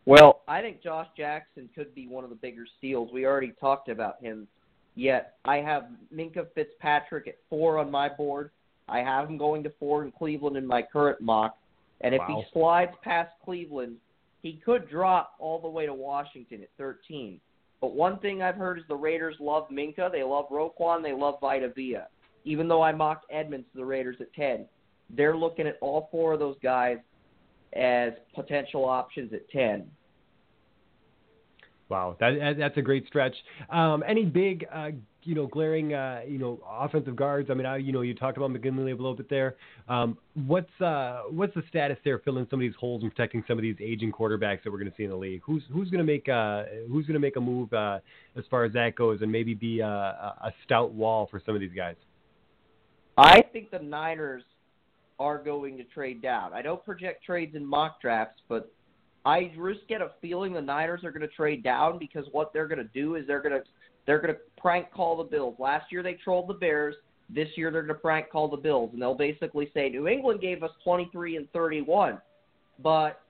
[0.05, 3.11] Well, I think Josh Jackson could be one of the bigger steals.
[3.13, 4.47] We already talked about him.
[4.95, 8.51] Yet I have Minkah Fitzpatrick at four on my board.
[8.87, 11.57] I have him going to four in Cleveland in my current mock.
[12.01, 12.35] And if Wow.
[12.37, 13.97] he slides past Cleveland,
[14.41, 17.39] he could drop all the way to Washington at 13.
[17.79, 21.39] But one thing I've heard is the Raiders love Minkah, they love Roquan, they love
[21.41, 22.03] Vita Vea.
[22.45, 24.67] Even though I mocked Edmunds to the Raiders at 10,
[25.09, 26.99] they're looking at all four of those guys
[27.73, 29.89] as potential options at 10.
[31.93, 33.35] Wow, that, that that's a great stretch.
[33.69, 34.89] Um, any big, uh,
[35.21, 37.51] you know, glaring, uh, you know, offensive guards?
[37.51, 39.57] I mean, I, you know, you talked about McGlinchey a little bit there.
[39.87, 40.17] Um,
[40.47, 43.61] what's uh, what's the status there, filling some of these holes and protecting some of
[43.61, 45.41] these aging quarterbacks that we're going to see in the league?
[45.45, 47.99] Who's who's going to make uh, who's going to make a move uh,
[48.35, 51.53] as far as that goes, and maybe be a, a a stout wall for some
[51.53, 51.95] of these guys?
[53.19, 54.41] I think the Niners
[55.19, 56.53] are going to trade down.
[56.53, 58.73] I don't project trades in mock drafts, but
[59.25, 62.67] I just get a feeling the Niners are going to trade down because what they're
[62.67, 63.63] going to do is they're going to
[64.05, 65.55] they're going to prank call the Bills.
[65.59, 66.95] Last year they trolled the Bears.
[67.29, 70.41] This year they're going to prank call the Bills, and they'll basically say New England
[70.41, 72.19] gave us 23 and 31,
[72.79, 73.21] but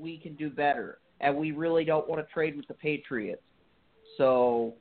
[0.00, 3.42] we can do better, and we really don't want to trade with the Patriots.
[4.18, 4.74] So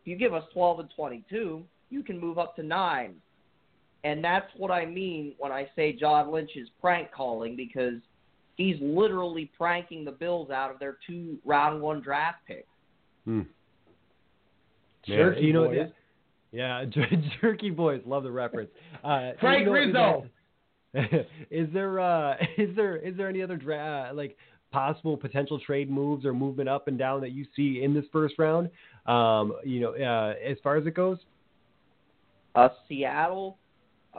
[0.00, 3.14] if you give us 12 and 22, you can move up to nine.
[4.04, 7.94] And that's what I mean when I say John Lynch is prank calling because
[8.56, 12.68] he's literally pranking the Bills out of their two round one draft picks.
[13.24, 13.42] Hmm.
[15.08, 15.88] Man, Jerky you know, boys.
[16.52, 16.84] yeah,
[17.40, 18.70] jerky boys, love the reference.
[19.04, 20.26] Uh, Frank you know, Rizzo.
[21.50, 24.36] is there uh, is there is there any other dra- uh, like
[24.72, 28.34] possible potential trade moves or movement up and down that you see in this first
[28.38, 28.68] round?
[29.06, 31.18] Um, you know, uh, as far as it goes.
[32.54, 33.58] Uh, Seattle,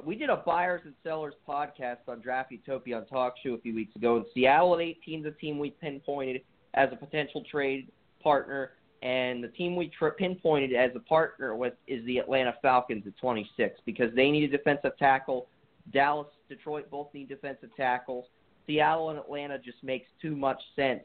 [0.05, 3.73] we did a buyers and sellers podcast on Draft Utopia on Talk Show a few
[3.73, 6.41] weeks ago, and Seattle at 18 is a team we pinpointed
[6.73, 7.89] as a potential trade
[8.21, 8.71] partner,
[9.01, 13.17] and the team we tri- pinpointed as a partner with is the Atlanta Falcons at
[13.17, 15.47] 26 because they need a defensive tackle.
[15.93, 18.25] Dallas, Detroit both need defensive tackles.
[18.65, 21.03] Seattle and Atlanta just makes too much sense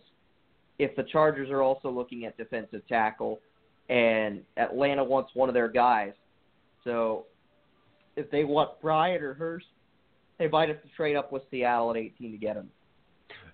[0.78, 3.40] if the Chargers are also looking at defensive tackle,
[3.88, 6.12] and Atlanta wants one of their guys.
[6.84, 7.26] So
[8.17, 9.67] if they want Bryant or Hurst,
[10.39, 12.69] they might have to trade up with Seattle at 18 to get him.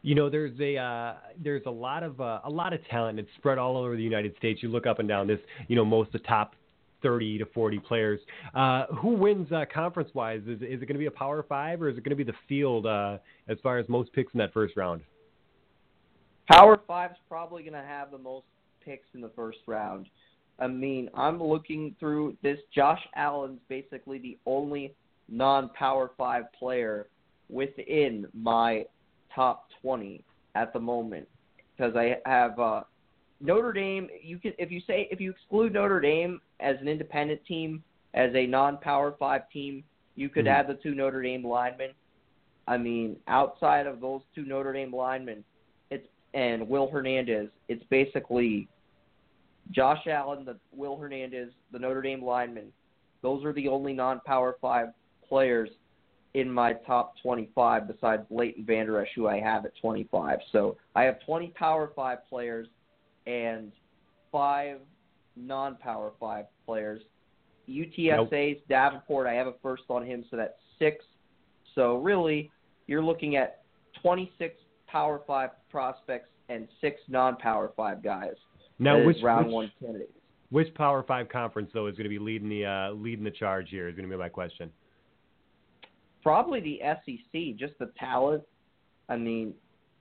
[0.02, 3.18] You know, there's a uh, there's a lot of uh, a lot of talent.
[3.18, 4.62] It's spread all over the United States.
[4.62, 6.54] You look up and down this, you know, most of the top
[7.02, 8.20] 30 to 40 players.
[8.54, 10.40] Uh, who wins uh, conference wise?
[10.46, 12.30] Is, is it going to be a Power Five or is it going to be
[12.30, 15.02] the field uh, as far as most picks in that first round?
[16.50, 18.46] Power Five's probably going to have the most
[18.84, 20.08] picks in the first round.
[20.58, 22.58] I mean, I'm looking through this.
[22.74, 24.94] Josh Allen's basically the only
[25.28, 27.06] non-Power Five player
[27.48, 28.84] within my
[29.34, 30.22] top 20
[30.54, 31.28] at the moment
[31.76, 32.82] because I have uh,
[33.40, 34.08] Notre Dame.
[34.22, 37.82] You can if you say if you exclude Notre Dame as an independent team
[38.14, 39.84] as a non-Power Five team,
[40.16, 40.50] you could Mhm.
[40.50, 41.90] add the two Notre Dame linemen.
[42.66, 45.44] I mean, outside of those two Notre Dame linemen,
[45.90, 47.48] it's and Will Hernandez.
[47.68, 48.68] It's basically
[49.70, 52.72] Josh Allen, the Will Hernandez, the Notre Dame lineman.
[53.22, 54.88] Those are the only non-power five
[55.28, 55.68] players
[56.34, 60.38] in my top 25 besides Leighton Vander Esch, who I have at 25.
[60.52, 62.68] So I have 20 power five players
[63.26, 63.72] and
[64.30, 64.78] five
[65.36, 67.02] non-power five players.
[67.68, 71.04] UTSA's Davenport, I have a first on him, so that's six.
[71.74, 72.50] So really,
[72.86, 73.62] you're looking at
[74.02, 74.54] 26
[74.86, 78.34] power five prospects and six non-power five guys.
[78.78, 80.12] Now, which round which, one candidates?
[80.50, 83.68] which Power Five conference though is going to be leading the uh, leading the charge
[83.70, 83.88] here?
[83.88, 84.70] Is going to be my question.
[86.22, 88.42] Probably the SEC, just the talent.
[89.08, 89.54] I mean,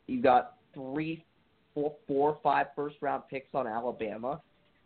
[0.08, 1.24] you got three,
[1.74, 4.42] four, four, five first round picks on Alabama.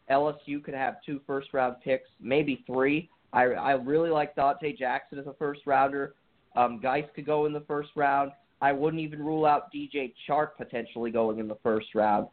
[0.10, 3.10] LSU could have two first round picks, maybe three.
[3.34, 6.16] I I really like Donte Jackson as a first rounder.
[6.56, 8.32] Um, Guice could go in the first round.
[8.62, 12.28] I wouldn't even rule out DJ Chark potentially going in the first round.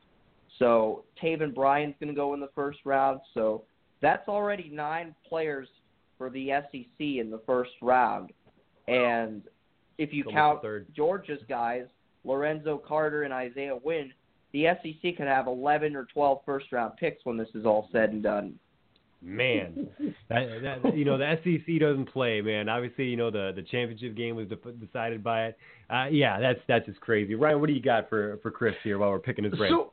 [0.58, 3.20] So Taven Bryan's going to go in the first round.
[3.34, 3.64] So
[4.00, 5.68] that's already nine players
[6.16, 8.32] for the SEC in the first round.
[8.86, 9.42] And
[9.98, 10.86] if you Almost count a third.
[10.94, 11.86] Georgia's guys,
[12.24, 14.12] Lorenzo Carter and Isaiah Wynn,
[14.52, 18.10] the SEC could have 11 or 12 first round picks when this is all said
[18.10, 18.58] and done.
[19.20, 19.88] Man,
[20.28, 22.68] that, that, you know the SEC doesn't play, man.
[22.68, 25.58] Obviously, you know the the championship game was de- decided by it.
[25.90, 27.34] Uh, yeah, that's that's just crazy.
[27.34, 29.72] Ryan, what do you got for for Chris here while we're picking his brain?
[29.72, 29.92] So,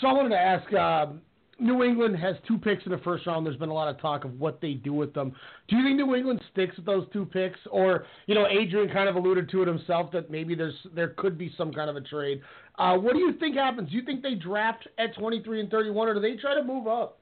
[0.00, 0.72] so I wanted to ask.
[0.72, 1.20] Um,
[1.60, 3.46] New England has two picks in the first round.
[3.46, 5.32] There's been a lot of talk of what they do with them.
[5.68, 9.08] Do you think New England sticks with those two picks, or you know, Adrian kind
[9.08, 12.00] of alluded to it himself that maybe there's there could be some kind of a
[12.00, 12.40] trade.
[12.76, 13.90] Uh, what do you think happens?
[13.90, 16.88] Do you think they draft at 23 and 31, or do they try to move
[16.88, 17.18] up?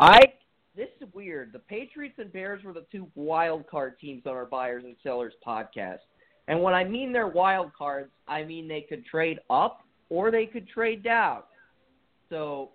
[0.00, 0.20] I
[0.76, 1.52] this is weird.
[1.52, 5.34] The Patriots and Bears were the two wild card teams on our buyers and sellers
[5.46, 5.98] podcast.
[6.46, 10.46] And when I mean they're wild cards, I mean they could trade up or they
[10.46, 11.42] could trade down.
[12.28, 12.70] So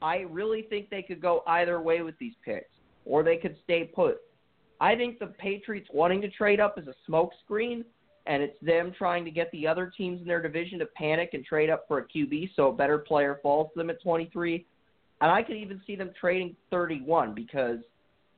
[0.00, 2.70] I really think they could go either way with these picks,
[3.04, 4.18] or they could stay put.
[4.80, 7.84] I think the Patriots wanting to trade up is a smokescreen,
[8.26, 11.44] and it's them trying to get the other teams in their division to panic and
[11.44, 14.66] trade up for a QB so a better player falls to them at 23.
[15.20, 17.78] And I could even see them trading 31 because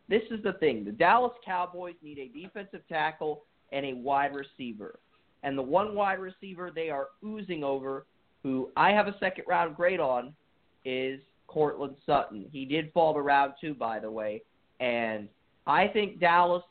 [0.09, 0.85] this is the thing.
[0.85, 4.99] The Dallas Cowboys need a defensive tackle and a wide receiver.
[5.45, 8.07] And the one wide receiver they are oozing over,
[8.43, 10.35] who I have a second round grade on,
[10.85, 12.47] is Courtland Sutton.
[12.51, 14.43] He did fall to round two, by the way.
[14.81, 15.29] And
[15.67, 16.65] I think Dallas,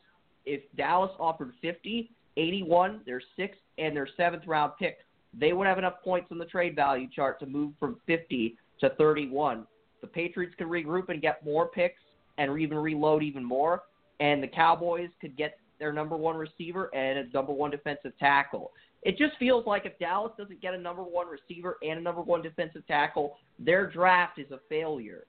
[0.45, 4.97] if Dallas offered 50, 81, their sixth and their seventh round pick,
[5.39, 8.89] they would have enough points on the trade value chart to move from 50 to
[8.97, 9.65] 31.
[10.01, 12.01] The Patriots could regroup and get more picks
[12.37, 13.83] and even reload even more.
[14.19, 18.71] and the Cowboys could get their number one receiver and a number one defensive tackle.
[19.03, 22.21] It just feels like if Dallas doesn't get a number one receiver and a number
[22.21, 25.25] one defensive tackle, their draft is a failure.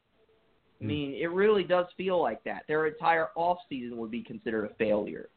[0.80, 2.64] I mean, it really does feel like that.
[2.68, 5.28] Their entire offseason would be considered a failure.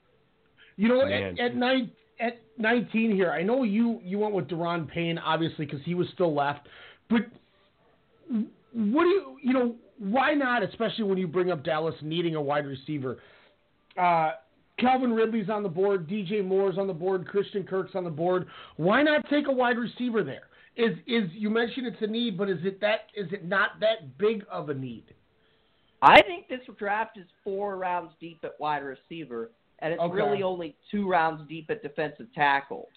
[0.76, 1.40] You know, Man.
[1.40, 5.66] at, at nine at 19 here, I know you you went with Da'Ron Payne obviously
[5.66, 6.68] because he was still left,
[7.10, 7.22] but
[8.74, 10.64] what do you you know why not?
[10.64, 13.18] Especially when you bring up Dallas needing a wide receiver.
[13.98, 14.32] Uh,
[14.80, 18.48] Calvin Ridley's on the board, DJ Moore's on the board, Christian Kirk's on the board.
[18.76, 20.48] Why not take a wide receiver there?
[20.76, 24.18] Is is you mentioned it's a need, but is it that is it not that
[24.20, 25.06] big of a need?
[26.04, 29.50] I think this draft is four rounds deep at wide receiver,
[29.80, 30.14] and it's Okay.
[30.14, 32.88] really only two rounds deep at defensive tackle,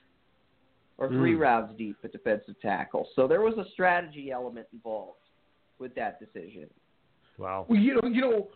[0.98, 1.40] or three Mm.
[1.40, 3.08] rounds deep at defensive tackle.
[3.14, 5.22] So there was a strategy element involved
[5.78, 6.68] with that decision.
[7.38, 7.64] Wow.
[7.66, 8.48] Well, you know, you know,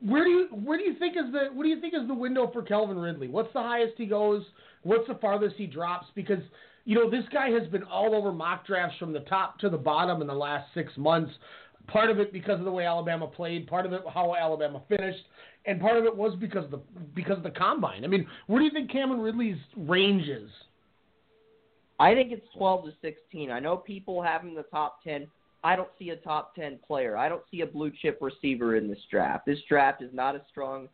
[0.00, 2.14] where do you where do you think is the what do you think is the
[2.14, 3.28] window for Calvin Ridley?
[3.28, 4.42] What's the highest he goes?
[4.82, 6.06] What's the farthest he drops?
[6.14, 6.42] Because
[6.84, 9.78] you know this guy has been all over mock drafts from the top to the
[9.78, 11.32] bottom in the last six months.
[11.86, 15.24] Part of it because of the way Alabama played, part of it how Alabama finished,
[15.66, 16.80] and part of it was because of the
[17.14, 18.04] because of the combine.
[18.04, 20.50] I mean, where do you think Cameron Ridley's range is?
[21.98, 23.50] I think it's 12 to 16.
[23.50, 25.28] I know people have him in the top 10.
[25.64, 27.16] I don't see a top 10 player.
[27.16, 29.46] I don't see a blue chip receiver in this draft.
[29.46, 30.88] This draft is not as strong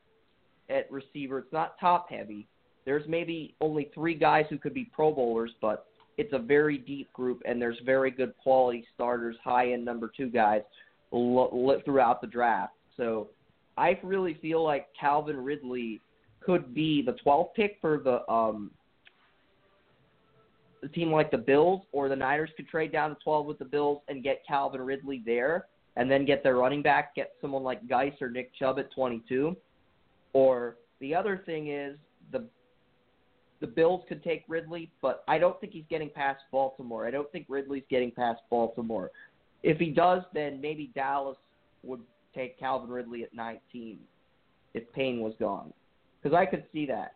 [0.71, 1.41] at receiver.
[1.41, 2.47] It's not top heavy.
[2.87, 7.13] There's maybe only three guys who could be Pro Bowlers, but it's a very deep
[7.13, 10.63] group, and there's very good quality starters, high end number two guys
[11.11, 12.75] lo- throughout the draft.
[12.97, 13.29] So
[13.77, 16.01] I really feel like Calvin Ridley
[16.41, 18.71] could be the 12th pick for the um,
[20.83, 23.65] a team like the Bills or the Niners could trade down to 12 with the
[23.65, 25.67] Bills and get Calvin Ridley there
[25.97, 29.57] and then get their running back, get someone like Guice or Nick Chubb at 22.
[30.33, 31.97] Or the other thing is
[32.33, 32.45] the
[33.61, 37.07] the Bills could take Ridley, but I don't think he's getting past Baltimore.
[37.07, 39.11] I don't think Ridley's getting past Baltimore.
[39.63, 41.37] If he does, then maybe Dallas
[41.83, 42.01] would
[42.35, 43.99] take Calvin Ridley at 19
[44.73, 45.75] if Payne was gone.
[46.23, 47.15] Because I could see that.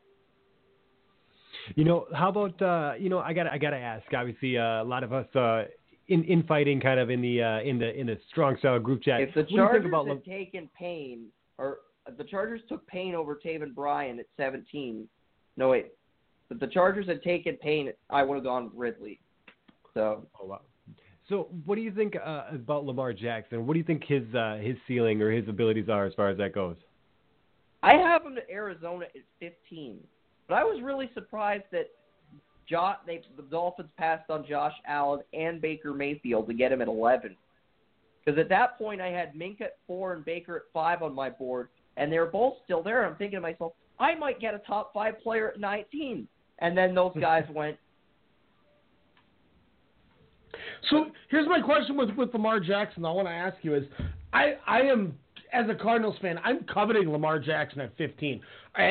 [1.74, 4.04] You know, how about uh, you know, I got I got to ask.
[4.12, 5.64] Obviously, uh, a lot of us uh,
[6.08, 9.20] in infighting kind of in the uh, in the in the strong style group chat.
[9.20, 11.26] If the what do you think Chargers about had taken Payne,
[11.58, 11.78] or
[12.16, 15.08] the Chargers took Payne over Taven Bryan at 17.
[15.56, 15.92] No wait,
[16.50, 19.20] if the Chargers had taken Payne, I would have gone with Ridley.
[19.94, 20.26] So.
[20.40, 20.60] Oh wow.
[21.28, 23.66] So, what do you think uh, about Lamar Jackson?
[23.66, 26.36] What do you think his uh, his ceiling or his abilities are as far as
[26.36, 26.76] that goes?
[27.82, 29.98] I have him to Arizona at 15,
[30.48, 31.90] but I was really surprised that
[32.68, 36.88] jo- they, the Dolphins passed on Josh Allen and Baker Mayfield to get him at
[36.88, 37.36] 11.
[38.24, 41.28] Because at that point, I had Minkah at four and Baker at five on my
[41.28, 43.04] board, and they were both still there.
[43.04, 46.26] I'm thinking to myself, I might get a top five player at 19,
[46.60, 47.76] and then those guys went.
[50.90, 53.04] So here's my question with, with Lamar Jackson.
[53.04, 53.84] I want to ask you is,
[54.32, 55.14] I I am
[55.54, 58.40] as a Cardinals fan, I'm coveting Lamar Jackson at 15.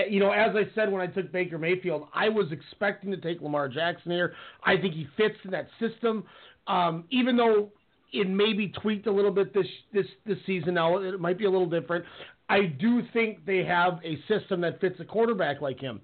[0.09, 3.41] You know, as I said when I took Baker Mayfield, I was expecting to take
[3.41, 4.33] Lamar Jackson here.
[4.63, 6.23] I think he fits in that system,
[6.67, 7.69] um, even though
[8.13, 10.75] it may be tweaked a little bit this this this season.
[10.75, 12.05] Now it might be a little different.
[12.49, 16.01] I do think they have a system that fits a quarterback like him.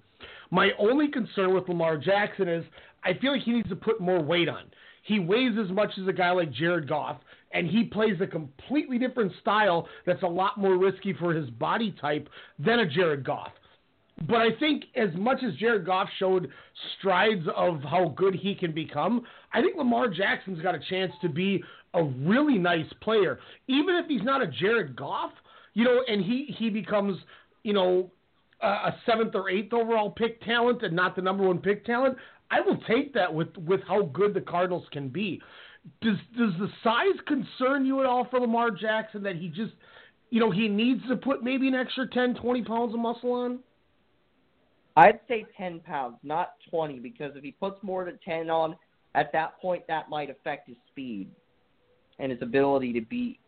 [0.50, 2.64] My only concern with Lamar Jackson is
[3.04, 4.64] I feel like he needs to put more weight on.
[5.04, 7.18] He weighs as much as a guy like Jared Goff,
[7.52, 11.94] and he plays a completely different style that's a lot more risky for his body
[12.00, 12.28] type
[12.58, 13.52] than a Jared Goff.
[14.26, 16.50] But I think as much as Jared Goff showed
[16.98, 21.28] strides of how good he can become, I think Lamar Jackson's got a chance to
[21.28, 21.62] be
[21.94, 23.40] a really nice player.
[23.66, 25.32] Even if he's not a Jared Goff,
[25.74, 27.18] you know, and he, he becomes,
[27.62, 28.10] you know,
[28.62, 32.16] a seventh or eighth overall pick talent and not the number one pick talent,
[32.50, 35.40] I will take that with, with how good the Cardinals can be.
[36.02, 39.72] Does does the size concern you at all for Lamar Jackson that he just,
[40.28, 43.60] you know, he needs to put maybe an extra 10, 20 pounds of muscle on?
[45.00, 48.76] I'd say 10 pounds, not 20, because if he puts more than 10 on,
[49.14, 51.30] at that point, that might affect his speed
[52.18, 53.38] and his ability to be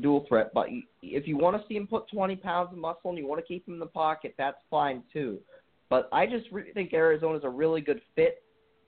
[0.00, 0.50] dual threat.
[0.52, 0.66] But
[1.00, 3.46] if you want to see him put 20 pounds of muscle and you want to
[3.46, 5.38] keep him in the pocket, that's fine too.
[5.90, 8.42] But I just really think Arizona's a really good fit.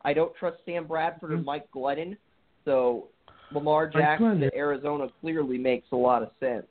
[0.04, 1.46] I don't trust Sam Bradford and mm-hmm.
[1.46, 2.16] Mike Glennon,
[2.64, 3.06] so
[3.52, 6.66] Lamar Jackson to Arizona clearly makes a lot of sense.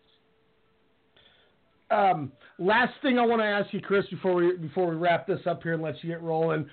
[1.91, 5.39] Um, last thing I want to ask you, Chris, before we before we wrap this
[5.45, 6.67] up here and let you get rolling.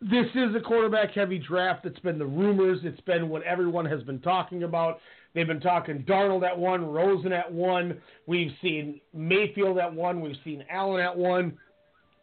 [0.00, 1.84] this is a quarterback heavy draft.
[1.84, 2.78] It's been the rumors.
[2.84, 5.00] It's been what everyone has been talking about.
[5.34, 8.00] They've been talking Darnold at one, Rosen at one.
[8.26, 10.20] We've seen Mayfield at one.
[10.20, 11.58] We've seen Allen at one.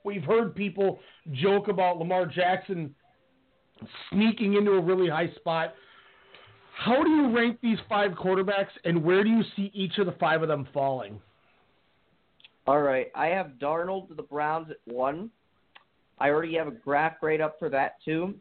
[0.04, 1.00] We've heard people
[1.34, 2.96] joke about Lamar Jackson
[4.12, 5.74] sneaking into a really high spot.
[6.78, 10.12] How do you rank these five quarterbacks, and where do you see each of the
[10.14, 11.20] five of them falling?
[12.68, 15.30] All right, I have Darnold to the Browns at one.
[16.18, 18.36] I already have a graph grade up for that too.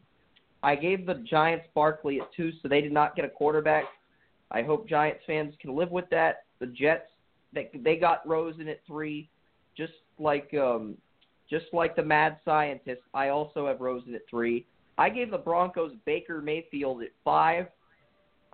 [0.63, 3.83] I gave the Giants Barkley at two, so they did not get a quarterback.
[4.49, 6.45] I hope Giants fans can live with that.
[6.59, 7.09] The Jets,
[7.53, 9.29] they they got Rosen at three,
[9.77, 10.95] just like um,
[11.49, 13.01] just like the mad scientist.
[13.13, 14.65] I also have Rosen at three.
[14.97, 17.67] I gave the Broncos Baker Mayfield at five.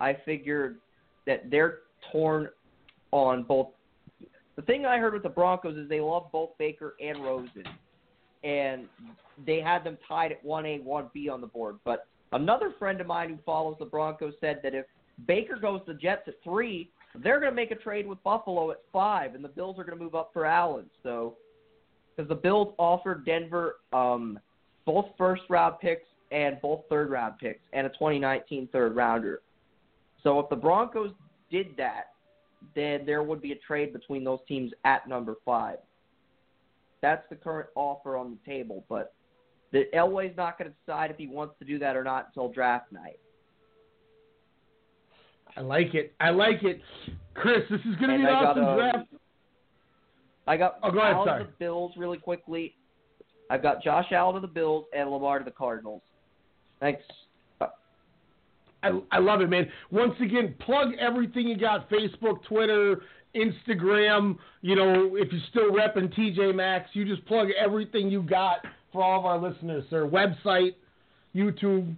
[0.00, 0.78] I figured
[1.26, 1.78] that they're
[2.10, 2.48] torn
[3.12, 3.68] on both.
[4.56, 7.64] The thing I heard with the Broncos is they love both Baker and Rosen,
[8.44, 8.86] and
[9.46, 11.78] they had them tied at one A, one B on the board.
[11.84, 14.84] But another friend of mine who follows the Broncos said that if
[15.26, 18.70] Baker goes to the Jets at three, they're going to make a trade with Buffalo
[18.70, 20.86] at five, and the Bills are going to move up for Allen.
[21.02, 21.36] So,
[22.14, 24.38] because the Bills offered Denver um,
[24.84, 29.40] both first round picks and both third round picks and a 2019 third rounder.
[30.22, 31.12] So if the Broncos
[31.50, 32.11] did that,
[32.74, 35.78] then there would be a trade between those teams at number five.
[37.00, 39.14] That's the current offer on the table, but
[39.72, 42.48] the Elway's not going to decide if he wants to do that or not until
[42.52, 43.18] draft night.
[45.56, 46.14] I like it.
[46.20, 46.80] I like it.
[47.34, 49.08] Chris, this is going to be an I got, awesome um, draft.
[50.46, 51.44] I got Oh, go ahead, sorry.
[51.44, 52.74] to the Bills really quickly.
[53.50, 56.02] I've got Josh Allen to the Bills and Lamar to the Cardinals.
[56.80, 57.02] Thanks.
[58.82, 59.68] I, I love it, man.
[59.90, 63.02] Once again, plug everything you got Facebook, Twitter,
[63.34, 64.36] Instagram.
[64.60, 68.58] You know, if you're still repping TJ Maxx, you just plug everything you got
[68.92, 70.06] for all of our listeners, sir.
[70.06, 70.74] Website,
[71.34, 71.94] YouTube.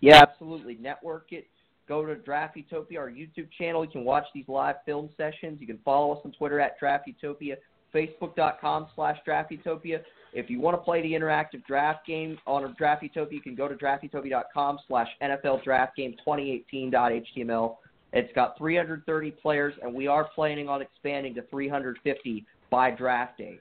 [0.00, 0.76] Yeah, absolutely.
[0.80, 1.46] Network it.
[1.86, 3.84] Go to Draft Utopia, our YouTube channel.
[3.84, 5.60] You can watch these live film sessions.
[5.60, 7.56] You can follow us on Twitter at Draft Utopia,
[7.92, 10.00] Facebook.com slash Draft Utopia.
[10.32, 13.68] If you want to play the interactive draft game on Draft Utopia, you can go
[13.68, 17.76] to draftutopia.com slash NFL Draft Game 2018.html.
[18.12, 23.58] It's got 330 players, and we are planning on expanding to 350 by draft day.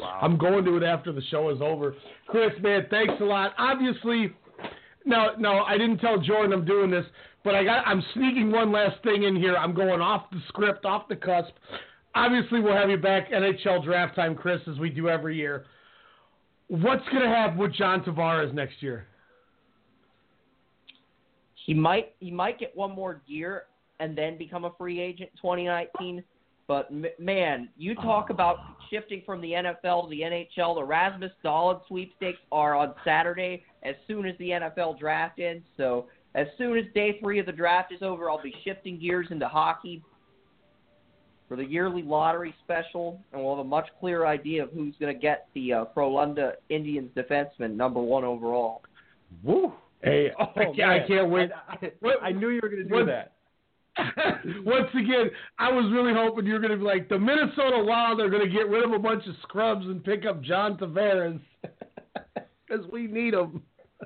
[0.00, 0.18] Wow.
[0.22, 1.94] I'm going to it after the show is over.
[2.28, 3.52] Chris, man, thanks a lot.
[3.58, 4.32] Obviously,
[5.04, 7.04] no, no, I didn't tell Jordan I'm doing this,
[7.44, 9.56] but I got I'm sneaking one last thing in here.
[9.56, 11.52] I'm going off the script, off the cusp.
[12.18, 15.66] Obviously, we'll have you back NHL draft time, Chris, as we do every year.
[16.66, 19.06] What's going to happen with John Tavares next year?
[21.64, 23.64] He might he might get one more year
[24.00, 26.24] and then become a free agent in 2019.
[26.66, 28.34] But m- man, you talk oh.
[28.34, 28.56] about
[28.90, 30.74] shifting from the NFL to the NHL.
[30.74, 35.64] The Rasmus Dahlin sweepstakes are on Saturday as soon as the NFL draft ends.
[35.76, 39.28] So as soon as day three of the draft is over, I'll be shifting gears
[39.30, 40.02] into hockey
[41.48, 45.12] for the yearly lottery special, and we'll have a much clearer idea of who's going
[45.14, 48.82] to get the uh, Frolunda Indians defenseman, number one overall.
[49.42, 49.72] Woo!
[50.02, 50.80] Hey, Oh, I, can't.
[50.90, 51.50] I can't wait.
[51.68, 53.32] I, What- I knew you were going to do what- that.
[54.64, 55.28] Once again,
[55.58, 58.44] I was really hoping you were going to be like the Minnesota Wild are going
[58.46, 61.40] to get rid of a bunch of scrubs and pick up John Tavares
[62.68, 63.60] because we need him.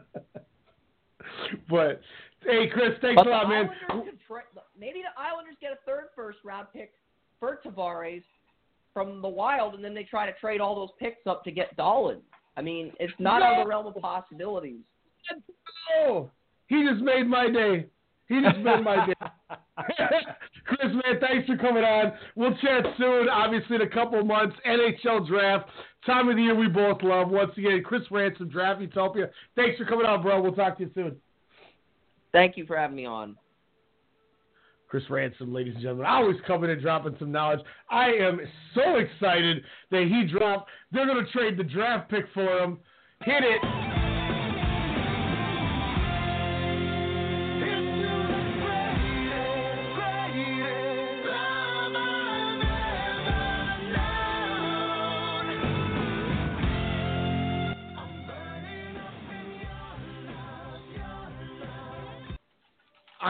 [1.69, 2.01] but
[2.43, 3.69] hey, Chris, thanks But a lot, man.
[3.91, 4.43] Islanders tra-
[4.79, 6.93] maybe the Islanders get a third first round pick
[7.43, 8.23] for Tavares
[8.95, 11.77] from the Wild, and then they try to trade all those picks up to get
[11.77, 12.21] Dahlin.
[12.57, 14.83] I mean, it's not out of the realm of possibilities.
[15.99, 16.31] Oh,
[16.69, 17.87] he just made my day.
[18.29, 19.15] He just made my day.
[20.67, 22.13] Chris, man, thanks for coming on.
[22.37, 23.29] We'll chat soon.
[23.29, 25.69] Obviously, in a couple months, NHL draft,
[26.07, 27.29] time of the year we both love.
[27.29, 29.31] Once again, Chris Ransom, Draft Utopia.
[29.57, 30.41] Thanks for coming on, bro.
[30.41, 31.17] We'll talk to you soon.
[32.31, 33.37] Thank you for having me on.
[34.93, 37.61] Chris Ransom, ladies and gentlemen, always coming and dropping some knowledge.
[37.91, 38.39] I am
[38.75, 40.69] so excited that he dropped.
[40.93, 42.79] They're going to trade the draft pick for him.
[43.25, 43.92] Hit it.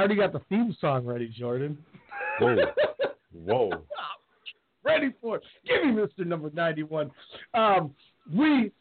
[0.03, 1.79] Already got the theme song ready, Jordan.
[2.41, 2.57] Whoa.
[3.33, 3.71] Whoa.
[4.85, 5.43] ready for it.
[5.65, 6.27] Give me Mr.
[6.27, 7.11] Number 91.
[7.55, 7.95] Um,
[8.35, 8.73] we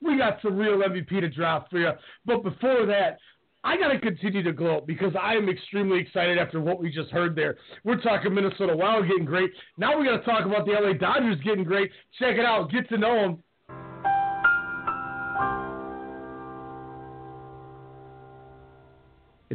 [0.00, 1.90] we got some real MVP to drop for you.
[2.24, 3.18] But before that,
[3.64, 7.10] I got to continue to gloat because I am extremely excited after what we just
[7.10, 7.56] heard there.
[7.82, 9.50] We're talking Minnesota Wild getting great.
[9.76, 11.90] Now we got to talk about the LA Dodgers getting great.
[12.20, 12.70] Check it out.
[12.70, 13.42] Get to know them.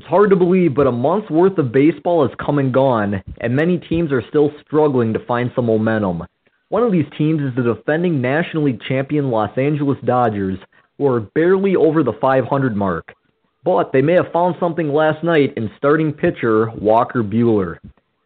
[0.03, 3.55] It's hard to believe, but a month's worth of baseball has come and gone, and
[3.55, 6.23] many teams are still struggling to find some momentum.
[6.67, 10.59] One of these teams is the defending National League champion Los Angeles Dodgers,
[10.97, 13.13] who are barely over the 500 mark.
[13.63, 17.77] But they may have found something last night in starting pitcher Walker Buehler.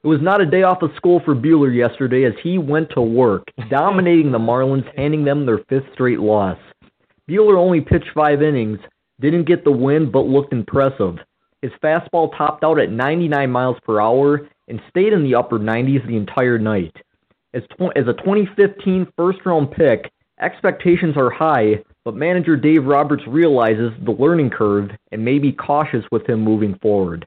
[0.03, 3.01] It was not a day off of school for Buehler yesterday as he went to
[3.03, 6.57] work, dominating the Marlins, handing them their fifth straight loss.
[7.29, 8.79] Buehler only pitched five innings,
[9.21, 11.17] didn't get the win, but looked impressive.
[11.61, 16.05] His fastball topped out at 99 miles per hour and stayed in the upper 90s
[16.05, 16.95] the entire night.
[17.53, 23.23] As, tw- as a 2015 first round pick, expectations are high, but manager Dave Roberts
[23.27, 27.25] realizes the learning curve and may be cautious with him moving forward.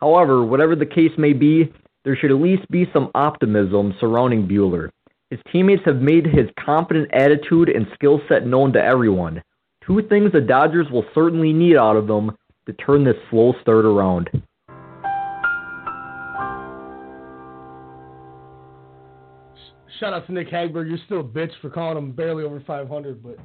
[0.00, 1.72] However, whatever the case may be,
[2.04, 4.90] there should at least be some optimism surrounding Buehler.
[5.30, 9.42] His teammates have made his confident attitude and skill set known to everyone.
[9.84, 12.36] Two things the Dodgers will certainly need out of them
[12.68, 14.28] to turn this slow start around.
[19.98, 20.88] Shout out to Nick Hagberg.
[20.88, 23.36] You're still a bitch for calling him barely over 500, but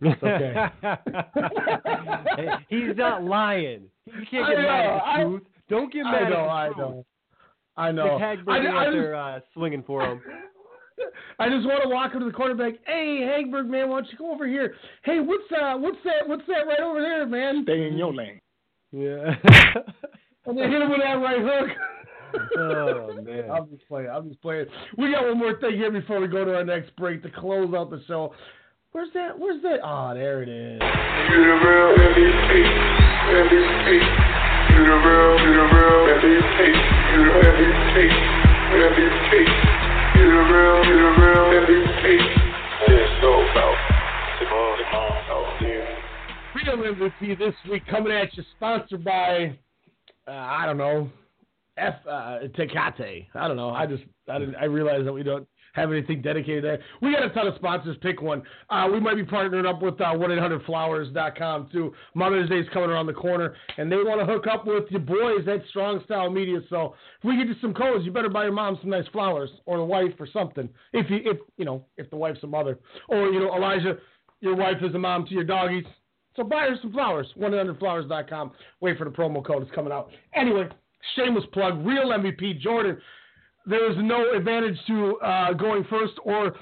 [0.00, 0.66] it's okay.
[2.36, 3.84] Hey, he's not lying.
[4.04, 5.42] You can't I get mad know, at I- the truth.
[5.68, 6.86] Don't get I mad know, at I the truth.
[6.88, 7.06] know.
[7.76, 8.18] I know.
[8.18, 10.20] Nick Hagberg I- I out just- there uh, swinging for him.
[11.38, 12.74] I just want to walk up to the quarterback.
[12.86, 14.74] Hey, Hagberg, man, why don't you come over here?
[15.04, 16.26] Hey, what's uh, what's that?
[16.26, 17.62] What's that right over there, man?
[17.64, 18.40] Stay in your lane.
[18.92, 19.34] Yeah.
[20.46, 21.70] And then hit him with that right hook.
[22.58, 23.48] Oh man.
[23.50, 24.10] I'm just playing.
[24.10, 24.66] I'm just playing.
[24.98, 27.72] We got one more thing here before we go to our next break to close
[27.72, 28.34] out the show.
[28.92, 29.38] Where's that?
[29.38, 29.80] Where's that?
[29.82, 30.76] Oh, there it is.
[30.76, 32.52] You the real MVP,
[33.30, 33.88] MVP.
[34.68, 36.60] You the real, you the real MVP.
[37.12, 37.96] You the MVP,
[38.84, 39.32] MVP.
[40.16, 42.04] You the real, you the real MVP.
[42.90, 43.76] It's so about
[44.40, 44.80] Simone,
[45.30, 45.95] oh yeah.
[46.56, 49.58] Real MVP this week coming at you, sponsored by
[50.26, 51.10] uh, I don't know,
[51.76, 53.26] F uh, Tecate.
[53.34, 53.70] I don't know.
[53.70, 56.78] I just I didn't I realized that we don't have anything dedicated there.
[57.02, 57.98] We got a ton of sponsors.
[58.00, 58.42] Pick one.
[58.70, 61.92] Uh, we might be partnering up with uh, 1-800-Flowers.com too.
[62.14, 65.00] Mother's Day is coming around the corner, and they want to hook up with your
[65.00, 66.60] boys at Strong Style Media.
[66.70, 69.50] So if we get you some codes, you better buy your mom some nice flowers
[69.66, 70.70] or the wife or something.
[70.94, 72.78] If you if you know if the wife's a mother,
[73.08, 73.98] or you know Elijah,
[74.40, 75.84] your wife is a mom to your doggies.
[76.36, 77.26] So buy her some flowers.
[77.38, 78.52] 100flowers.com.
[78.80, 79.62] Wait for the promo code.
[79.62, 80.10] It's coming out.
[80.34, 80.68] Anyway,
[81.16, 81.84] shameless plug.
[81.84, 82.98] Real MVP Jordan.
[83.66, 86.54] There is no advantage to uh, going first or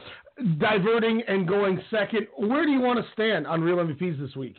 [0.58, 2.26] diverting and going second.
[2.38, 4.56] Where do you want to stand on Real MVPs this week?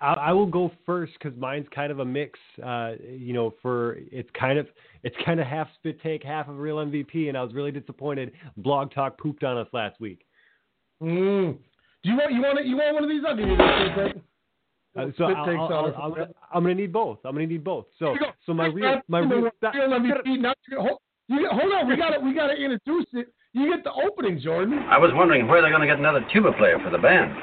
[0.00, 2.38] I, I will go first because mine's kind of a mix.
[2.64, 4.66] Uh, you know, for it's kind of
[5.02, 8.32] it's kind of half spit take, half of real MVP, and I was really disappointed.
[8.56, 10.24] Blog Talk pooped on us last week.
[11.02, 11.58] Mm.
[12.02, 13.22] Do you want you want it, you want one of these?
[13.26, 14.22] I'll give you this.
[14.94, 15.14] Real quick.
[15.14, 17.18] Uh, so I'll, takes I'll, I'll, I'll, gonna, I'm gonna need both.
[17.24, 17.86] I'm gonna need both.
[17.98, 18.30] So Here you go.
[18.46, 19.50] so my real my real, one.
[19.74, 20.40] Real MVP.
[20.40, 20.98] Now, hold,
[21.28, 23.32] you, hold on, we got to we got to introduce it.
[23.52, 24.78] You get the opening, Jordan.
[24.90, 27.34] I was wondering where they're going to get another tuba player for the band.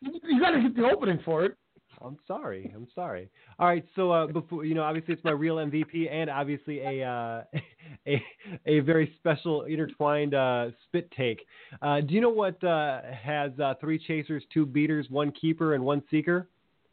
[0.00, 1.56] You, you got to get the opening for it.
[2.04, 2.70] I'm sorry.
[2.74, 3.30] I'm sorry.
[3.58, 3.84] All right.
[3.96, 7.42] So uh, before you know, obviously it's my real MVP, and obviously a uh,
[8.06, 8.22] a
[8.66, 11.44] a very special intertwined uh, spit take.
[11.80, 15.82] Uh, do you know what uh, has uh, three chasers, two beaters, one keeper, and
[15.82, 16.48] one seeker?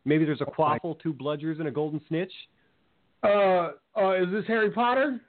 [0.06, 2.32] Maybe there's a quaffle, two bludgers, and a golden snitch.
[3.24, 5.22] Uh, uh, is this Harry Potter?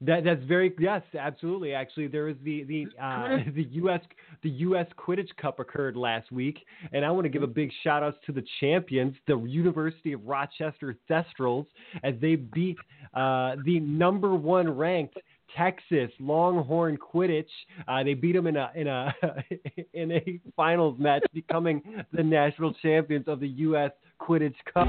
[0.00, 1.74] That that's very yes, absolutely.
[1.74, 4.00] Actually, there was the the uh, the U.S.
[4.42, 4.86] the U.S.
[4.96, 6.60] Quidditch Cup occurred last week,
[6.92, 10.24] and I want to give a big shout outs to the champions, the University of
[10.24, 11.66] Rochester Thestrals,
[12.04, 12.76] as they beat
[13.14, 15.18] uh, the number one ranked
[15.56, 17.48] Texas Longhorn Quidditch.
[17.86, 19.14] Uh, they beat them in a in a
[19.94, 23.90] in a finals match, becoming the national champions of the U.S.
[24.20, 24.88] Quidditch Cup.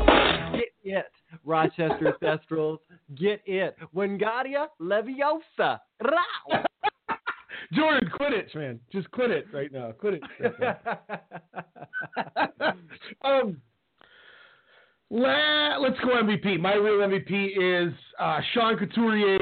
[0.54, 1.06] Get it,
[1.46, 2.80] Rochester Thestrals.
[3.16, 3.78] Get it.
[3.96, 5.80] Wingardium Leviosa.
[7.74, 8.80] Jordan, quit it, man.
[8.92, 9.92] Just quit it right now.
[9.92, 10.24] Quit it.
[13.24, 13.62] um,
[15.10, 16.60] la- let's go MVP.
[16.60, 19.40] My real MVP is uh, Sean Couturier,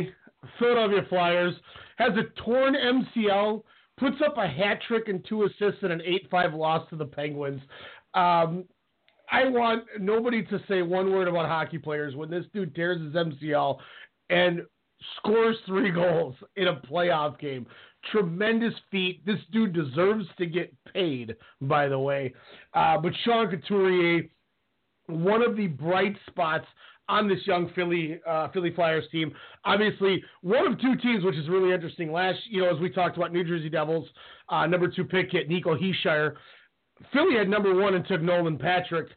[0.60, 1.56] Philadelphia Flyers,
[1.98, 3.64] has a torn MCL,
[3.98, 6.02] puts up a hat trick and two assists in an
[6.32, 7.62] 8-5 loss to the Penguins.
[8.14, 8.66] Um,
[9.32, 13.14] I want nobody to say one word about hockey players when this dude tears his
[13.14, 13.78] MCL
[14.30, 14.62] and
[15.18, 17.66] scores three goals in a playoff game.
[18.12, 19.26] Tremendous feat.
[19.26, 22.34] This dude deserves to get paid, by the way.
[22.74, 24.24] Uh, but Sean Couturier,
[25.08, 26.66] one of the bright spots
[27.10, 29.32] on this young Philly uh, Philly Flyers team.
[29.66, 32.12] Obviously, one of two teams, which is really interesting.
[32.12, 34.08] Last, you know, as we talked about, New Jersey Devils,
[34.50, 36.36] uh, number two pick hit Nico Hischier.
[37.14, 39.10] Philly had number one and took Nolan Patrick.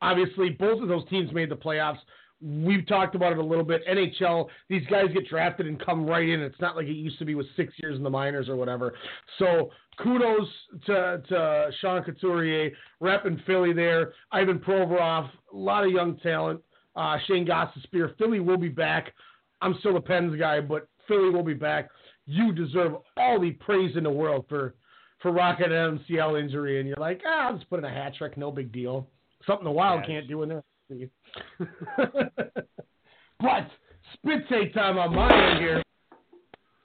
[0.00, 1.98] Obviously, both of those teams made the playoffs.
[2.40, 3.82] We've talked about it a little bit.
[3.86, 6.40] NHL, these guys get drafted and come right in.
[6.40, 8.94] It's not like it used to be with six years in the minors or whatever.
[9.38, 9.70] So
[10.00, 10.48] kudos
[10.86, 12.70] to, to Sean Couturier,
[13.02, 14.12] repping Philly there.
[14.30, 16.60] Ivan Provorov, a lot of young talent.
[16.94, 18.16] Uh, Shayne Gostisbehere.
[18.18, 19.12] Philly will be back.
[19.60, 21.90] I'm still a Pens guy, but Philly will be back.
[22.26, 24.74] You deserve all the praise in the world for
[25.20, 28.14] for rocking an MCL injury, and you're like, ah, I'll just put in a hat
[28.16, 29.08] trick, no big deal.
[29.48, 30.06] Something the Wild Yes.
[30.06, 30.62] can't do in there.
[33.40, 33.68] but
[34.12, 35.82] spit take time on my end here.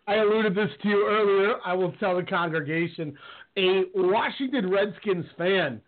[0.07, 1.56] I alluded this to you earlier.
[1.65, 3.15] I will tell the congregation.
[3.57, 5.81] A Washington Redskins fan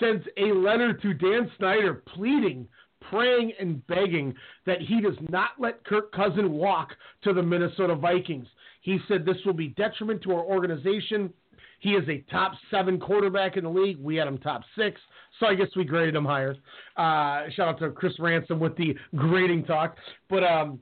[0.00, 2.68] sent a letter to Dan Snyder pleading,
[3.10, 4.34] praying, and begging
[4.66, 6.90] that he does not let Kirk Cousin walk
[7.22, 8.46] to the Minnesota Vikings.
[8.82, 11.32] He said this will be detriment to our organization.
[11.80, 13.98] He is a top seven quarterback in the league.
[14.00, 15.00] We had him top six,
[15.38, 16.56] so I guess we graded him higher.
[16.96, 19.96] Uh, shout out to Chris Ransom with the grading talk.
[20.28, 20.80] But um,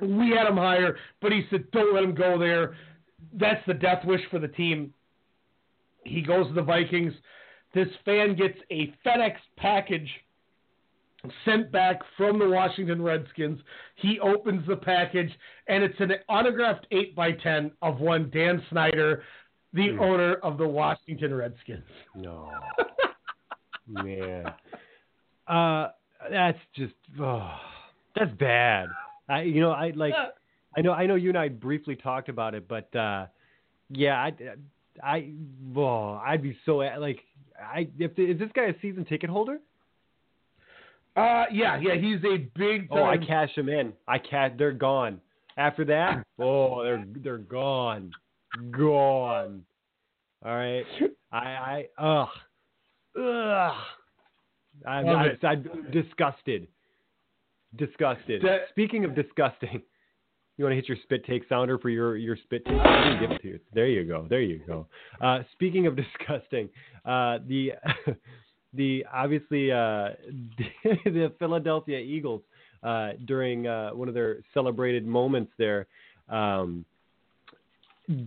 [0.00, 2.74] we had him higher, but he said, don't let him go there.
[3.34, 4.92] That's the death wish for the team.
[6.04, 7.12] He goes to the Vikings.
[7.74, 10.08] This fan gets a FedEx package
[11.44, 13.60] sent back from the Washington Redskins.
[13.96, 15.30] He opens the package,
[15.68, 19.22] and it's an autographed 8 by 10 of one Dan Snyder,
[19.72, 21.84] the owner of the Washington Redskins.
[22.14, 22.50] No.
[23.88, 24.46] Man.
[25.46, 25.88] Uh,
[26.30, 27.50] that's just oh,
[28.16, 28.88] that's bad.
[29.28, 30.14] I you know I like
[30.76, 33.26] I know I know you and I briefly talked about it, but uh,
[33.90, 34.32] yeah, I
[35.02, 35.30] I
[35.76, 37.20] oh, I'd be so like
[37.60, 39.58] I if is this guy a season ticket holder?
[41.14, 42.88] Uh, yeah, yeah, he's a big.
[42.90, 43.92] Oh, I cash him in.
[44.08, 44.52] I cash.
[44.56, 45.20] They're gone.
[45.58, 48.12] After that, oh, they're they're gone,
[48.70, 49.62] gone.
[50.44, 50.84] All right.
[51.32, 52.28] I I ugh
[53.18, 53.74] ugh.
[54.86, 55.38] I'm, I'm.
[55.42, 56.66] I'm disgusted.
[57.76, 58.42] Disgusted.
[58.70, 59.82] Speaking of disgusting,
[60.56, 62.74] you want to hit your spit take sounder for your your spit take?
[62.74, 63.60] I'm gonna give it to you.
[63.72, 64.26] There you go.
[64.28, 64.86] There you go.
[65.20, 66.68] Uh, speaking of disgusting,
[67.04, 67.72] uh, the
[68.74, 70.10] the obviously uh,
[71.04, 72.42] the Philadelphia Eagles
[72.82, 75.86] uh, during uh, one of their celebrated moments there.
[76.28, 76.84] Um,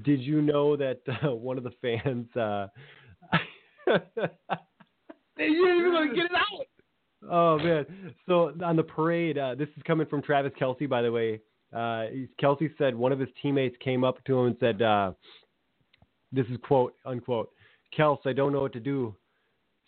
[0.03, 2.27] did you know that uh, one of the fans?
[2.35, 2.67] Uh,
[5.37, 6.65] You didn't even get it out.
[7.29, 7.85] Oh man!
[8.27, 11.41] So on the parade, uh, this is coming from Travis Kelce, by the way.
[11.73, 12.05] Uh,
[12.41, 15.11] Kelce said one of his teammates came up to him and said, uh,
[16.31, 17.49] "This is quote unquote."
[17.97, 19.15] Kels, I don't know what to do.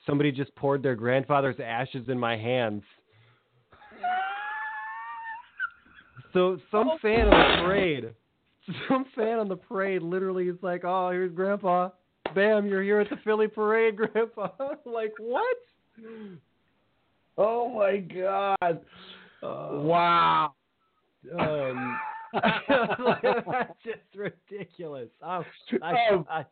[0.05, 2.83] Somebody just poured their grandfather's ashes in my hands.
[6.33, 8.13] So some fan on the parade,
[8.89, 11.89] some fan on the parade, literally is like, "Oh, here's Grandpa.
[12.35, 14.49] Bam, you're here at the Philly parade, Grandpa."
[14.85, 15.57] like what?
[17.37, 18.81] Oh my god!
[19.41, 20.53] wow.
[21.37, 21.97] Um,
[22.33, 25.09] that's just ridiculous.
[25.21, 25.43] Oh,
[25.81, 26.45] I, Um, I,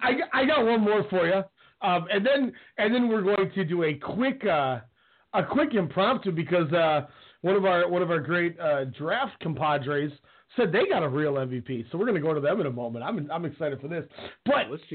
[0.00, 1.42] I, I got one more for you,
[1.82, 4.80] um, and then and then we're going to do a quick uh,
[5.34, 7.06] a quick impromptu because uh,
[7.46, 10.10] one of our one of our great uh, draft compadres
[10.56, 12.70] said they got a real MVP, so we're going to go to them in a
[12.70, 13.04] moment.
[13.04, 14.04] I'm I'm excited for this,
[14.44, 14.54] but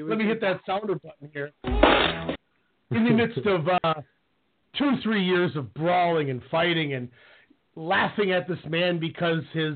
[0.10, 1.52] let me hit that sounder button here.
[1.64, 3.94] In the midst of uh,
[4.78, 7.08] two three years of brawling and fighting and
[7.78, 9.76] laughing at this man because his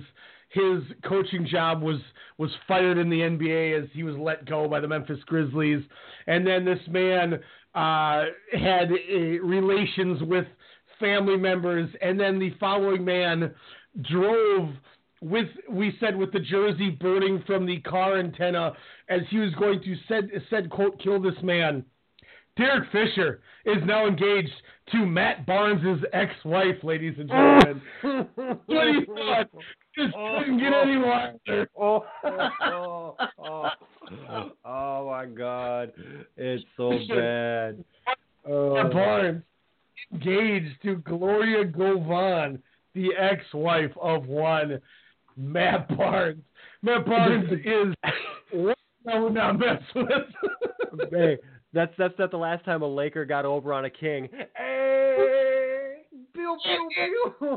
[0.50, 2.02] his coaching job was
[2.38, 5.82] was fired in the NBA as he was let go by the Memphis Grizzlies,
[6.28, 7.36] and then this man
[7.74, 10.46] uh, had uh, relations with
[11.00, 13.54] family members, and then the following man
[14.02, 14.70] drove
[15.22, 18.74] with we said with the jersey burning from the car antenna
[19.10, 21.84] as he was going to said said quote kill this man.
[22.58, 24.52] Derek Fisher is now engaged
[24.92, 27.82] to Matt Barnes' ex-wife, ladies and gentlemen.
[28.66, 29.50] what do you thought?
[29.98, 31.68] Just couldn't get oh, any wider.
[31.78, 33.70] Oh, oh, oh,
[34.30, 35.92] oh, oh my God,
[36.38, 37.84] it's so bad.
[38.08, 38.18] Matt
[38.48, 38.90] oh.
[38.90, 39.44] Barnes
[40.12, 42.62] engaged to Gloria Govan,
[42.94, 44.80] the ex-wife of one
[45.36, 46.44] Matt Barnes.
[46.82, 47.96] Matt Barnes is
[49.08, 50.08] I would not mess with.
[51.12, 51.38] hey,
[51.74, 54.30] that's that's not the last time a Laker got over on a King.
[54.56, 56.04] Hey,
[56.34, 56.90] pew, pew,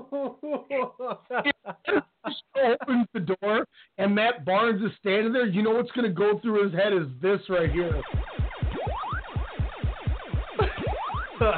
[2.58, 3.64] opens the door
[3.98, 6.92] and Matt Barnes is standing there, you know what's going to go through his head
[6.92, 8.02] is this right here.
[11.40, 11.50] I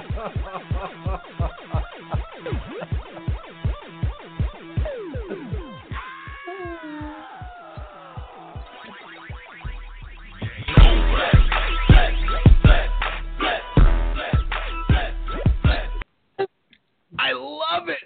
[17.32, 17.98] love it.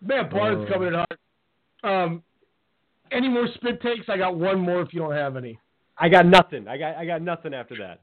[0.00, 0.72] Man, Bart's oh.
[0.72, 1.06] coming in hard.
[1.82, 2.22] Um,
[3.10, 4.08] any more spit takes?
[4.08, 5.58] I got one more if you don't have any.
[5.98, 6.68] I got nothing.
[6.68, 8.00] I got I got nothing after that.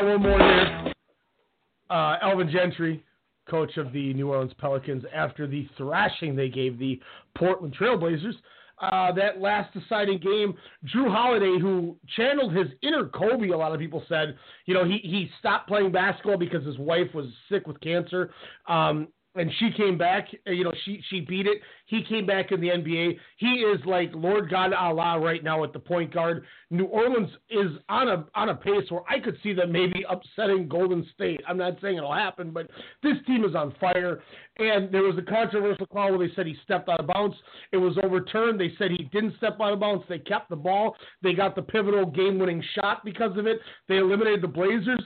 [0.00, 0.91] One more here.
[1.92, 3.04] Uh, Alvin Gentry,
[3.50, 6.98] coach of the New Orleans Pelicans, after the thrashing they gave the
[7.36, 8.32] Portland Trailblazers.
[8.80, 10.54] Uh, that last deciding game,
[10.86, 14.98] Jrue Holiday, who channeled his inner Kobe, a lot of people said, you know, he,
[15.02, 18.32] he stopped playing basketball because his wife was sick with cancer.
[18.66, 21.58] Um, and she came back, uh, you know, she, she beat it.
[21.86, 23.18] He came back in the NBA.
[23.38, 26.44] He is like Lord God Allah right now at the point guard.
[26.70, 30.68] New Orleans is on a on a pace where I could see them maybe upsetting
[30.68, 31.40] Golden State.
[31.48, 32.70] I'm not saying it'll happen, but
[33.02, 34.22] this team is on fire.
[34.58, 37.36] And there was a controversial call where they said he stepped out of bounds.
[37.72, 38.60] It was overturned.
[38.60, 40.04] They said he didn't step out of bounds.
[40.08, 40.94] They kept the ball.
[41.22, 43.60] They got the pivotal game-winning shot because of it.
[43.88, 45.02] They eliminated the Blazers.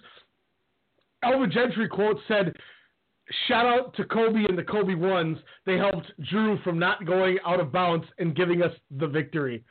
[1.23, 2.55] Alvin Gentry quote said,
[3.48, 5.39] "Shout out to Kobe and the Kobe ones.
[5.65, 9.65] They helped Jrue from not going out of bounds and giving us the victory."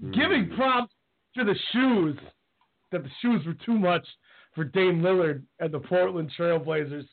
[0.00, 0.12] Hmm.
[0.12, 0.94] Giving props
[1.36, 2.18] to the shoes
[2.90, 4.06] that the shoes were too much
[4.54, 7.08] for Dame Lillard and the Portland Trailblazers.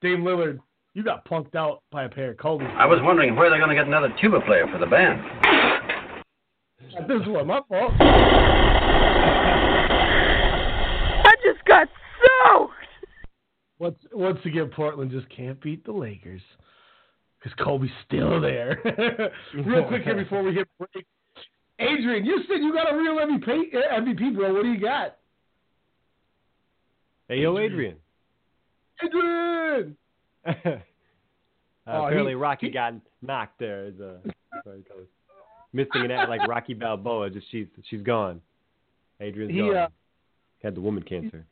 [0.00, 0.58] Dame Lillard,
[0.94, 2.64] you got punked out by a pair of Kobe.
[2.64, 5.20] I was wondering where they're going to get another tuba player for the band.
[7.08, 7.92] This was my fault.
[11.24, 11.88] I just got
[12.44, 12.71] soaked.
[13.82, 16.40] Once, once again, Portland just can't beat the Lakers
[17.40, 18.80] because Kobe's still there.
[19.54, 21.04] Real quick here before we hit break,
[21.80, 24.54] Adrian, you said you got a real MVP, uh, MVP, bro.
[24.54, 25.16] What do you got?
[27.28, 27.96] Hey yo, Adrian.
[29.04, 29.96] Adrian.
[31.84, 32.92] Uh, Oh, apparently, he- Rocky got
[33.22, 33.86] knocked there.
[33.86, 34.20] As a,
[34.62, 35.06] what do you
[35.72, 37.28] missing an act like Rocky Balboa.
[37.30, 38.40] Just she's she's gone.
[39.20, 39.76] Adrian's He, gone.
[39.76, 39.88] uh,
[40.62, 41.44] Had the woman cancer.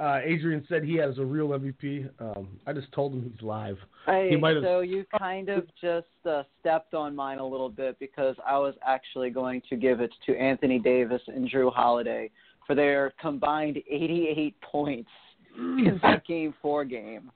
[0.00, 2.08] Uh, Adrian said he has a real MVP.
[2.20, 3.76] Um, I just told him he's live.
[4.06, 7.98] Hey, he might so you kind of just uh, stepped on mine a little bit
[7.98, 12.30] because I was actually going to give it to Anthony Davis and Jrue Holiday
[12.64, 15.10] for their combined 88 points
[15.56, 17.32] in that Game Four game.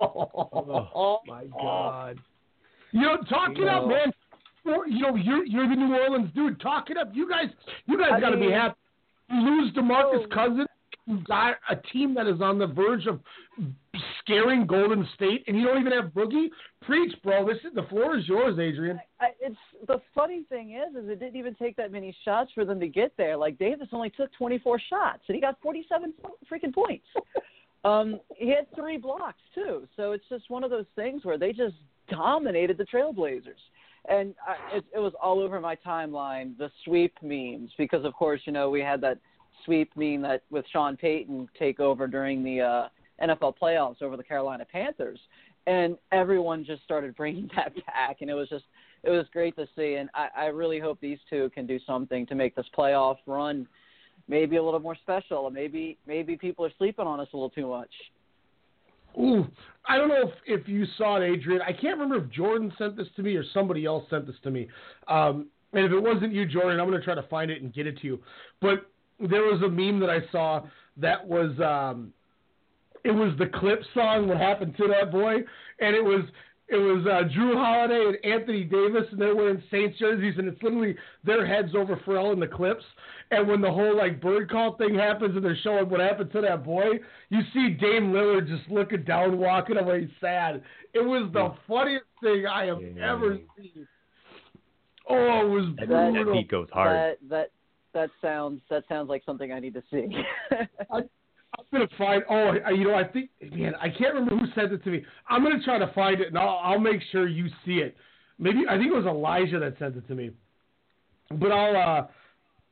[0.00, 2.18] Oh, my God!
[2.90, 3.88] You know, talk it up, No.
[3.88, 4.12] man.
[4.64, 6.60] You know, you're you're the New Orleans dude.
[6.60, 7.10] Talk it up.
[7.12, 7.46] You guys,
[7.86, 8.74] you guys got to be happy.
[9.30, 10.34] You lose Demarcus Oh.
[10.34, 10.68] Cousins.
[11.06, 13.20] You got a team that is on the verge of
[14.20, 16.48] scaring Golden State, and you don't even have Boogie.
[16.82, 17.46] Preach, bro.
[17.46, 19.00] This is the floor is yours, Adrian.
[19.20, 19.56] I, it's
[19.88, 22.88] the funny thing is, is it didn't even take that many shots for them to
[22.88, 23.36] get there.
[23.36, 26.14] Like Davis only took 24 shots, and he got 47
[26.50, 27.06] freaking points.
[27.84, 31.52] um, he had three blocks too, so it's just one of those things where they
[31.52, 31.74] just
[32.08, 33.60] dominated the Trailblazers.
[34.08, 38.40] And I, it, it was all over my timeline, the sweep memes, because of course,
[38.44, 39.18] you know, we had that
[39.64, 42.88] sweep meme that with Sean Payton take over during the uh,
[43.22, 45.18] NFL playoffs over the Carolina Panthers,
[45.66, 48.64] and everyone just started bringing that back, and it was just
[49.02, 49.94] it was great to see.
[49.94, 53.66] And I, I really hope these two can do something to make this playoff run
[54.28, 55.46] maybe a little more special.
[55.46, 57.90] and Maybe maybe people are sleeping on us a little too much.
[59.18, 59.46] Ooh,
[59.86, 61.60] I don't know if, if you saw it, Adrian.
[61.60, 64.50] I can't remember if Jordan sent this to me or somebody else sent this to
[64.50, 64.68] me.
[65.06, 67.74] Um, and if it wasn't you, Jordan, I'm going to try to find it and
[67.74, 68.20] get it to you.
[68.62, 68.90] But
[69.30, 70.62] there was a meme that I saw
[70.96, 72.12] that was um,
[73.04, 75.36] it was the clip song "What Happened to That Boy,"
[75.80, 76.22] and it was
[76.68, 80.62] it was uh, Jrue Holiday and Anthony Davis, and they're wearing Saints jerseys, and it's
[80.62, 82.84] literally their heads over Pharrell in the clips.
[83.30, 86.40] And when the whole like bird call thing happens, and they're showing what happened to
[86.40, 86.84] that boy,
[87.28, 90.62] you see Dame Lillard just looking down, walking away sad.
[90.94, 93.86] It was the funniest thing I have ever seen.
[95.08, 96.24] Oh, it was That, brutal.
[96.24, 96.96] that beat goes hard.
[96.96, 97.50] That that
[97.94, 100.06] that sounds that sounds like something I need to see.
[101.58, 102.22] I'm gonna find.
[102.28, 105.04] Oh, I- you know, I think, man, I can't remember who sent it to me.
[105.28, 107.96] I'm gonna try to find it, and I'll, I'll make sure you see it.
[108.38, 110.30] Maybe I think it was Elijah that sent it to me,
[111.30, 112.06] but I'll uh,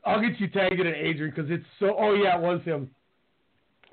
[0.04, 1.94] I'll get you tagged in Adrian because it's so.
[1.98, 2.90] Oh yeah, it was him.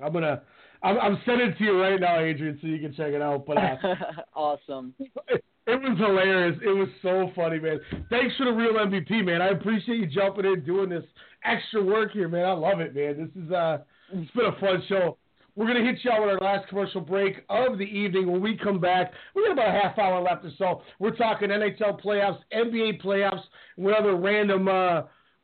[0.00, 0.42] I'm gonna.
[0.82, 3.44] I'm, I'm sending it to you right now, Adrian, so you can check it out.
[3.46, 3.76] But uh,
[4.34, 4.94] awesome.
[5.68, 6.58] it was hilarious.
[6.62, 7.78] It was so funny, man.
[8.08, 9.42] Thanks for the real MVP, man.
[9.42, 11.04] I appreciate you jumping in, doing this
[11.44, 12.46] extra work here, man.
[12.46, 13.18] I love it, man.
[13.18, 13.78] This is uh,
[14.12, 15.18] it's been a fun show.
[15.56, 18.30] We're gonna hit you out with our last commercial break of the evening.
[18.30, 20.82] When we come back, we got about a half hour left or so.
[21.00, 23.42] We're talking NHL playoffs, NBA playoffs,
[23.76, 25.02] and what random uh,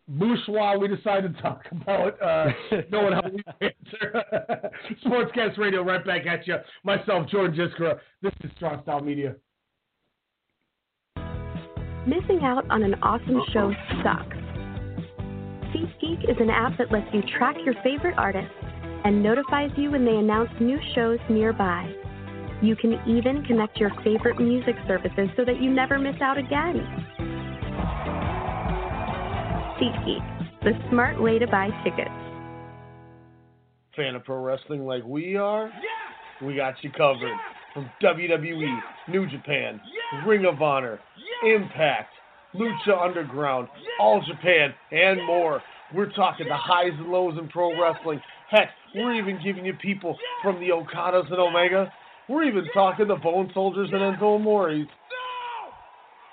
[0.09, 2.23] bourgeois we decided to talk about.
[2.23, 2.47] Uh,
[2.91, 4.71] knowing how we answer.
[5.05, 6.57] Sportscast Radio, right back at you.
[6.83, 7.99] Myself, Jordan Jiskara.
[8.23, 9.35] This is Strong Style Media.
[12.07, 13.73] Missing out on an awesome show
[14.03, 14.37] sucks.
[15.73, 18.53] SeatGeek is an app that lets you track your favorite artists
[19.05, 21.91] and notifies you when they announce new shows nearby.
[22.61, 26.77] You can even connect your favorite music services so that you never miss out again.
[29.81, 32.11] SeatGeek, the smart way to buy tickets.
[33.97, 35.73] Fan of pro wrestling like we are?
[36.43, 37.33] We got you covered.
[37.73, 38.79] From WWE,
[39.09, 39.81] New Japan,
[40.27, 41.01] Ring of Honor,
[41.45, 42.11] Impact,
[42.55, 43.69] Lucha Underground,
[44.01, 45.63] All Japan, and more.
[45.95, 48.21] We're talking the highs and lows in pro wrestling.
[48.51, 51.93] Heck, we're even giving you people from the Okadas and Omega.
[52.29, 54.87] We're even talking the Bone Soldiers and Enzo Amoris.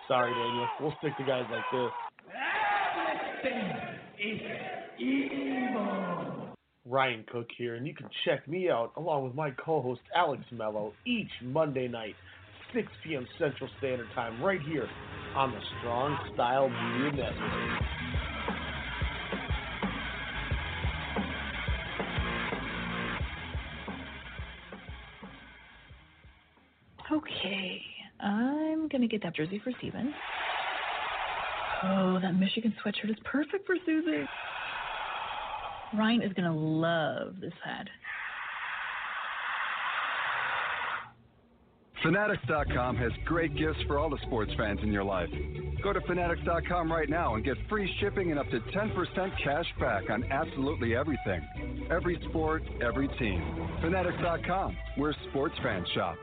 [0.08, 0.68] Sorry, Daniel.
[0.80, 1.92] We'll stick to guys like this.
[6.86, 10.94] Ryan Cook here, and you can check me out along with my co-host Alex Mello
[11.06, 12.16] each Monday night,
[12.74, 13.28] 6 p.m.
[13.38, 14.88] Central Standard Time, right here
[15.36, 17.82] on the Strong Style Media Network.
[27.12, 27.82] Okay,
[28.22, 30.14] I'm gonna get that jersey for Steven.
[31.84, 34.26] Oh, that Michigan sweatshirt is perfect for Susie.
[35.94, 37.90] Ryan is gonna love this hat.
[42.04, 45.30] Fanatics.com has great gifts for all the sports fans in your life.
[45.84, 50.10] Go to Fanatics.com right now and get free shipping and up to 10% cash back
[50.10, 51.88] on absolutely everything.
[51.92, 53.70] Every sport, every team.
[53.82, 56.16] Fanatics.com, where sports fans shop.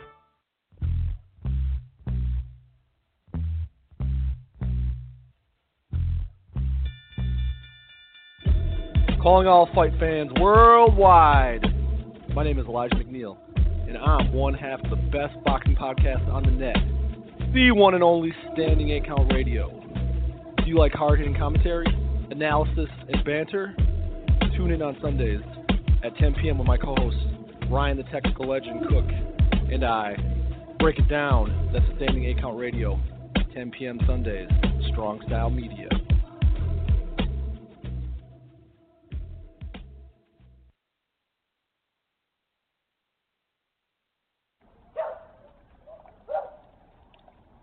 [9.22, 11.64] Calling all fight fans worldwide.
[12.34, 13.36] My name is Elijah McNeil,
[13.88, 16.76] and I'm one half of the best boxing podcast on the net,
[17.54, 19.70] the one and only Standing 8 Count Radio.
[20.58, 21.86] Do you like hard hitting commentary,
[22.30, 23.74] analysis, and banter?
[24.56, 25.40] Tune in on Sundays
[26.04, 26.58] at 10 p.m.
[26.58, 27.16] with my co host,
[27.70, 29.06] Ryan the Technical Legend Cook,
[29.72, 30.16] and I.
[30.78, 31.70] Break it down.
[31.72, 33.00] That's the Standing 8 Count Radio,
[33.54, 33.98] 10 p.m.
[34.06, 34.48] Sundays,
[34.92, 35.88] Strong Style Media.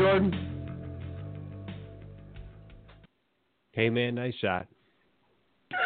[0.00, 0.32] Jordan.
[3.72, 4.66] Hey man, nice shot.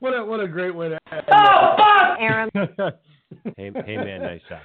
[0.00, 1.22] What a what a great way to end.
[1.30, 2.48] Oh, fuck, Aaron.
[3.58, 4.62] hey, hey man, nice shot.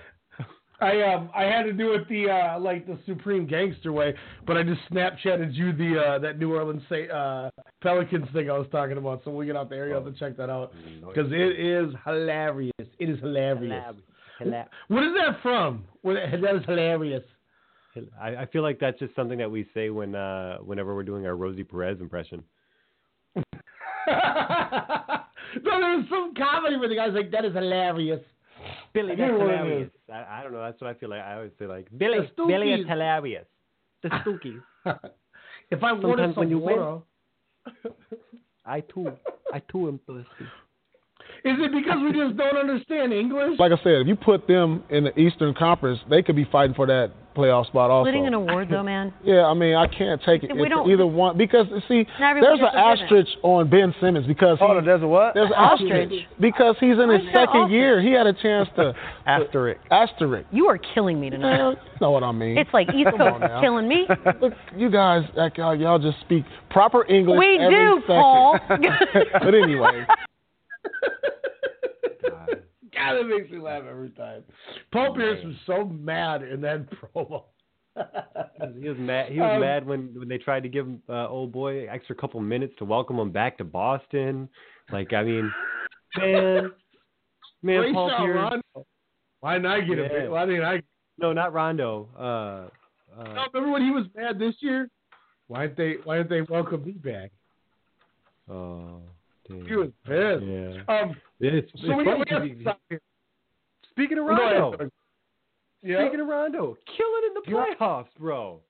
[0.80, 4.14] I um I had to do it the uh like the supreme gangster way,
[4.48, 7.50] but I just Snapchatted you the uh that New Orleans say uh
[7.82, 9.24] Pelicans thing I was talking about.
[9.26, 10.74] So when we get out there, you have to check that out
[11.06, 12.72] because it is hilarious.
[12.98, 13.96] It is hilarious.
[14.42, 15.84] Hila- What is that from?
[16.02, 17.24] What, that is hilarious.
[18.20, 21.26] I, I feel like that's just something that we say when uh, whenever we're doing
[21.26, 22.44] our Rosie Perez impression.
[25.64, 28.20] No, there was some comedy where the guy's like, "That is hilarious."
[28.94, 29.90] Billy, that's get what it hilarious.
[30.12, 30.60] I, I don't know.
[30.62, 31.22] That's what I feel like.
[31.22, 32.30] I always say like Billy.
[32.36, 33.46] Billy is hilarious.
[34.04, 34.62] The Stookies.
[35.72, 37.94] If I wanted Sometimes when some you win-
[38.66, 39.12] I too,
[39.52, 40.46] I too am thirsty.
[41.46, 43.60] Is it because we just don't understand English?
[43.60, 46.74] Like I said, if you put them in the Eastern Conference, they could be fighting
[46.76, 48.06] for that playoff spot also.
[48.10, 49.14] Splitting an award, though, man.
[49.22, 52.18] Yeah, I mean, I can't take it We if don't- either one because see, there's
[52.18, 52.80] an gets a given.
[52.80, 55.34] asterisk on Ben Simmons because he, on, there's a what?
[55.34, 56.14] There's an Ostrich.
[56.40, 58.02] because he's in his Why is that second year.
[58.02, 58.94] He had a chance to
[59.28, 59.82] asterisk.
[59.92, 60.48] Asterisk.
[60.52, 61.58] You are killing me tonight.
[61.60, 62.58] Well, you know what I mean.
[62.58, 63.60] It's like East Coast now.
[63.60, 64.08] killing me.
[64.42, 67.38] Look, you guys, like, y'all, y'all just speak proper English.
[67.38, 68.16] We every do, second.
[68.16, 68.60] Paul.
[69.44, 70.06] but anyway,
[72.94, 74.44] God, it makes me laugh every time.
[74.92, 77.44] Paul Pierce was so mad in that promo.
[78.80, 79.32] He was mad.
[79.32, 82.40] He was Um, mad when when they tried to give uh, old boy extra couple
[82.40, 84.50] minutes to welcome him back to Boston.
[84.92, 85.52] Like I mean,
[86.18, 86.72] man,
[87.62, 88.36] man, Paul Pierce.
[88.36, 88.62] Ron.
[89.40, 90.08] Why didn't I get a Yeah.
[90.10, 90.32] bit?
[90.32, 90.82] Why didn't I?
[91.18, 92.10] No, not Rondo.
[92.18, 92.70] Uh,
[93.18, 94.90] Uh, No, remember when he was mad this year?
[95.48, 97.32] Why didn't they Why didn't they welcome me back?
[98.50, 99.02] oh,
[99.48, 99.66] damn.
[99.66, 100.44] He was pissed.
[100.44, 101.02] Yeah.
[101.02, 103.02] Um, It's, so it's we, funny we 'cause have he- to stop here.
[103.92, 104.90] Speaking of Rondo, Doug.
[105.82, 106.02] Yeah.
[106.04, 108.62] speaking of Rondo, killing in the playoffs, bro.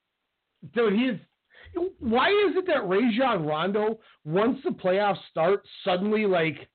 [0.73, 1.19] Dude, he's.
[1.99, 6.67] Why is it that Rajon Rondo, once the playoffs start, suddenly like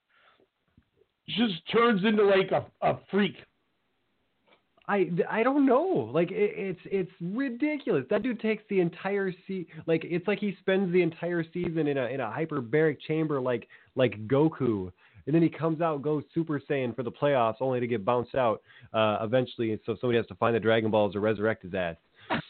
[1.29, 3.37] just turns into like a, a freak?
[4.91, 6.11] I, I don't know.
[6.13, 8.05] Like it, it's it's ridiculous.
[8.11, 11.97] That dude takes the entire se like it's like he spends the entire season in
[11.97, 14.91] a in a hyperbaric chamber like like Goku,
[15.27, 18.35] and then he comes out goes Super Saiyan for the playoffs only to get bounced
[18.35, 18.63] out
[18.93, 19.79] uh, eventually.
[19.87, 21.95] So somebody has to find the Dragon Balls to resurrect his ass.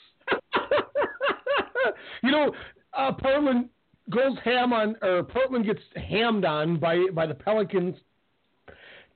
[2.23, 2.55] you know,
[2.97, 3.69] uh, Portland
[4.09, 7.97] goes ham on, or Portland gets hammed on by by the Pelicans.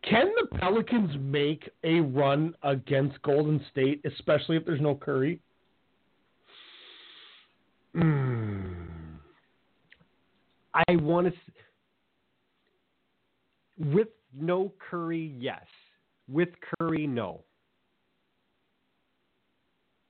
[0.09, 5.41] Can the Pelicans make a run against Golden State, especially if there's no Curry?
[7.95, 8.73] Hmm.
[10.75, 11.33] I want to.
[13.79, 14.09] With
[14.39, 15.65] no Curry, yes.
[16.29, 17.43] With Curry, no.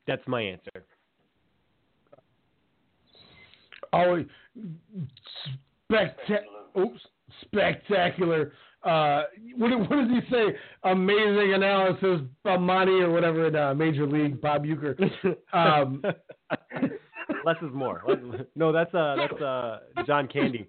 [0.06, 0.84] That's my answer.
[3.92, 4.24] Oh,
[5.88, 6.42] spectacular!
[6.76, 7.00] Oops,
[7.42, 8.52] spectacular.
[8.82, 9.22] Uh,
[9.56, 10.44] what, what does he say?
[10.84, 14.94] Amazing analysis, Monty or whatever in uh, Major League, Bob Uecker.
[15.52, 16.02] Um,
[17.44, 18.02] Less is more.
[18.54, 20.68] No, that's uh, that's uh, John Candy.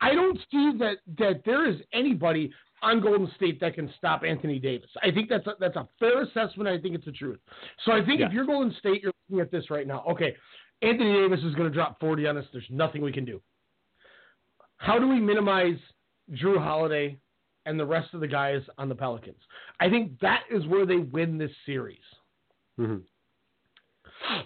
[0.00, 2.52] I don't see that that there is anybody
[2.82, 4.90] on Golden State that can stop Anthony Davis.
[5.02, 6.68] I think that's a, that's a fair assessment.
[6.68, 7.38] I think it's the truth.
[7.84, 8.26] So I think Yeah.
[8.26, 10.04] if you're Golden State, you're looking at this right now.
[10.10, 10.34] Okay,
[10.82, 12.44] Anthony Davis is going to drop 40 on us.
[12.52, 13.40] There's nothing we can do.
[14.78, 15.78] How do we minimize
[16.32, 17.18] Jrue Holiday
[17.66, 19.40] and the rest of the guys on the Pelicans?
[19.80, 22.02] I think that is where they win this series.
[22.78, 23.02] Mhm.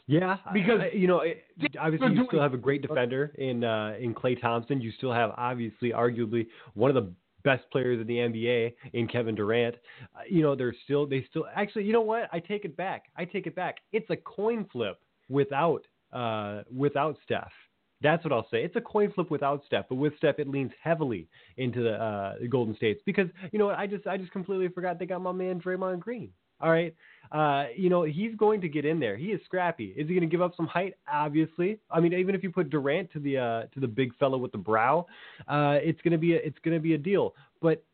[0.07, 1.45] Yeah, Because I- you know, it,
[1.79, 4.81] obviously you still have a great defender in uh, in Klay Thompson.
[4.81, 7.13] You still have obviously, arguably, one of the
[7.45, 9.77] best players in the NBA in Kevin Durant.
[10.15, 11.85] Uh, you know, they're still they still actually.
[11.85, 12.29] You know what?
[12.33, 13.05] I take it back.
[13.17, 13.77] I take it back.
[13.93, 14.99] It's a coin flip
[15.29, 17.53] without uh, without Steph.
[18.01, 18.63] That's what I'll say.
[18.63, 22.35] It's a coin flip without Steph, but with Steph, it leans heavily into the, uh,
[22.49, 23.79] Golden States because you know what?
[23.79, 26.31] I just I just completely forgot they got my man Draymond Green.
[26.61, 26.95] All right,
[27.31, 29.17] uh, you know he's going to get in there.
[29.17, 29.95] He is scrappy.
[29.97, 30.95] Is he going to give up some height?
[31.13, 31.79] Obviously.
[31.91, 34.53] I mean, even if you put Durant to the uh, to the big fellow with
[34.53, 35.07] the brow,
[35.47, 37.35] uh, it's gonna be a, it's gonna be a deal.
[37.61, 37.85] But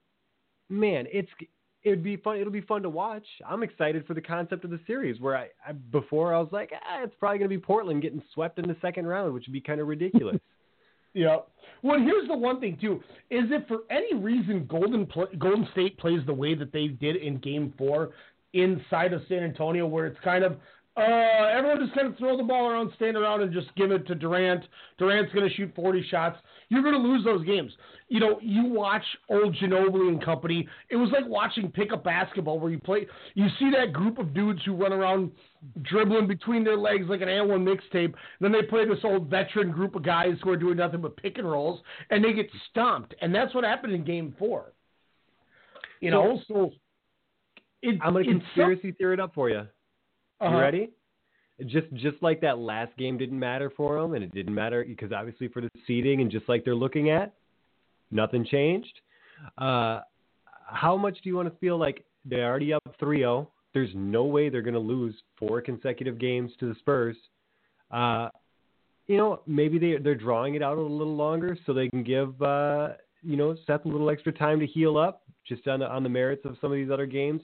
[0.68, 1.30] man, it's
[1.84, 2.38] it'd be fun.
[2.38, 3.26] It'll be fun to watch.
[3.46, 5.20] I'm excited for the concept of the series.
[5.20, 8.58] Where I, I before I was like, ah, it's probably gonna be Portland getting swept
[8.58, 10.38] in the second round, which would be kind of ridiculous.
[11.16, 11.36] Yeah.
[11.82, 13.00] Well, here's the one thing too:
[13.30, 17.14] is if for any reason Golden pl- Golden State plays the way that they did
[17.14, 18.10] in Game Four
[18.52, 20.56] inside of San Antonio, where it's kind of
[20.96, 24.06] uh, everyone just kind of throw the ball around, stand around, and just give it
[24.06, 24.62] to Durant.
[24.96, 26.38] Durant's going to shoot 40 shots.
[26.68, 27.72] You're going to lose those games.
[28.08, 30.68] You know, you watch old Ginobili and company.
[30.90, 33.08] It was like watching pickup basketball, where you play.
[33.34, 35.32] You see that group of dudes who run around
[35.82, 38.14] dribbling between their legs like an A1 mixtape.
[38.40, 41.38] Then they play this old veteran group of guys who are doing nothing but pick
[41.38, 41.80] and rolls,
[42.10, 43.16] and they get stomped.
[43.20, 44.72] And that's what happened in Game Four.
[46.00, 46.70] You know, so
[47.82, 49.66] it, I'm gonna it's conspiracy theory it up for you.
[50.44, 50.56] Uh-huh.
[50.56, 50.90] You ready?
[51.66, 55.12] Just just like that last game didn't matter for them, and it didn't matter because
[55.12, 57.34] obviously for the seeding, and just like they're looking at,
[58.10, 59.00] nothing changed.
[59.58, 60.00] Uh,
[60.66, 63.46] how much do you want to feel like they're already up 3-0?
[63.72, 67.16] There's no way they're going to lose four consecutive games to the Spurs.
[67.90, 68.28] Uh,
[69.06, 72.40] you know, maybe they they're drawing it out a little longer so they can give
[72.42, 72.90] uh,
[73.22, 76.08] you know Steph a little extra time to heal up, just on the on the
[76.08, 77.42] merits of some of these other games.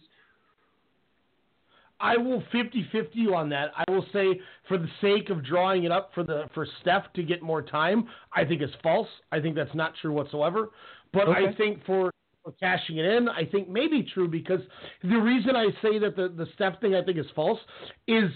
[2.01, 3.73] I will 50-50 you on that.
[3.77, 7.23] I will say for the sake of drawing it up for the for Steph to
[7.23, 9.09] get more time, I think is false.
[9.31, 10.71] I think that's not true whatsoever.
[11.13, 12.11] But I think for,
[12.45, 14.61] for cashing it in, I think maybe true because
[15.03, 17.59] the reason I say that the the Steph thing I think is false
[18.07, 18.31] is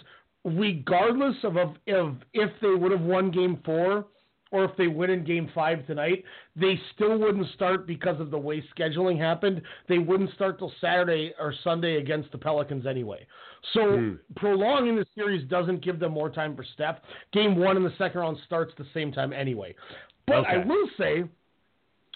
[0.45, 4.07] regardless of of, of if they would have won Game Four
[4.53, 6.23] or if they win in Game Five tonight,
[6.55, 9.63] they still wouldn't start because of the way scheduling happened.
[9.89, 13.27] They wouldn't start till Saturday or Sunday against the Pelicans anyway.
[13.73, 14.15] So Hmm.
[14.37, 16.99] prolonging the series doesn't give them more time for Steph.
[17.33, 19.75] Game one in the second round starts the same time anyway.
[20.27, 21.25] But I will say,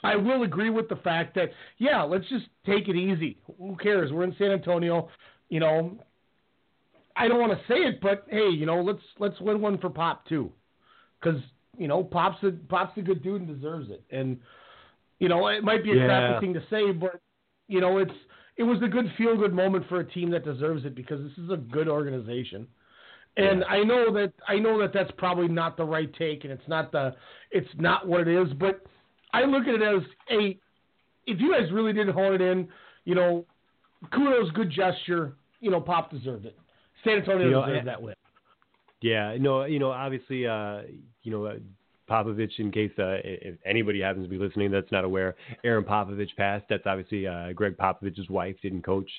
[0.04, 3.38] I will agree with the fact that yeah, let's just take it easy.
[3.58, 4.12] Who cares?
[4.12, 5.08] We're in San Antonio.
[5.48, 5.98] You know,
[7.16, 9.90] I don't want to say it, but hey, you know, let's let's win one for
[9.90, 10.52] Pop too,
[11.20, 11.40] because
[11.78, 14.02] you know Pop's a Pop's a good dude and deserves it.
[14.10, 14.38] And
[15.18, 16.06] you know, it might be a Yeah.
[16.06, 17.20] crappy thing to say, but
[17.68, 18.12] you know, it's
[18.56, 21.38] it was a good feel good moment for a team that deserves it because this
[21.44, 22.66] is a good organization.
[23.36, 26.66] And I know that I know that that's probably not the right take, and it's
[26.68, 27.14] not the
[27.52, 28.52] it's not what it is.
[28.54, 28.84] But
[29.32, 30.58] I look at it as a
[31.26, 32.68] if you guys really did hold it in,
[33.04, 33.44] you know,
[34.12, 35.34] kudos, good gesture.
[35.60, 36.56] You know, Pop deserved it.
[37.04, 38.14] San Antonio You know, deserved and- that win.
[39.00, 40.82] Yeah, no, you know, obviously, uh,
[41.28, 41.54] you know, uh,
[42.08, 42.58] Popovich.
[42.58, 46.64] In case uh, if anybody happens to be listening that's not aware, Erin Popovich passed.
[46.70, 48.56] That's obviously uh, Gregg Popovich's wife.
[48.62, 49.10] Didn't coach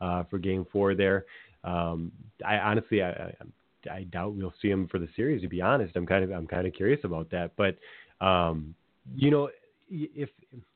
[0.00, 1.24] uh, for Game Four there.
[1.64, 2.12] Um,
[2.46, 3.34] I honestly, I,
[3.90, 5.42] I, doubt we'll see him for the series.
[5.42, 7.50] To be honest, I'm kind of, I'm kind of curious about that.
[7.56, 7.76] But,
[8.24, 8.76] um,
[9.16, 9.50] you know,
[9.90, 10.28] if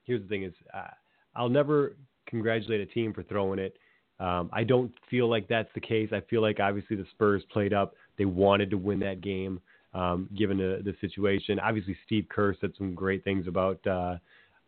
[0.05, 0.89] here's the thing is, uh,
[1.37, 1.95] I'll never
[2.27, 3.77] congratulate a team for throwing it.
[4.19, 6.11] Um, I don't feel like that's the case.
[6.13, 7.95] I feel like obviously the Spurs played up.
[8.19, 9.61] They wanted to win that game,
[9.95, 11.59] um, given the, the situation.
[11.59, 14.17] Obviously, Steve Kerr said some great things about uh,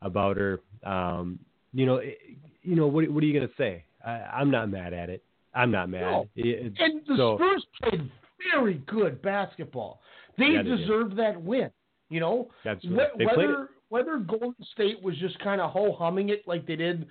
[0.02, 0.60] about her.
[0.84, 1.38] Um,
[1.72, 2.18] you know, it-
[2.64, 3.08] you know what?
[3.10, 3.84] What are you gonna say?
[4.06, 5.24] I, I'm not mad at it.
[5.52, 6.02] I'm not mad.
[6.02, 6.28] No.
[6.36, 8.10] It- And the so, Spurs played
[8.52, 10.00] very good basketball.
[10.38, 11.70] They Yeah, they deserved that win.
[12.08, 13.08] You know, That's right.
[13.18, 16.76] They played whether whether Golden State was just kind of ho humming it like they
[16.76, 17.06] did,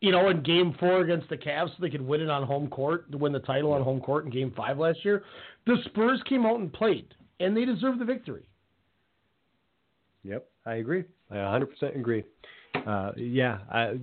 [0.00, 2.68] you know, in Game Four against the Cavs, so they could win it on home
[2.68, 5.24] court to win the title on home court in Game Five last year.
[5.66, 7.06] The Spurs came out and played,
[7.40, 8.44] and they deserve the victory.
[10.24, 11.04] Yep, I agree.
[11.30, 12.24] I 100% agree.
[12.86, 13.98] Uh, yeah, I,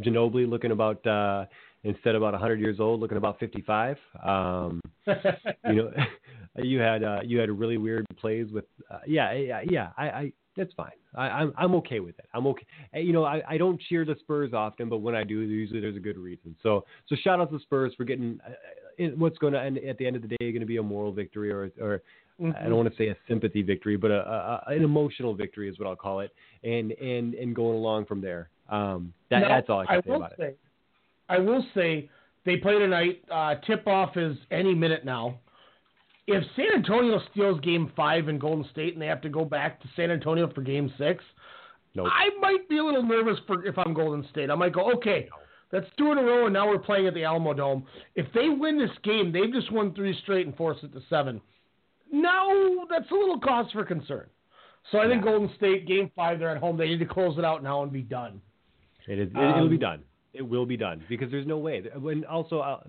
[0.00, 1.46] Ginobili looking about uh,
[1.84, 3.96] instead about 100 years old, looking about 55.
[4.24, 5.92] Um, you know,
[6.56, 8.64] you had uh, you had really weird plays with.
[8.90, 9.88] Uh, yeah, yeah, yeah.
[9.96, 10.92] I, I that's fine.
[11.14, 12.26] I, I'm I'm okay with it.
[12.34, 12.66] I'm okay.
[12.94, 15.96] You know, I, I don't cheer the Spurs often, but when I do, usually there's
[15.96, 16.56] a good reason.
[16.62, 19.98] So so shout out to the Spurs for getting uh, what's going to end at
[19.98, 22.02] the end of the day going to be a moral victory or or
[22.40, 25.68] I don't want to say a sympathy victory, but a, a, a- an emotional victory
[25.68, 26.32] is what I'll call it,
[26.62, 28.48] and and and going along from there.
[28.68, 30.58] Um, that, Now, that's all I can say will about it.
[31.28, 32.08] I will say
[32.44, 33.22] they play tonight.
[33.30, 35.38] Uh, tip off is any minute now.
[36.28, 39.80] If San Antonio steals Game Five in Golden State and they have to go back
[39.80, 41.24] to San Antonio for Game Six,
[42.06, 44.50] I might be a little nervous for if I'm Golden State.
[44.50, 45.28] I might go, okay,
[45.72, 47.84] that's two in a row, and now we're playing at the Alamo Dome.
[48.14, 51.40] If they win this game, they've just won three straight and forced it to seven.
[52.12, 52.48] Now
[52.90, 54.26] that's a little cause for concern.
[54.90, 56.76] So I think Golden State Game Five, they're at home.
[56.78, 58.40] They need to close it out now and be done.
[59.06, 59.28] It is.
[59.34, 60.02] It, it'll be Um, done.
[60.32, 61.82] It will be done because there's no way.
[61.94, 62.80] And also, uh,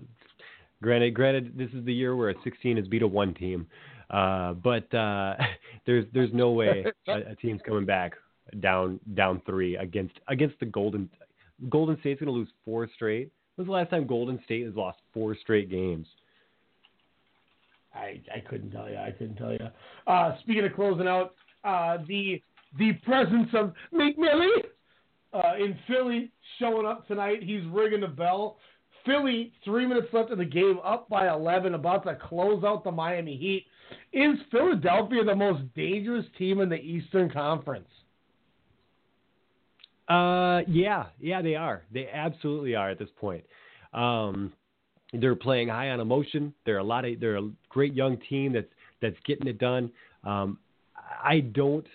[0.82, 3.66] granted, granted, this is the year where a 16 is beat a one team,
[4.10, 5.34] uh, but uh,
[5.86, 8.12] there's there's no way a, a team's coming back
[8.60, 11.08] down down three against against the Golden
[11.68, 13.30] Golden State's going to lose four straight.
[13.56, 16.06] When's the last time Golden State has lost four straight games?
[17.94, 18.96] I, I couldn't tell you.
[18.96, 19.68] I couldn't tell you.
[20.06, 21.34] Uh, speaking of closing out,
[21.64, 22.42] uh, the
[22.78, 24.64] the presence of McMillie
[25.32, 27.42] uh, in Philly showing up tonight.
[27.42, 28.58] He's ringing the bell.
[29.04, 32.90] Philly, three minutes left in the game, up by 11, about to close out the
[32.90, 33.66] Miami Heat.
[34.12, 37.88] Is Philadelphia the most dangerous team in the Eastern Conference?
[40.08, 41.82] Uh, yeah, yeah, they are.
[41.92, 43.44] They absolutely are at this point.
[43.94, 44.52] Um,
[45.12, 46.54] they're playing high on emotion.
[46.64, 47.18] They're a lot of.
[47.20, 48.68] They're a great young team that's
[49.02, 49.90] that's getting it done.
[50.24, 50.58] Um,
[51.22, 51.86] I don't.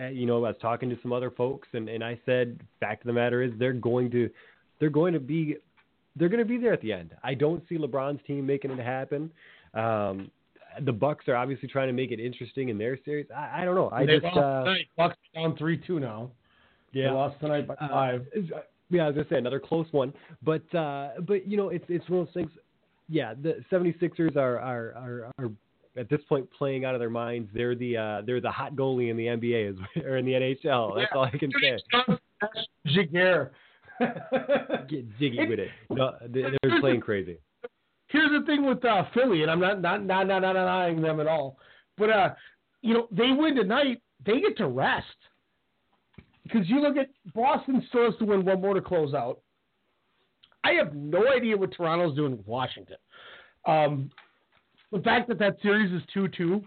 [0.00, 3.02] uh, You know, I was talking to some other folks, and, and I said, fact
[3.02, 4.28] of the matter is, they're going to,
[4.80, 5.56] they're going to be,
[6.16, 7.14] they're going to be there at the end.
[7.22, 9.30] I don't see LeBron's team making it happen.
[9.74, 10.30] Um,
[10.84, 13.26] the Bucks are obviously trying to make it interesting in their series.
[13.34, 13.90] I, I don't know.
[13.90, 14.86] I they just lost uh, tonight.
[14.96, 16.30] Bucks down three two now.
[16.92, 17.08] Yeah.
[17.08, 18.26] they lost tonight by Uh, five.
[18.90, 20.12] Yeah, I was gonna say another close one,
[20.42, 22.50] but uh, but you know it's it's one of those things.
[23.08, 25.50] Yeah, the 76ers are are are, are
[25.96, 27.48] at this point playing out of their minds.
[27.54, 30.96] They're the uh, they're the hot goalie in the NBA as, or in the NHL.
[30.96, 31.78] That's all I can say.
[32.86, 33.50] Jaguar.
[34.88, 35.70] Get jiggy with it.
[35.90, 37.38] No, they- they're playing crazy.
[38.06, 41.18] here's the thing with uh, Philly, and I'm not not not not not denying them
[41.20, 41.58] at all,
[41.96, 42.30] but uh,
[42.80, 45.06] you know they win tonight, they get to rest
[46.50, 49.40] because you look at Boston still has to win one more to close out.
[50.64, 52.96] I have no idea what Toronto's doing with Washington.
[53.66, 54.10] Um,
[54.92, 56.64] the fact that that series is two two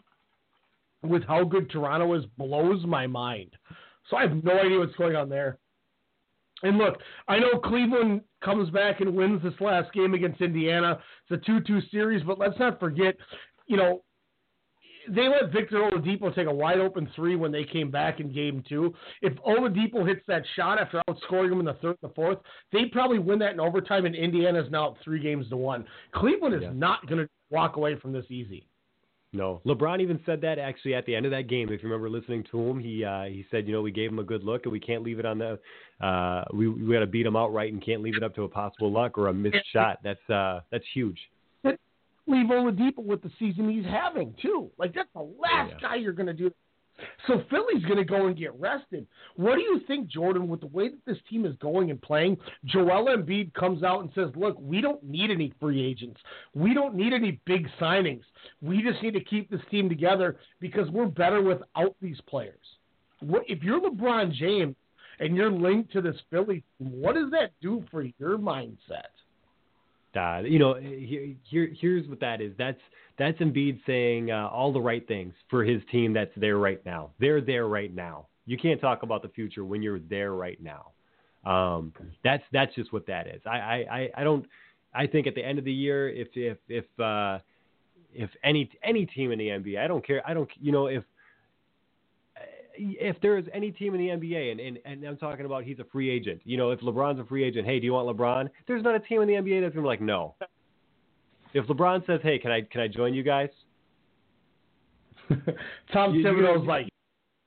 [1.04, 3.52] with how good Toronto is blows my mind.
[4.10, 5.58] So I have no idea what's going on there.
[6.64, 11.00] And look, I know Cleveland comes back and wins this last game against Indiana.
[11.30, 13.16] It's a 2 2 series, but let's not forget,
[13.66, 14.04] you know,
[15.14, 18.64] they let Victor Oladipo take a wide open three when they came back in game
[18.68, 18.94] two.
[19.22, 22.40] If Oladipo hits that shot after outscoring him in the third and the fourth,
[22.72, 25.86] they probably win that in overtime, and Indiana's now up three games to one.
[26.14, 28.66] Cleveland is not going to walk away from this easy.
[29.34, 31.70] No, LeBron even said that actually at the end of that game.
[31.72, 34.20] If you remember listening to him, he uh, he said, you know, we gave him
[34.20, 35.58] a good look, and we can't leave it on the.
[36.06, 38.50] Uh, we we got to beat him outright, and can't leave it up to a
[38.50, 40.00] possible luck or a missed shot.
[40.04, 41.18] That's uh that's huge.
[42.32, 44.70] Leave Oladipo with the season he's having too.
[44.78, 46.52] Like that's the last guy you're going to do.
[47.28, 49.08] So Philly's going to go and get rested.
[49.36, 52.38] What do you think, Jordan, with the way that this team is going and playing?
[52.66, 56.20] Joel Embiid comes out and says, "Look, we don't need any free agents.
[56.54, 58.24] We don't need any big signings.
[58.62, 62.78] We just need to keep this team together because we're better without these players."
[63.20, 64.76] What if you're LeBron James
[65.20, 67.02] and you're linked to this Philly team?
[67.02, 69.14] What does that do for your mindset?
[70.16, 72.54] Uh, you know, here, here, here's what that is.
[72.58, 72.80] That's
[73.18, 77.12] that's Embiid saying uh, all the right things for his team that's there right now.
[77.20, 78.28] They're there right now.
[78.46, 80.92] You can't talk about the future when you're there right now.
[81.50, 81.94] Um,
[82.24, 83.42] that's that's just what that is.
[83.46, 84.46] I, I, I don't.
[84.94, 87.40] I think at the end of the year, if if if uh,
[88.14, 90.22] if any any team in the NBA, I don't care.
[90.28, 90.50] I don't.
[90.60, 91.04] You know, if
[93.00, 95.80] if there is any team in the NBA, and, and, and I'm talking about he's
[95.80, 98.50] a free agent, you know, if LeBron's a free agent, hey, do you want LeBron?
[98.68, 100.36] There's not a team in the NBA that's gonna be like, no.
[101.54, 103.50] If LeBron says, hey, can I can I join you guys?
[105.94, 106.90] Tom You- Thibodeau's like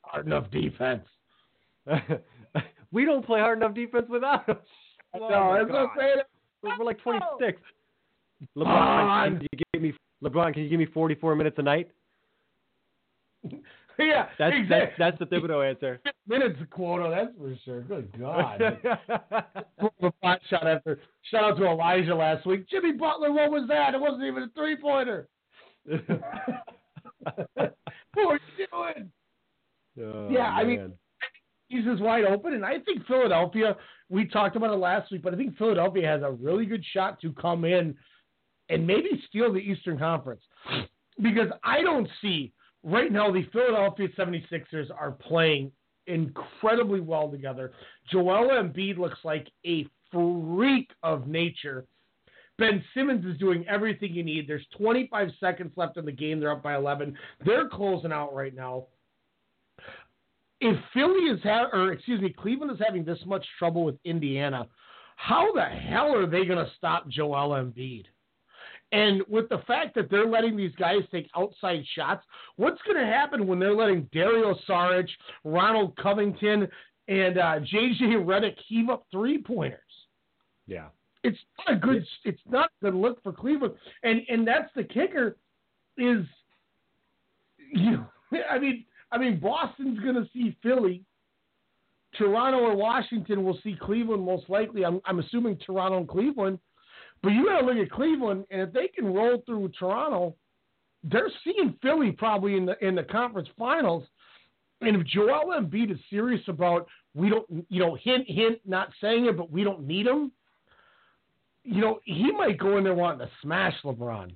[0.02, 1.02] hard enough defense.
[2.92, 4.56] we don't play hard enough defense without him.
[5.14, 6.16] Oh my that's what I'm saying.
[6.62, 7.60] We're, we're like 26.
[8.56, 9.38] LeBron, On.
[9.38, 9.92] can you give me
[10.22, 10.52] LeBron?
[10.54, 11.90] Can you give me 44 minutes a night?
[13.98, 14.92] yeah, That's exactly.
[14.98, 16.00] that's that's the Thibodeau answer.
[16.26, 17.82] minutes quota, that's for sure.
[17.82, 18.60] Good God.
[20.50, 21.00] Shot after
[21.30, 22.68] shout out to Elijah last week.
[22.68, 23.94] Jimmy Butler, what was that?
[23.94, 25.28] It wasn't even a three pointer.
[25.84, 26.00] what
[28.16, 29.12] are you doing?
[30.02, 30.92] Oh, yeah, I mean,
[31.68, 33.76] he's just wide open, and I think Philadelphia.
[34.10, 37.20] We talked about it last week, but I think Philadelphia has a really good shot
[37.22, 37.94] to come in
[38.68, 40.42] and maybe steal the Eastern Conference
[41.20, 42.52] because I don't see
[42.84, 45.72] right now the Philadelphia 76ers are playing
[46.06, 47.72] incredibly well together.
[48.10, 51.86] Joel Embiid looks like a freak of nature.
[52.56, 54.46] Ben Simmons is doing everything you need.
[54.46, 56.38] There's 25 seconds left in the game.
[56.38, 57.16] They're up by 11.
[57.44, 58.86] They're closing out right now
[60.64, 64.66] if Philly is ha- or excuse me, Cleveland is having this much trouble with Indiana,
[65.16, 68.04] how the hell are they going to stop Joel Embiid?
[68.94, 73.04] And with the fact that they're letting these guys take outside shots, what's going to
[73.04, 75.08] happen when they're letting Dario Saric,
[75.42, 76.68] Ronald Covington,
[77.08, 79.80] and uh, JJ Redick heave up three pointers?
[80.68, 80.86] Yeah.
[81.24, 82.06] It's not a good.
[82.24, 85.38] It's not a good look for Cleveland, and and that's the kicker.
[85.96, 86.24] Is
[87.72, 88.04] you?
[88.50, 91.02] I mean, I mean, Boston's going to see Philly.
[92.16, 94.84] Toronto or Washington will see Cleveland most likely.
[94.84, 96.60] I'm, I'm assuming Toronto and Cleveland.
[97.24, 100.36] But you got to look at Cleveland, and if they can roll through Toronto,
[101.02, 104.04] they're seeing Philly probably in the in the conference finals.
[104.82, 109.24] And if Joel Embiid is serious about we don't, you know, hint hint, not saying
[109.24, 110.32] it, but we don't need him.
[111.62, 114.32] You know, he might go in there wanting to smash LeBron.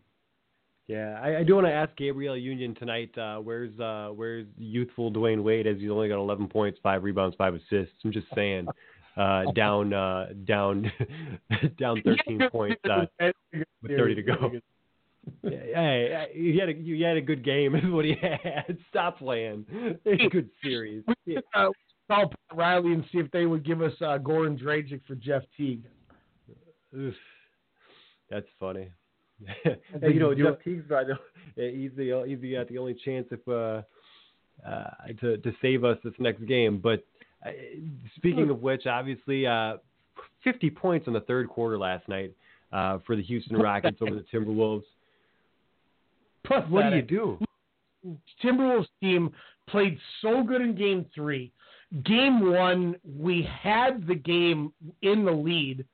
[0.87, 3.17] Yeah, I, I do want to ask Gabrielle Union tonight.
[3.19, 5.67] Uh, where's uh, where's youthful Dwyane Wade?
[5.67, 7.95] As he's only got 11 points, five rebounds, five assists.
[8.03, 8.67] I'm just saying,
[9.19, 10.91] uh, down uh, down
[11.79, 13.07] down 13 points uh,
[13.83, 14.51] with 30 to go.
[15.43, 18.79] Yeah, Hey, you had a you had a good game, is what he had.
[18.89, 19.67] Stop playing.
[20.07, 21.05] It's a good series.
[21.27, 21.69] Could, uh,
[22.09, 25.43] call Pat Riley and see if they would give us uh, Goran Dragic for Jeff
[25.55, 25.85] Teague.
[26.97, 27.15] Oof.
[28.31, 28.91] That's funny.
[30.03, 31.15] you know, Jeff Teague's probably
[31.57, 33.83] the, he's the he's the, got the only chance if uh,
[34.67, 34.91] uh,
[35.21, 36.79] to to save us this next game.
[36.79, 37.05] But
[37.45, 37.51] uh,
[38.17, 39.77] speaking of which, obviously, uh,
[40.45, 42.33] 50 points in the third quarter last night
[42.73, 44.85] uh, for the Houston Rockets over the Timberwolves.
[46.69, 47.39] What do you do?
[48.43, 49.31] Timberwolves team
[49.69, 51.53] played so good in game three.
[52.05, 55.85] Game one, we had the game in the lead.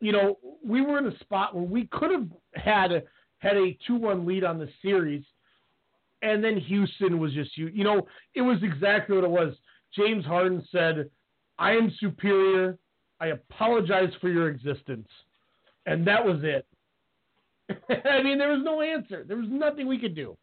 [0.00, 3.02] You know, we were in a spot where we could have had a,
[3.38, 5.22] had a two one lead on the series,
[6.22, 7.68] and then Houston was just you.
[7.68, 9.54] You know, it was exactly what it was.
[9.94, 11.10] James Harden said,
[11.58, 12.78] "I am superior.
[13.20, 15.08] I apologize for your existence,"
[15.86, 16.66] and that was it.
[18.04, 19.24] I mean, there was no answer.
[19.26, 20.36] There was nothing we could do.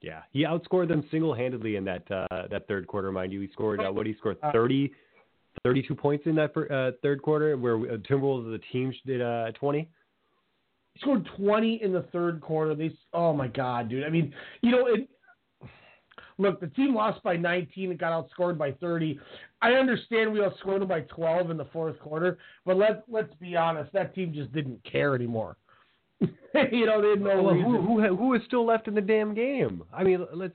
[0.00, 3.40] Yeah, he outscored them single-handedly in that uh, that third quarter, mind you.
[3.40, 4.06] He scored uh, what?
[4.06, 4.92] He scored 30,
[5.64, 9.50] 32 points in that uh, third quarter, where uh, Timberwolves as a team did uh,
[9.52, 9.88] 20.
[10.94, 12.74] He scored 20 in the third quarter.
[12.76, 14.04] They, oh my god, dude.
[14.04, 14.32] I mean,
[14.62, 15.08] you know, it,
[16.38, 19.18] look, the team lost by 19 and got outscored by 30.
[19.60, 23.56] I understand we outscored them by 12 in the fourth quarter, but let let's be
[23.56, 25.56] honest, that team just didn't care anymore.
[26.20, 27.70] you know, they had no Well, reason.
[27.70, 29.82] who, who who is still left in the damn game?
[29.92, 30.54] I mean, let's.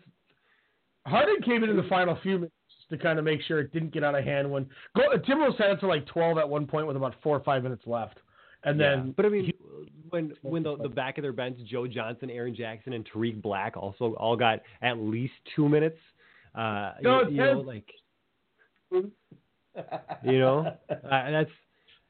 [1.05, 2.53] Harden came into the final few minutes
[2.89, 4.49] to kind of make sure it didn't get out of hand.
[4.49, 4.65] When
[4.95, 7.63] go, Timberwolves had it to like 12 at one point with about four or five
[7.63, 8.19] minutes left,
[8.65, 8.95] And Yeah.
[8.95, 9.51] then, but I mean,
[10.09, 13.75] when when the, the back of their bench, Joe Johnson, Aaron Jackson, and Tarik Black
[13.75, 15.97] also all got at least two minutes.
[16.55, 17.85] Uh, you, No, you know, like
[20.23, 21.49] you know, uh, that's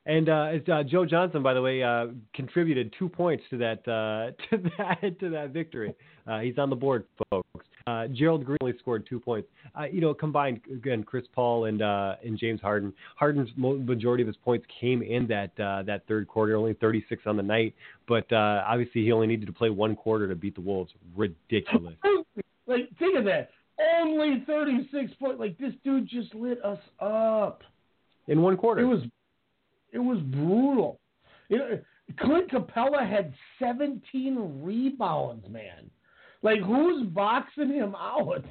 [0.06, 3.88] and uh, it's, uh, Joe Johnson, by the way, uh, contributed two points to that
[3.88, 5.94] uh, to that to that victory.
[6.28, 7.43] Uh, he's on the board, folks.
[7.86, 9.48] Uh, Gerald Green only scored two points.
[9.78, 12.94] Uh, you know, combined again, Chris Paul and uh, and James Harden.
[13.18, 17.36] Harden's majority of his points came in that uh, that third quarter, only 36 on
[17.36, 17.76] the night.
[18.08, 20.94] But uh, obviously, he only needed to play one quarter to beat the Wolves.
[21.16, 21.96] Ridiculous.
[22.68, 23.50] like, think of that.
[24.02, 25.40] Only 36 points.
[25.40, 27.64] Like, this dude just lit us up.
[28.28, 28.82] In one quarter.
[28.82, 29.02] It was,
[29.92, 31.00] it was brutal.
[31.50, 31.80] You know,
[32.20, 35.90] Clint Capela had 17 rebounds, man.
[36.44, 38.44] Like, who's boxing him out?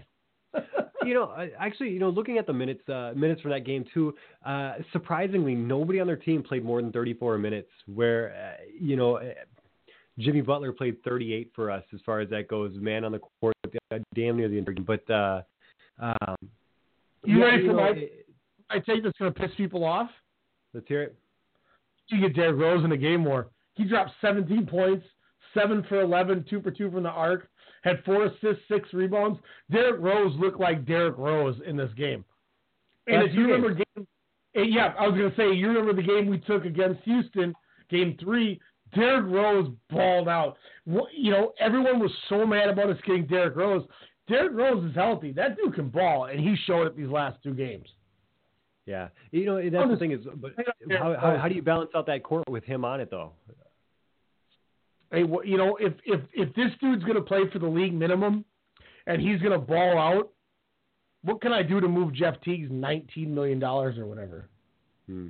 [1.05, 4.15] you know, actually, you know, looking at the minutes uh, minutes for that game too,
[4.45, 7.71] uh, surprisingly, nobody on their team played more than 34 minutes.
[7.87, 9.33] Where uh, you know, uh,
[10.19, 12.73] Jimmy Butler played 38 for us as far as that goes.
[12.77, 13.55] Man on the court,
[13.93, 14.85] uh, damn near the entire game.
[14.87, 15.43] But uh,
[15.99, 16.37] um,
[17.25, 17.89] You yeah, ready you for know, my?
[17.91, 18.19] it-
[18.71, 20.09] I take that's going to piss people off.
[20.73, 21.15] let's hear it.
[22.09, 23.49] You get Derrick Rose in the game more.
[23.75, 25.05] He dropped 17 points,
[25.53, 27.49] seven for 11, two for two from the arc,
[27.83, 29.39] had four assists, six rebounds.
[29.71, 32.25] Derrick Rose looked like Derrick Rose in this game.
[33.07, 34.07] And Last if you remember game,
[34.55, 37.55] yeah, I was going to say you remember the game we took against Houston,
[37.91, 38.61] game three.
[38.95, 40.57] Derrick Rose balled out.
[40.87, 43.85] You know, everyone was so mad about us getting Derrick Rose.
[44.29, 45.33] Derrick Rose is healthy.
[45.33, 47.89] That dude can ball, and he showed it these last two games.
[48.87, 50.53] Yeah, you know that's the thing is, but
[50.91, 53.33] how, how how do you balance out that court with him on it though?
[55.13, 58.45] Hey, you know, if if if this dude's gonna play for the league minimum,
[59.07, 60.31] and he's gonna ball out,
[61.23, 64.49] what can I do to move Jeff Teague's nineteen million dollars or whatever?
[65.07, 65.29] Hmm.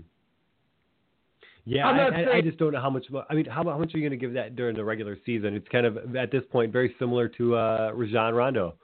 [1.64, 3.06] Yeah, I, I, I just don't know how much.
[3.30, 5.54] I mean, how, how much are you going to give that during the regular season?
[5.54, 8.74] It's kind of at this point very similar to uh, Rajon Rondo.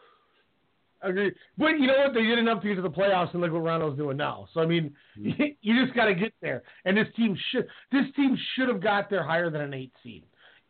[1.02, 1.32] Agree.
[1.56, 2.14] But you know what?
[2.14, 4.48] They did enough to get to the playoffs, and look what Rondo's doing now.
[4.54, 6.62] So I mean, you just got to get there.
[6.84, 10.24] And this team should this team should have got there higher than an eight seed.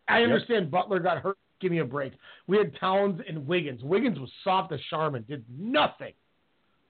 [0.08, 0.30] I Yep.
[0.30, 1.36] understand Butler got hurt.
[1.60, 2.12] Give me a break.
[2.46, 3.82] We had Towns and Wiggins.
[3.82, 5.24] Wiggins was soft as Charmin.
[5.28, 6.12] Did nothing.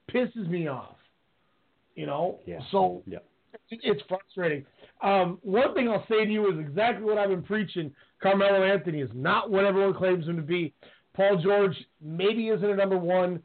[0.09, 0.97] Pisses me off.
[1.95, 2.39] You know.
[2.45, 2.61] Yeah.
[2.71, 3.19] So Yeah.
[3.71, 4.65] it's frustrating.
[5.01, 7.93] Um, one thing I'll say to you is exactly what I've been preaching.
[8.19, 10.73] Carmelo Anthony is not what everyone claims him to be.
[11.13, 13.41] Paul George maybe isn't a number one.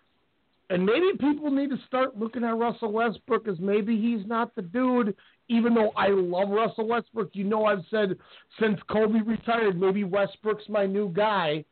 [0.70, 4.62] And maybe people need to start looking at Russell Westbrook as maybe he's not the
[4.62, 5.14] dude,
[5.48, 7.30] even though I love Russell Westbrook.
[7.32, 8.16] You know, I've said
[8.60, 11.64] since Kobe retired, maybe Westbrook's my new guy.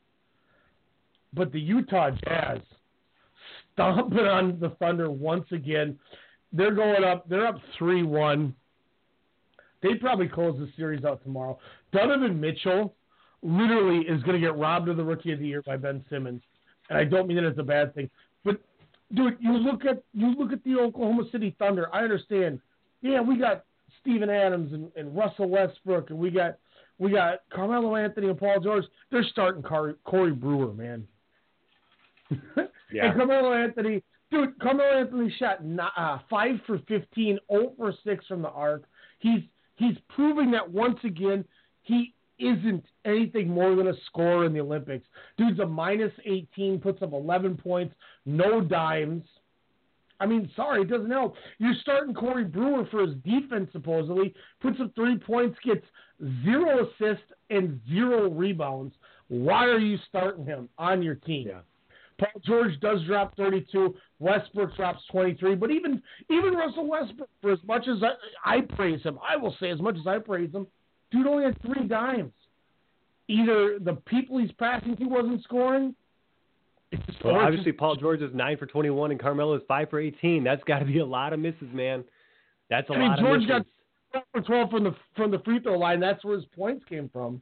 [1.35, 2.59] But the Utah Jazz
[3.73, 5.99] stomping on the Thunder once again.
[6.53, 7.29] They're going up.
[7.29, 8.55] They're up 3 1.
[9.83, 11.59] They probably close the series out tomorrow.
[11.93, 12.95] Donovan Mitchell
[13.43, 16.43] literally is going to get robbed of the Rookie of the Year by Ben Simmons,
[16.89, 18.09] and I don't mean that as a bad thing.
[18.45, 18.61] But
[19.15, 21.89] dude, you look at you look at the Oklahoma City Thunder.
[21.93, 22.61] I understand.
[23.03, 23.65] Yeah, we got
[24.01, 26.59] Steven Adams and, and Russell Westbrook, and we got
[26.99, 28.85] we got Carmelo Anthony and Paul George.
[29.11, 31.07] They're starting Corey, Corey Brewer, man.
[32.93, 33.07] Yeah.
[33.07, 38.27] And Carmelo Anthony, dude, Carmelo Anthony shot ni- uh, five for 15, 0 for six
[38.27, 38.85] from the arc.
[39.19, 39.41] He's
[39.77, 41.45] he's proving that once again
[41.83, 45.07] he isn't anything more than a scorer in the Olympics.
[45.39, 47.95] Dude's a minus 18, puts up 11 points,
[48.27, 49.25] no dimes.
[50.23, 51.35] I mean, sorry, it doesn't help.
[51.59, 55.85] You're starting Corey Brewer for his defense, supposedly, puts up three points, gets
[56.45, 58.95] zero assists and zero rebounds.
[59.27, 61.51] Why are you starting him on your team?
[62.21, 63.97] Paul George does drop 32.
[64.21, 65.57] Westbrook drops 23.
[65.57, 66.01] But even
[66.31, 69.81] even Russell Westbrook, for as much as I, I praise him, I will say as
[69.81, 70.69] much as I praise him,
[71.11, 72.33] dude only had three dimes.
[73.27, 75.97] Either the people he's passing to wasn't scoring.
[77.25, 80.43] Well, obviously, Paul George is nine for 21 and Carmelo is five for 18.
[80.45, 82.05] That's got to be a lot of misses, man.
[82.69, 83.65] That's a I mean, lot George of misses.
[84.13, 86.01] got 12 for 12 from the from the free throw line.
[86.01, 87.41] That's where his points came from.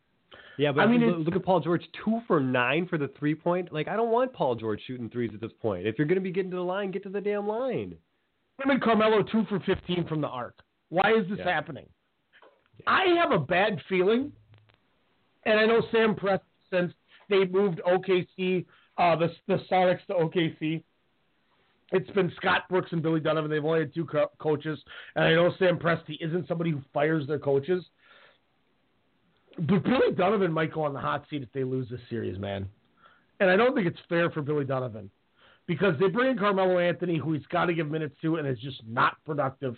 [0.59, 3.35] Yeah, but I mean, look, look at Paul George, two for nine for the three
[3.35, 3.73] point.
[3.73, 5.87] Like, I don't want Paul George shooting threes at this point.
[5.87, 7.95] If you're going to be getting to the line, get to the damn line.
[8.63, 10.55] I mean, Carmelo two for 15 from the arc.
[10.91, 11.51] Why is this Yeah.
[11.53, 11.87] happening?
[12.87, 14.33] I have a bad feeling,
[15.45, 16.41] and I know Sam Press
[16.71, 16.93] since
[17.29, 18.65] they moved OKC,
[19.01, 20.83] uh, the the Sonics to OKC.
[21.93, 23.51] It's been Scott Brooks and Billy Donovan.
[23.51, 24.79] They've only had two co- coaches,
[25.17, 27.85] and I know Sam Presti isn't somebody who fires their coaches.
[29.59, 32.69] But Billy Donovan might go on the hot seat if they lose this series, man.
[33.41, 35.11] And I don't think it's fair for Billy Donovan
[35.67, 38.59] because they bring in Carmelo Anthony, who he's got to give minutes to, and is
[38.61, 39.77] just not productive.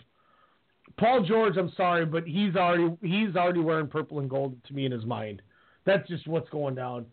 [0.99, 4.85] Paul George, I'm sorry, but he's already he's already wearing purple and gold to me
[4.85, 5.41] in his mind.
[5.87, 7.07] That's just what's going down.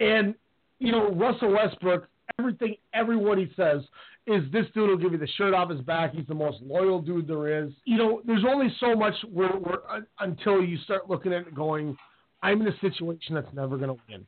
[0.00, 0.34] And
[0.80, 2.08] you know, Russell Westbrook,
[2.38, 3.82] everything everyone he says
[4.26, 6.14] is this dude will give you the shirt off his back.
[6.14, 7.70] He's the most loyal dude there is.
[7.84, 11.54] You know, there's only so much where, where uh, until you start looking at it
[11.54, 11.96] going,
[12.42, 14.26] I'm in a situation that's never going to win.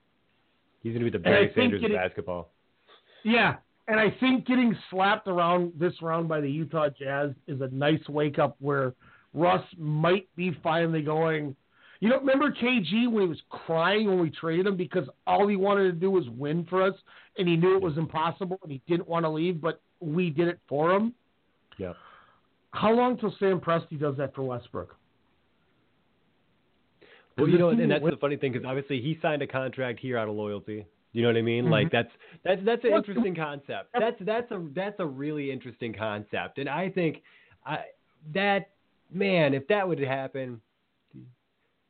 [0.83, 2.51] He's going to be the Barry Sanders of basketball.
[3.25, 3.57] Yeah,
[3.89, 8.07] and I think getting slapped around this round by the Utah Jazz is a nice
[8.09, 8.95] wake up where
[9.33, 11.57] Russ might be finally going.
[12.03, 15.55] You know, remember KG when he was crying when we traded him because all he
[15.55, 16.95] wanted to do was win for us,
[17.39, 20.49] and he knew it was impossible, and he didn't want to leave, but we did
[20.49, 21.15] it for him.
[21.79, 21.93] Yeah.
[22.73, 24.97] How long till Sam Presti does that for Westbrook?
[27.39, 30.01] Well, you know, and that's win- the funny thing because obviously he signed a contract
[30.01, 30.85] here out of loyalty.
[31.13, 31.67] You know what I mean?
[31.67, 31.71] Mhm.
[31.71, 32.11] Like that's
[32.43, 33.91] that's that's an interesting concept.
[33.97, 37.23] That's that's a that's a really interesting concept, and I think
[37.65, 37.85] I
[38.35, 38.71] that
[39.13, 40.61] man, if that would happen,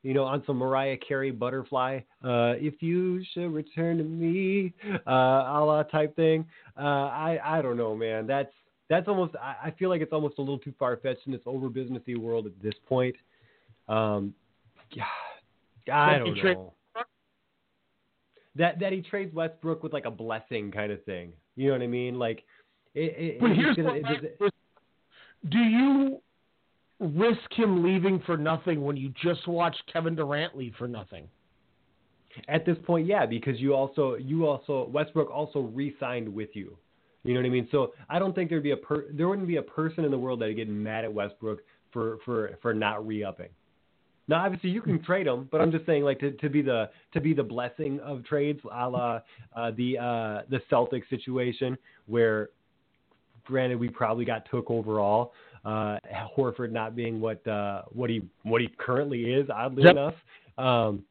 [0.02, 4.72] you know, on some Mariah Carey butterfly, uh, if you should return to me,
[5.06, 6.44] uh, a la type thing.
[6.76, 8.26] Uh, I I don't know, man.
[8.26, 8.52] That's
[8.88, 11.40] that's almost I, I feel like it's almost a little too far fetched in this
[11.46, 13.14] over businessy world at this point.
[13.88, 14.34] Um,
[14.90, 15.04] yeah,
[15.92, 16.72] I don't know.
[18.56, 21.32] That that he trades Westbrook with like a blessing kind of thing.
[21.56, 22.18] You know what I mean?
[22.18, 22.44] Like,
[22.94, 24.38] it, it, But here's gonna- what it-
[25.48, 26.20] Do you
[27.02, 31.28] risk him leaving for nothing when you just watched Kevin Durant leave for nothing?
[32.48, 36.76] At this point, yeah, because you also you also Westbrook also re-signed with you.
[37.24, 37.68] You know what I mean?
[37.70, 40.18] So I don't think there'd be a per, there wouldn't be a person in the
[40.18, 41.60] world that'd get mad at Westbrook
[41.92, 43.50] for for for not re-upping.
[44.28, 46.90] Now, obviously, you can trade him, but I'm just saying, like to, to be the
[47.12, 49.20] to be the blessing of trades, a la
[49.54, 51.76] uh, the uh, the Celtics situation,
[52.06, 52.50] where
[53.44, 55.32] granted we probably got took overall.
[55.64, 55.98] Uh,
[56.36, 59.92] Horford not being what uh, what he what he currently is, oddly Yep.
[59.92, 60.14] enough.
[60.58, 61.04] Um,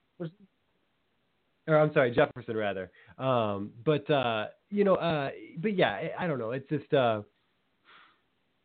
[1.68, 2.92] or I'm sorry, Jefferson rather.
[3.18, 5.30] Um, but uh, you know, uh,
[5.60, 6.52] but yeah, I, I don't know.
[6.52, 7.22] It's just uh,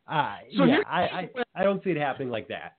[0.07, 2.73] uh So yeah, I, I I don't see it happening like that.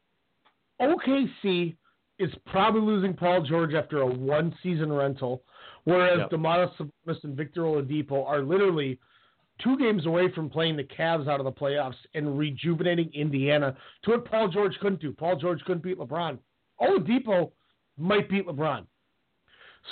[0.81, 1.77] OKC
[2.19, 5.43] is probably losing Paul George after a one season rental,
[5.85, 6.31] whereas Yep.
[6.31, 8.99] Domantas Sabonis and Victor Oladipo are literally
[9.63, 14.11] two games away from playing the Cavs out of the playoffs and rejuvenating Indiana to
[14.13, 15.13] what Paul George couldn't do.
[15.13, 16.39] Paul George couldn't beat LeBron.
[16.81, 17.51] Oladipo
[17.97, 18.87] might beat LeBron.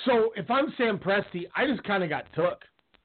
[0.04, 2.62] So if I'm Sam Presti, I just kind of got took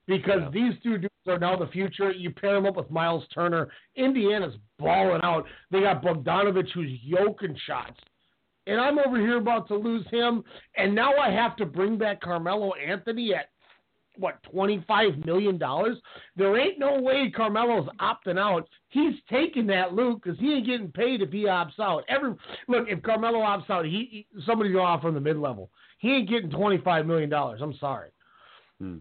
[0.08, 2.12] because these two dudes are now the future.
[2.12, 3.70] You pair them up with Miles Turner.
[3.96, 5.46] Indiana's balling out.
[5.72, 8.00] They got Bogdanovich who's yoking shots.
[8.68, 10.44] And I'm over here about to lose him.
[10.78, 13.51] And now I have to bring back Carmelo Anthony at
[14.22, 15.60] what, $25 million?
[16.36, 18.70] There ain't no way Carmelo's opting out.
[18.90, 22.04] He's taking that, Luke, because he ain't getting paid if he opts out.
[22.08, 22.36] Every
[22.68, 25.70] Look, if Carmelo opts out, he, he somebody's going to offer him the mid level.
[25.98, 27.34] He ain't getting $25 million.
[27.34, 28.12] I'm sorry.
[28.80, 28.98] Hmm.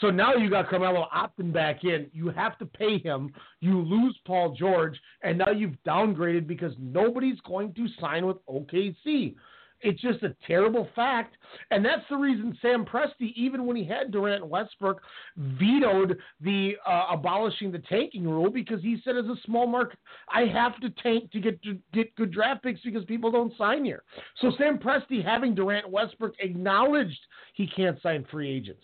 [0.00, 2.06] So now you got Carmelo opting back in.
[2.12, 3.32] You have to pay him.
[3.60, 9.34] You lose Paul George, and now you've downgraded because nobody's going to sign with OKC.
[9.80, 11.36] It's just a terrible fact,
[11.70, 15.00] and that's the reason Sam Presti, even when he had Durant and Westbrook,
[15.36, 19.98] vetoed the uh, abolishing the tanking rule because he said, as a small market,
[20.32, 23.84] I have to tank to get to get good draft picks because people don't sign
[23.84, 24.02] here.
[24.40, 27.20] So Sam Presti, having Durant and Westbrook, acknowledged
[27.54, 28.82] he can't sign free agents.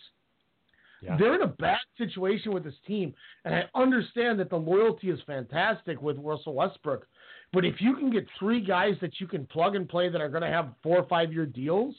[1.18, 3.14] They're in a bad situation with this team,
[3.44, 7.06] and I understand that the loyalty is fantastic with Russell Westbrook.
[7.54, 10.28] But if you can get three guys that you can plug and play that are
[10.28, 11.94] going to have four or five year deals,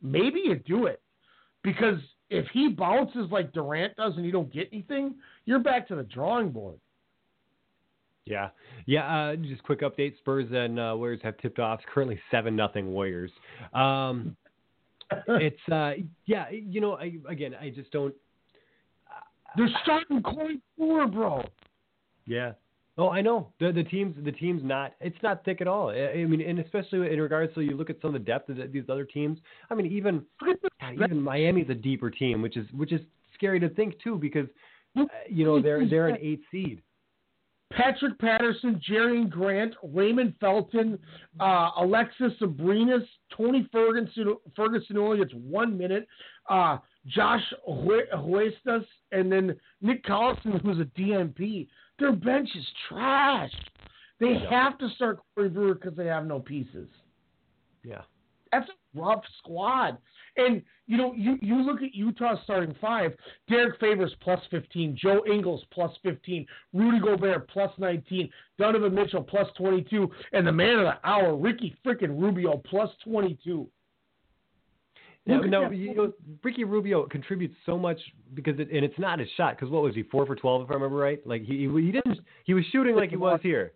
[0.00, 1.02] maybe you do it.
[1.64, 1.98] Because
[2.30, 6.04] if he bounces like Durant does and you don't get anything, you're back to the
[6.04, 6.78] drawing board.
[8.26, 8.50] Yeah,
[8.86, 9.32] yeah.
[9.32, 11.80] Uh, just quick update: Spurs and uh, Warriors have tipped off.
[11.80, 13.32] It's currently seven nothing Warriors.
[13.74, 14.36] Um,
[15.28, 15.94] it's uh,
[16.26, 16.48] yeah.
[16.50, 18.14] You know, I, again, I just don't.
[19.56, 21.42] They're starting Corey Brewer, bro.
[22.26, 22.52] Yeah.
[22.98, 23.48] Oh, I know.
[23.60, 25.90] The the teams the teams not it's not thick at all.
[25.90, 28.48] I, I mean, and especially in regards to you look at some of the depth
[28.48, 29.38] of the, these other teams.
[29.70, 30.56] I mean, even God,
[30.92, 33.00] even Miami's a deeper team, which is which is
[33.34, 34.46] scary to think too because
[34.98, 36.82] uh, you know they're they're an eight seed.
[37.72, 40.98] Patrick Patterson, Jerami Grant, Raymond Felton,
[41.38, 43.06] uh, Alex Abrines,
[43.36, 46.08] Tony Ferguson, Ferguson only gets one minute,
[46.48, 51.68] uh, Josh Hue- Huestis, and then Nick Collison, who's a DNP.
[52.00, 53.52] Their bench is trash.
[54.18, 56.88] They have to start Corey Brewer because they have no pieces.
[57.84, 58.02] Yeah.
[58.52, 59.96] that's a rough squad.
[60.36, 63.12] And you know, you you look at Utah's starting five:
[63.48, 69.48] Derrick Favors plus fifteen, Joe Ingles plus fifteen, Rudy Gobert plus nineteen, Donovan Mitchell plus
[69.56, 73.60] twenty-two, and the man of the hour, Ricky freaking Rubio plus twenty-two.
[73.60, 73.79] Yeah,
[75.28, 77.98] At no, you know, Ricky Rubio contributes so much
[78.34, 79.54] because it, and it's not his shot.
[79.56, 81.24] Because what was he four for twelve if I remember right?
[81.26, 83.72] Like he he didn't he was shooting like he was here.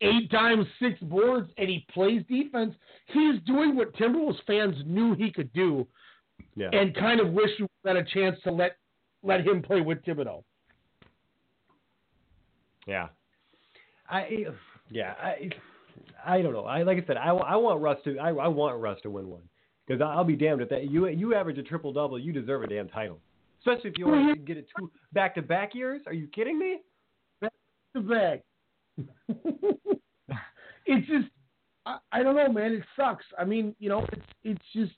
[0.00, 2.74] eight times six boards and he plays defense.
[3.06, 5.86] He's doing what Timberwolves fans knew he could do
[6.56, 6.70] Yeah.
[6.72, 8.76] and kind of wish you had a chance to let
[9.22, 10.42] let him play with Thibodeau.
[12.86, 13.08] Yeah.
[14.10, 14.46] I
[14.90, 15.50] yeah I
[16.26, 16.64] I don't know.
[16.66, 19.28] I like I said I, I want Russ to I, I want Russ to win
[19.28, 19.42] one
[19.86, 22.66] because I'll be damned if that you you average a triple double you deserve a
[22.66, 23.20] damn title
[23.64, 24.44] especially if you want to mm-hmm.
[24.44, 26.02] get it two back to back years.
[26.06, 26.80] Are you kidding me?
[27.40, 27.52] Back
[27.94, 28.42] to back.
[30.86, 31.28] it's just
[31.86, 32.72] I, I don't know, man.
[32.72, 33.24] It sucks.
[33.38, 34.92] I mean, you know, it's it's just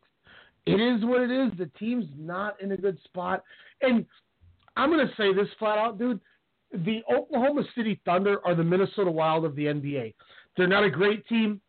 [0.67, 1.53] it is what it is.
[1.59, 3.43] The team's not in a good spot,
[3.83, 4.05] and
[4.77, 6.21] I'm gonna say this flat out, dude.
[6.73, 10.15] The Oklahoma City Thunder are the Minnesota Wild of the NBA.
[10.57, 11.61] They're not a great team.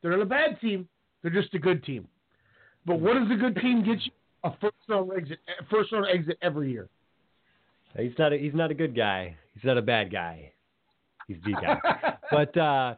[0.00, 0.88] They're not a bad team.
[1.22, 2.08] They're just a good team.
[2.86, 4.12] But what does a good team get you?
[4.44, 5.38] A first round exit,
[5.70, 6.88] first round exit every year.
[7.98, 9.36] He's not a, he's not a good guy.
[9.54, 10.52] He's not a bad guy.
[11.26, 11.78] He's the guy.
[12.30, 12.94] but uh,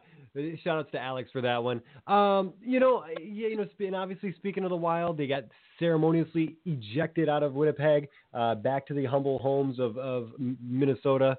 [0.63, 1.81] shout outs to Alex for that one.
[2.05, 5.45] Um, you know, yeah, you know, and obviously speaking of the Wild, they got
[5.79, 11.37] ceremoniously ejected out of Winnipeg, uh, back to the humble homes of of Minnesota.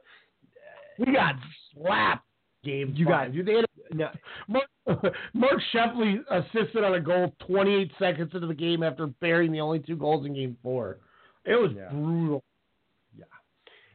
[0.98, 1.36] We got
[1.74, 2.24] slapped.
[2.64, 3.28] Game You five.
[3.28, 4.08] got- Dude, they had No,
[4.48, 4.66] Mark,
[5.34, 9.80] Mark Scheifele assisted on a goal 28 seconds into the game after burying the only
[9.80, 10.98] two goals in Game Four.
[11.44, 11.82] It was brutal.
[11.82, 11.90] Yeah.
[11.90, 12.44] brutal.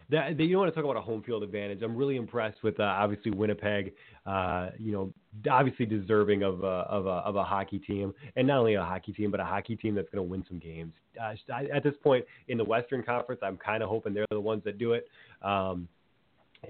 [0.09, 1.81] that, that you want to talk about a home field advantage.
[1.81, 3.93] I'm really impressed with uh, obviously Winnipeg.
[4.25, 5.13] Uh, you know,
[5.49, 9.13] obviously deserving of a, of a of a hockey team, and not only a hockey
[9.13, 10.93] team, but a hockey team that's going to win some games.
[11.21, 14.39] Uh, I, at this point in the Western Conference, I'm kind of hoping they're the
[14.39, 15.07] ones that do it.
[15.41, 15.87] Um,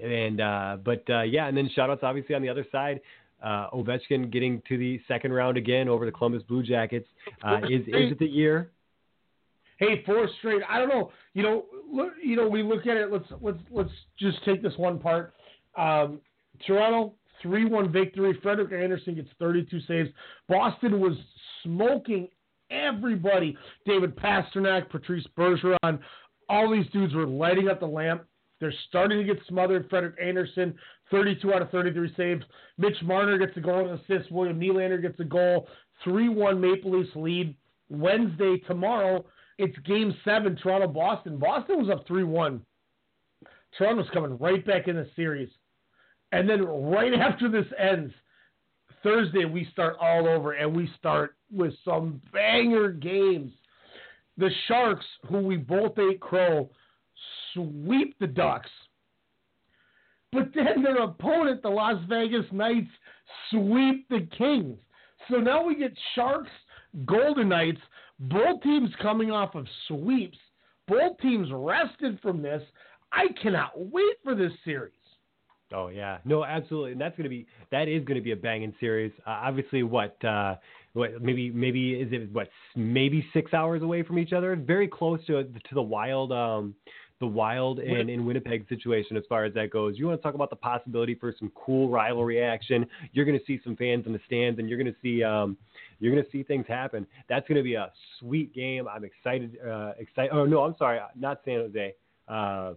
[0.02, 3.00] and uh, but uh, yeah, and then shout outs obviously on the other side.
[3.42, 7.06] Uh, Ovechkin getting to the second round again over the Columbus Blue Jackets.
[7.42, 8.70] Uh, is is it the year?
[9.78, 10.62] Hey, four straight.
[10.68, 11.12] I don't know.
[11.34, 12.12] You know, look.
[12.22, 13.12] You know, we look at it.
[13.12, 15.34] Let's let's let's just take this one part.
[15.76, 16.20] Um,
[16.66, 18.38] Toronto three one victory.
[18.42, 20.08] Frederik Andersen gets 32 saves.
[20.48, 21.16] Boston was
[21.62, 22.28] smoking
[22.70, 23.56] everybody.
[23.84, 25.98] David Pastrnak, Patrice Bergeron,
[26.48, 28.24] all these dudes were lighting up the lamp.
[28.60, 29.88] They're starting to get smothered.
[29.90, 30.74] Frederik Andersen,
[31.10, 32.42] 32 out of 33 saves.
[32.78, 34.32] Mitch Marner gets a goal and assist.
[34.32, 35.68] William Nylander gets a goal.
[36.04, 37.54] 3-1 Maple Leafs lead.
[37.88, 39.24] Wednesday, tomorrow,
[39.58, 41.38] it's game seven, Toronto Boston.
[41.38, 42.60] Boston was up 3 1.
[43.76, 45.50] Toronto's coming right back in the series.
[46.32, 48.12] And then right after this ends,
[49.02, 53.52] Thursday, we start all over and we start with some banger games.
[54.36, 56.68] The Sharks, who we both ate crow,
[57.56, 58.70] sweep the Ducks.
[60.32, 62.90] But then their opponent, the Las Vegas Knights,
[63.50, 64.78] sweep the Kings.
[65.30, 66.50] So now we get Sharks,
[67.04, 67.80] Golden Knights,
[68.18, 70.38] both teams coming off of sweeps,
[70.86, 72.62] both teams rested from this.
[73.12, 74.92] I cannot wait for this series.
[75.72, 79.12] Oh yeah, no, absolutely, and that's gonna be that is gonna be a banging series.
[79.26, 80.54] Uh, obviously, what uh,
[80.92, 84.54] what maybe maybe is it what maybe six hours away from each other?
[84.54, 86.74] Very close to to the Wild, um,
[87.18, 89.98] the Wild and in Winnipeg situation as far as that goes.
[89.98, 92.86] You want to talk about the possibility for some cool rivalry action?
[93.12, 95.56] You're gonna see some fans in the stands, and you're gonna see um,
[95.98, 97.06] you're gonna see things happen.
[97.28, 98.86] That's gonna be a sweet game.
[98.86, 99.56] I'm excited.
[99.66, 100.30] Uh, excited.
[100.32, 101.94] Oh no, I'm sorry, not San Jose.
[102.28, 102.74] Uh,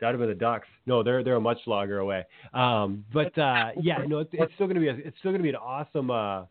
[0.00, 0.68] have been the Ducks.
[0.86, 2.24] No, they're they're a much longer away.
[2.54, 5.50] Um, but uh, yeah, no, it's, it's still gonna be a, it's still gonna be
[5.50, 6.10] an awesome.
[6.10, 6.44] Uh,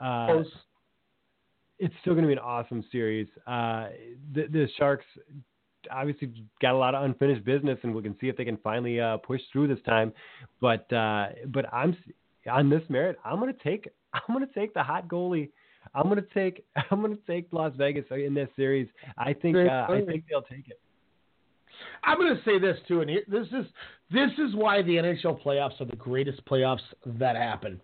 [0.00, 0.42] uh,
[1.78, 3.28] it's still gonna be an awesome series.
[3.46, 3.88] Uh,
[4.34, 5.04] the, the Sharks
[5.90, 9.00] obviously got a lot of unfinished business, and we can see if they can finally
[9.00, 10.12] uh, push through this time.
[10.60, 11.96] But uh, but I'm
[12.50, 13.18] on this merit.
[13.24, 15.50] I'm gonna take I'm gonna take the hot goalie.
[15.94, 18.88] I'm gonna take I'm gonna take Las Vegas in this series.
[19.18, 20.80] I think uh, I think they'll take it.
[22.04, 23.66] I'm going to say this too, and this is
[24.10, 27.80] this is why the NHL playoffs are the greatest playoffs that happen.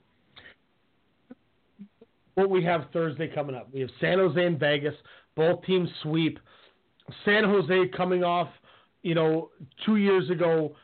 [2.35, 4.95] What we have Thursday coming up, we have San Jose and Vegas,
[5.37, 6.39] both teams sweep.
[7.24, 8.48] San Jose coming off,
[9.02, 9.51] you know,
[9.86, 10.74] two years ago,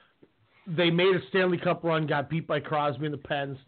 [0.67, 3.59] they made a Stanley Cup run, got beat by Crosby and the Pens,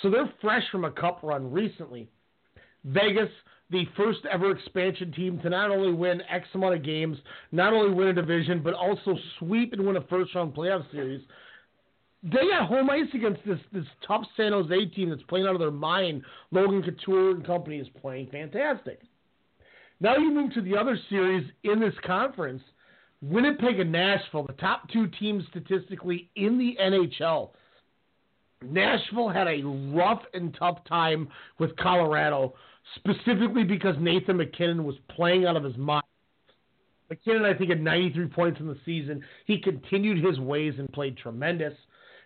[0.00, 2.08] so they're fresh from a Cup run recently.
[2.84, 3.28] Vegas,
[3.70, 7.18] the first ever expansion team to not only win X amount of games,
[7.52, 11.22] not only win a division, but also sweep and win a first round playoff series.
[12.22, 15.60] they got home ice against this this tough San Jose team that's playing out of
[15.60, 16.22] their mind.
[16.50, 19.00] Logan Couture and company is playing fantastic.
[20.00, 22.62] Now you move to the other series in this conference.
[23.22, 27.50] Winnipeg and Nashville, the top two teams statistically in the NHL.
[28.62, 29.62] Nashville had a
[29.94, 31.28] rough and tough time
[31.58, 32.54] with Colorado,
[32.96, 36.04] specifically because Nathan MacKinnon was playing out of his mind.
[37.08, 39.22] MacKinnon, I think, had 93 points in the season.
[39.46, 41.74] He continued his ways and played tremendous.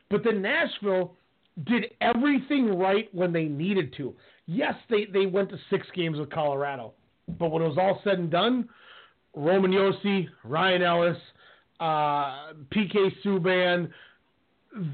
[0.09, 1.15] But then Nashville
[1.65, 4.15] did everything right when they needed to.
[4.47, 6.95] Yes, they, they went to six games with Colorado.
[7.39, 8.69] But when it was all said and done,
[9.35, 11.17] Roman Josi, Ryan Ellis,
[11.81, 13.91] uh, PK Subban,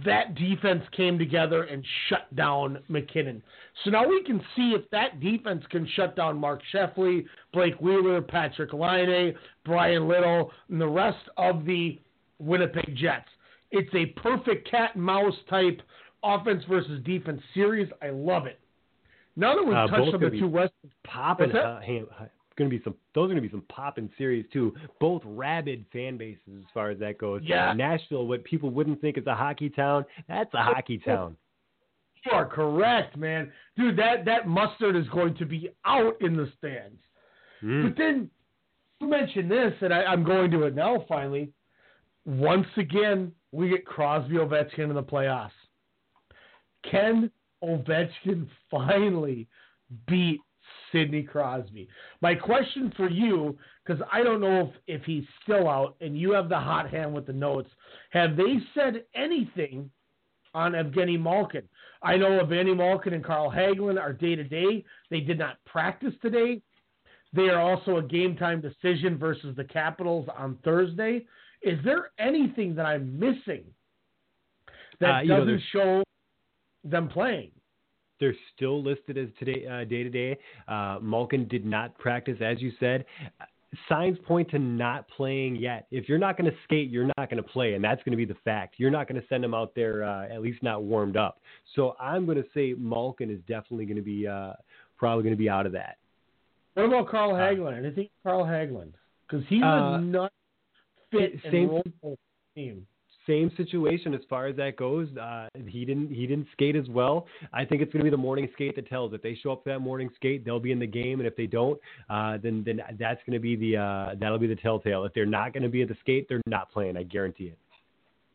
[0.05, 3.43] that defense came together and shut down MacKinnon.
[3.85, 8.23] So now we can see if that defense can shut down Mark Scheifele, Blake Wheeler,
[8.23, 9.35] Patrik Laine,
[9.65, 12.01] Bryan Little, and the rest of the
[12.39, 13.29] Winnipeg Jets.
[13.71, 15.83] It's a perfect cat and mouse type
[16.23, 17.91] offense versus defense series.
[18.01, 18.59] I love it.
[19.37, 20.73] Now that we've Uh, touched on the two West
[21.05, 21.53] popping.
[21.53, 21.65] That?
[21.65, 21.81] Uh,
[22.57, 22.95] going to be some.
[23.15, 24.75] Those are going to be some popping series too.
[24.99, 27.43] Both rabid fan bases as far as that goes.
[27.45, 27.73] Yeah.
[27.75, 31.37] Nashville, what people wouldn't think is a hockey town, that's a hockey town.
[32.25, 33.53] You are correct, man.
[33.77, 36.99] Dude, that, that mustard is going to be out in the stands.
[37.63, 37.85] Mm.
[37.85, 38.31] But then
[39.01, 41.53] you mentioned this, and I, I'm going to it now finally.
[42.25, 45.51] Once again, we get Crosby Ovechkin in the playoffs.
[46.91, 47.31] Can
[47.67, 49.49] Ovechkin finally
[50.07, 50.41] beat
[50.93, 51.89] Sidney Crosby?
[52.21, 56.33] My question for you, because I don't know if, if he's still out, and you
[56.33, 57.71] have the hot hand with the notes,
[58.11, 59.91] have they said anything
[60.55, 61.69] on Evgeny Malkin?
[62.03, 64.85] I know Evgeny Malkin and Carl Hagelin are day to day.
[65.11, 66.63] They did not practice today.
[67.33, 71.27] They are also a game time decision versus the Capitals on Thursday.
[71.63, 73.65] Is there anything that I'm missing
[75.01, 76.03] that Uh, doesn't there's- show
[76.85, 77.51] them playing?
[78.21, 80.39] They're still listed as today uh, day to day.
[80.69, 83.05] Uh, Malkin did not practice, as you said.
[83.89, 85.87] Signs point to not playing yet.
[85.91, 88.17] If you're not going to skate, you're not going to play, and that's going to
[88.17, 88.77] be the fact.
[88.79, 91.41] You're not going to send him out there uh, at least not warmed up.
[91.75, 94.53] So I'm going to say Malkin is definitely going to be uh,
[94.97, 95.99] probably going to be out of that.
[96.75, 97.91] What about Carl Hagelin?
[97.91, 98.93] I think Carl Hagelin?
[99.29, 100.33] Because he was Uh, not
[101.11, 102.17] fit and same- the
[102.55, 102.87] team.
[103.27, 105.09] Same situation as far as that goes.
[105.17, 107.27] Uh, he didn't he didn't skate as well.
[107.53, 109.13] I think it's going to be the morning skate that tells.
[109.13, 111.35] If they show up for that morning skate, they'll be in the game, and if
[111.37, 115.05] they don't, uh, then then that's going to be the uh, that'll be the telltale.
[115.05, 116.97] If they're not going to be at the skate, they're not playing.
[116.97, 117.59] I guarantee it.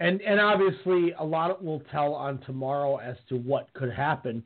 [0.02, 4.44] And and obviously a lot will tell on tomorrow as to what could happen.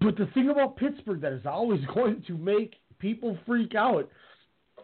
[0.00, 4.08] But the thing about Pittsburgh that is always going to make people freak out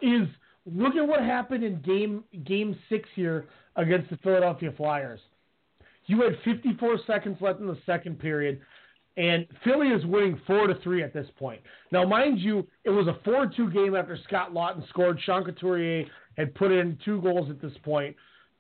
[0.02, 0.26] is
[0.66, 3.46] look at what happened in game game six here
[3.78, 5.20] against the Philadelphia Flyers.
[6.06, 8.60] You had 54 seconds left in the second period,
[9.16, 11.60] and Philly is winning four to three at this point.
[11.90, 15.20] Now, mind you, it was a four-two game after Scott Laughton scored.
[15.24, 16.04] Sean Couturier
[16.36, 18.14] had put in two goals at this point.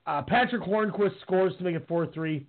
[0.06, 2.46] Uh, Patric Hornqvist scores to make it four three.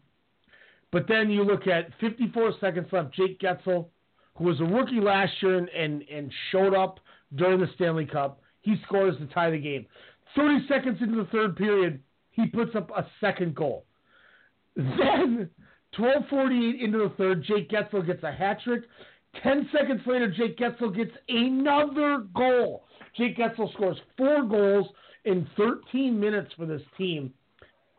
[0.91, 3.13] But then you look at 54 seconds left.
[3.13, 3.87] Jake Guentzel,
[4.35, 6.99] who was a rookie last year and, and, and showed up
[7.35, 9.85] during the Stanley Cup, he scores to tie the game.
[10.35, 12.01] 30 seconds into the third period,
[12.39, 13.85] he puts up a second goal.
[14.75, 15.49] Then,
[15.97, 18.83] 12:48 into the third, Jake Guentzel gets a hat trick.
[19.43, 22.85] Ten seconds later, Jake Guentzel gets another goal.
[23.15, 24.87] Jake Guentzel scores four goals
[25.25, 27.33] in 13 minutes for this team,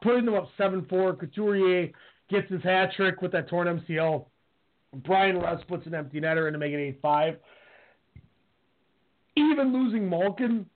[0.02, 1.18] putting them up 7-4.
[1.18, 1.90] Couturier
[2.28, 4.26] gets his hat trick with that torn MCL.
[5.04, 7.36] Bryan Rust puts an empty netter in to make it 8-5.
[9.36, 10.66] Even losing Malkin,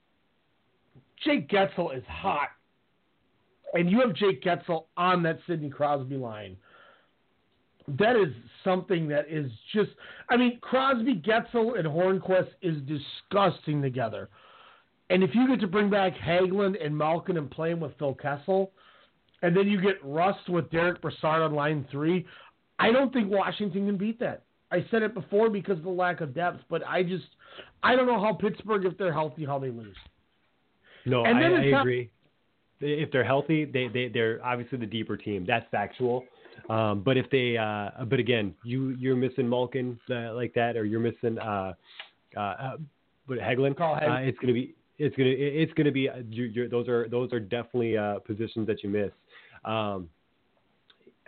[1.23, 2.49] Jake Guentzel is hot.
[3.75, 6.55] And you have Jake Guentzel on that Sidney Crosby line.
[7.87, 8.33] That is
[8.63, 9.91] something that is just
[10.29, 14.29] I mean, Crosby, Guentzel, and Hornqvist is disgusting together.
[15.11, 18.15] And if you get to bring back Hagelin and Malkin and play him with Phil
[18.15, 18.71] Kessel,
[19.43, 22.25] and then you get Rust with Derick Brassard on line three,
[22.79, 24.43] I don't think Washington can beat that.
[24.71, 27.25] I said it before because of the lack of depth, but I just
[27.83, 29.95] I don't know how Pittsburgh, if they're healthy, how they lose.
[31.05, 32.09] No, I, I agree.
[32.81, 35.45] If they're healthy, they they they're obviously the deeper team.
[35.47, 36.25] That's factual.
[36.69, 40.85] Um, but if they, uh, but again, you you're missing Malkin uh, like that, or
[40.85, 41.73] you're missing, uh,
[42.35, 42.77] uh, uh
[43.27, 46.69] but Hagelin, Carl uh, it's gonna be it's gonna it's gonna be uh, you you're,
[46.69, 49.11] those are those are definitely uh, positions that you miss.
[49.63, 50.09] Um,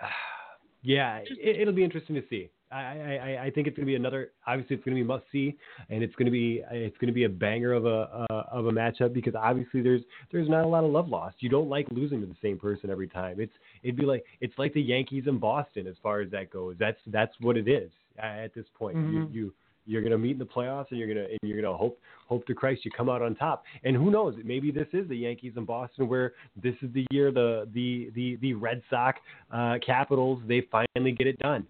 [0.81, 2.49] yeah, it, it'll be interesting to see.
[2.71, 4.31] I, I, I think it's going to be another.
[4.45, 5.55] Obviously, it's going to be must see,
[5.89, 8.65] and it's going to be it's going to be a banger of a uh, of
[8.65, 11.37] a matchup because obviously there's there's not a lot of love lost.
[11.39, 13.39] You don't like losing to the same person every time.
[13.39, 13.53] It's
[13.83, 16.75] it'd be like it's like the Yankees in Boston as far as that goes.
[16.77, 17.89] That's that's what it is
[18.19, 18.97] at this point.
[18.97, 19.13] Mhm.
[19.13, 19.53] You you
[19.89, 21.77] you're going to meet in the playoffs, and you're going to and you're going to
[21.77, 23.63] hope hope to Christ you come out on top.
[23.85, 24.35] And who knows?
[24.43, 28.35] Maybe this is the Yankees in Boston, where this is the year the the the
[28.41, 29.21] the Red Sox
[29.53, 31.65] uh, Capitals they finally get it done.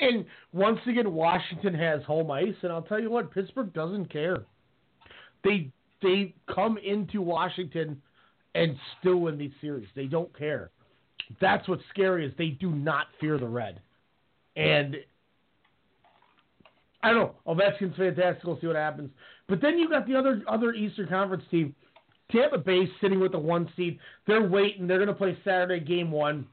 [0.00, 4.44] And once again, Washington has home ice, and I'll tell you what, Pittsburgh doesn't care.
[5.44, 5.70] They
[6.02, 8.00] they come into Washington
[8.54, 9.88] and still win these series.
[9.94, 10.70] They don't care.
[11.40, 13.80] That's what's scary is they do not fear the red.
[14.56, 14.96] And
[17.02, 17.34] I don't know.
[17.46, 18.44] Ovechkin's fantastic.
[18.44, 19.10] We'll see what happens.
[19.48, 21.74] But then you got the other other Eastern Conference team,
[22.30, 23.98] Tampa Bay, sitting with the one seed.
[24.26, 24.86] They're waiting.
[24.86, 26.46] They're going to play Saturday game one.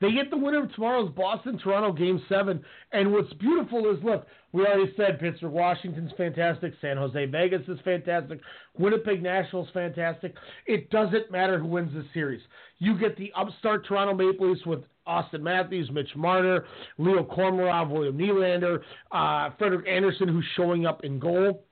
[0.00, 2.64] They get the winner of tomorrow's Boston Toronto game seven.
[2.92, 7.78] And what's beautiful is look, we already said Pittsburgh Washington's fantastic, San Jose Vegas is
[7.84, 8.40] fantastic,
[8.78, 10.34] Winnipeg Nashville's fantastic.
[10.66, 12.40] It doesn't matter who wins this series.
[12.78, 16.64] You get the upstart Toronto Maple Leafs with Auston Matthews, Mitch Marner,
[16.98, 18.80] Leo Komarov, William Nylander,
[19.12, 21.64] uh, Frederik Andersen, who's showing up in goal.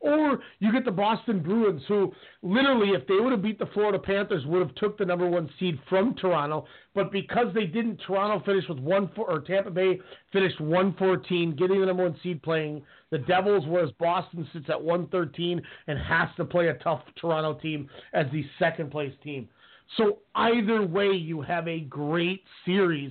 [0.00, 2.12] Or you get the Boston Bruins, who
[2.42, 5.50] literally, if they would have beat the Florida Panthers, would have took the number one
[5.58, 6.66] seed from Toronto.
[6.94, 9.98] But because they didn't, Toronto finished with one four, or Tampa Bay
[10.32, 14.80] finished one fourteen, getting the number one seed playing the Devils, whereas Boston sits at
[14.80, 19.48] one thirteen and has to play a tough Toronto team as the second place team.
[19.96, 23.10] So either way, you have a great series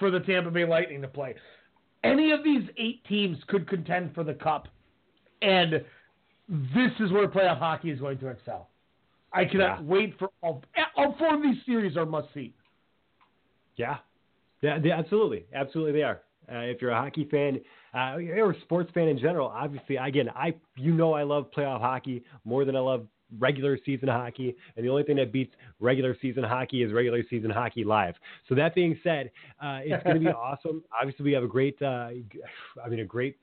[0.00, 1.36] for the Tampa Bay Lightning to play.
[2.02, 4.66] Any of these eight teams could contend for the cup,
[5.42, 5.84] and
[6.48, 8.68] this is where playoff hockey is going to excel.
[9.32, 10.62] I cannot wait for all,
[10.96, 12.54] all four of these series are must see.
[13.76, 13.98] Yeah,
[14.62, 16.22] yeah, they, absolutely, absolutely they are.
[16.50, 17.60] Uh, if you're a hockey fan
[17.94, 21.80] uh, or a sports fan in general, obviously, again, I you know I love playoff
[21.80, 23.06] hockey more than I love
[23.38, 27.50] regular season hockey, and the only thing that beats regular season hockey is regular season
[27.50, 28.14] hockey live.
[28.48, 29.30] So that being said,
[29.62, 30.82] uh, it's going to be awesome.
[30.98, 32.08] Obviously, we have a great, uh,
[32.82, 33.36] I mean, a great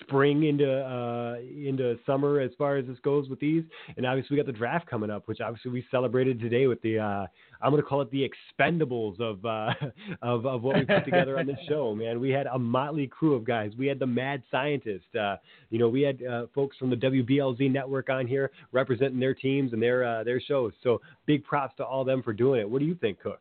[0.00, 3.64] spring into uh, into summer as far as this goes with these,
[3.96, 6.98] and obviously we got the draft coming up, which obviously we celebrated today with the
[6.98, 7.26] uh,
[7.60, 9.74] I'm going to call it the expendables of uh,
[10.22, 11.94] of of what we put together on this show.
[11.94, 13.72] Man, we had a motley crew of guys.
[13.78, 15.14] We had the mad scientist.
[15.18, 15.36] Uh,
[15.70, 19.72] you know, we had uh, folks from the WBLZ network on here representing their teams
[19.72, 20.72] and their uh, their shows.
[20.82, 22.68] So big props to all them for doing it.
[22.68, 23.40] What do you think, Cook?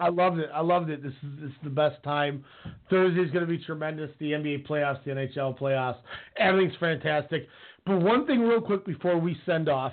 [0.00, 0.50] I loved it.
[0.52, 1.02] I loved it.
[1.02, 2.44] This is this is the best time.
[2.90, 4.10] Thursday's going to be tremendous.
[4.18, 5.98] The NBA playoffs, the NHL playoffs,
[6.36, 7.48] everything's fantastic.
[7.86, 9.92] But one thing, real quick, before we send off,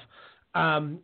[0.54, 1.00] um,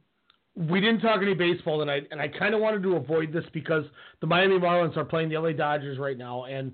[0.56, 3.86] we didn't talk any baseball tonight, and I kind of wanted to avoid this because
[4.20, 6.46] the Miami Marlins are playing the LA Dodgers right now.
[6.46, 6.74] And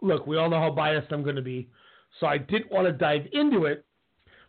[0.00, 1.68] look, we all know how biased I'm going to be,
[2.20, 3.84] so I didn't want to dive into it.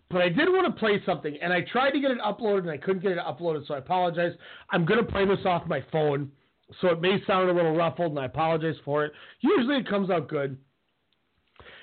[0.09, 2.69] But I did want to play something, and I tried to get it uploaded, and
[2.69, 4.33] I couldn't get it uploaded, so I apologize.
[4.69, 6.31] I'm going to play this off my phone.
[6.81, 9.11] So it may sound a little ruffled, and I apologize for it.
[9.41, 10.57] Usually it comes out good.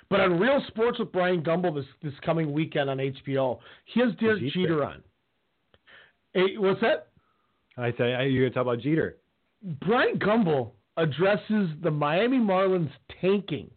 [0.09, 4.13] But on Real Sports with Brian Gumbel this, this coming weekend on HBO, he has
[4.19, 4.51] Derek Jeter.
[4.53, 5.03] Jeter on.
[6.33, 7.09] Hey, what's that?
[7.77, 9.19] I say you're going to talk about Jeter.
[9.87, 12.91] Brian Gumbel addresses the Miami Marlins
[13.21, 13.71] tanking,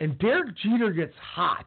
[0.00, 1.66] and Derek Jeter gets hot.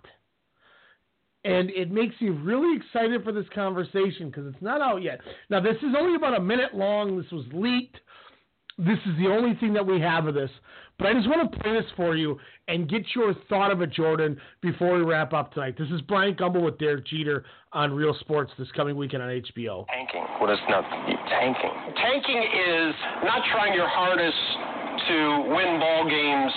[1.45, 5.21] And it makes me really excited for this conversation because it's not out yet.
[5.49, 7.21] Now, this is only about a minute long.
[7.21, 7.97] This was leaked.
[8.77, 10.51] This is the only thing that we have of this.
[10.99, 12.37] But I just want to play this for you
[12.67, 15.75] and get your thought of it, Jordan, before we wrap up tonight.
[15.77, 19.85] This is Brian Gumbel with Derek Jeter on Real Sports this coming weekend on HBO.
[19.87, 20.23] Tanking.
[20.39, 20.83] What is not
[21.27, 21.71] tanking?
[21.95, 24.43] Tanking is not trying your hardest
[25.07, 25.17] to
[25.55, 26.51] win ball games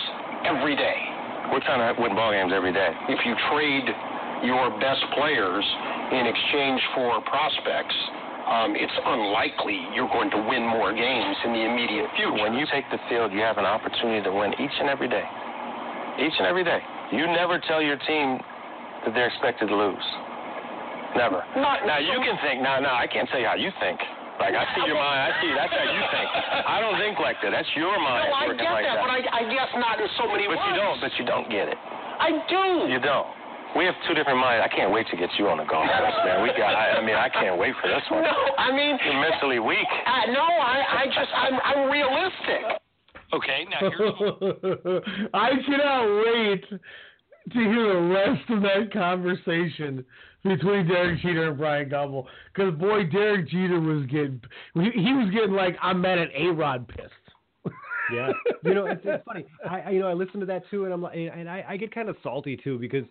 [0.47, 0.99] every day.
[1.51, 2.90] We're trying to win ball games every day.
[3.09, 3.86] If you trade
[4.43, 5.65] your best players
[6.11, 7.95] in exchange for prospects,
[8.49, 12.33] um, it's unlikely you're going to win more games in the immediate future.
[12.33, 15.25] When you take the field, you have an opportunity to win each and every day.
[16.19, 16.81] Each and every day.
[17.12, 18.41] You never tell your team
[19.05, 20.09] that they're expected to lose.
[21.16, 21.45] Never.
[21.57, 22.61] Not, now you can think.
[22.61, 24.01] No, no, I can't tell you how you think.
[24.39, 25.19] Like I see your mind.
[25.19, 26.29] I see that's how you think.
[26.62, 27.51] I don't think like that.
[27.51, 30.31] That's your mind No, I get like that, but I, I guess not in so
[30.31, 30.70] many but words.
[30.70, 30.99] you don't.
[31.03, 31.79] But you don't get it.
[32.23, 32.87] I do.
[32.87, 33.27] You don't.
[33.77, 34.65] We have two different minds.
[34.65, 36.43] I can't wait to get you on the golf course, man.
[36.43, 36.74] We got.
[36.74, 38.23] I, I mean, I can't wait for this one.
[38.23, 39.86] No, I mean, You're mentally weak.
[40.07, 42.81] uh, no, I, I just, I'm, I'm realistic.
[43.32, 45.03] Okay, now here's
[45.35, 50.05] I cannot wait to hear the rest of that conversation
[50.45, 52.24] between Derek Jeter and Brian Gumbel.
[52.55, 54.40] Because boy, Derek Jeter was getting
[54.74, 57.12] he, he was getting like I'm mad at A Rod pissed.
[58.15, 58.31] yeah,
[58.65, 59.45] you know, it's, it's funny.
[59.69, 61.77] I, I you know I listen to that too, and I'm like, and I, I
[61.77, 63.05] get kind of salty too because,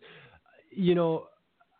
[0.77, 1.27] you know,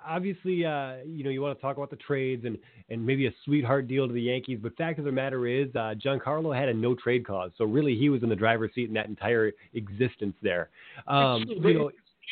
[0.05, 2.57] obviously, uh, you know, you want to talk about the trades and
[2.89, 5.93] and maybe a sweetheart deal to the Yankees, but fact of the matter is, uh,
[6.03, 8.93] Giancarlo had a no trade clause, so really he was in the driver's seat in
[8.93, 10.69] that entire existence there.
[11.07, 11.91] Um, you know,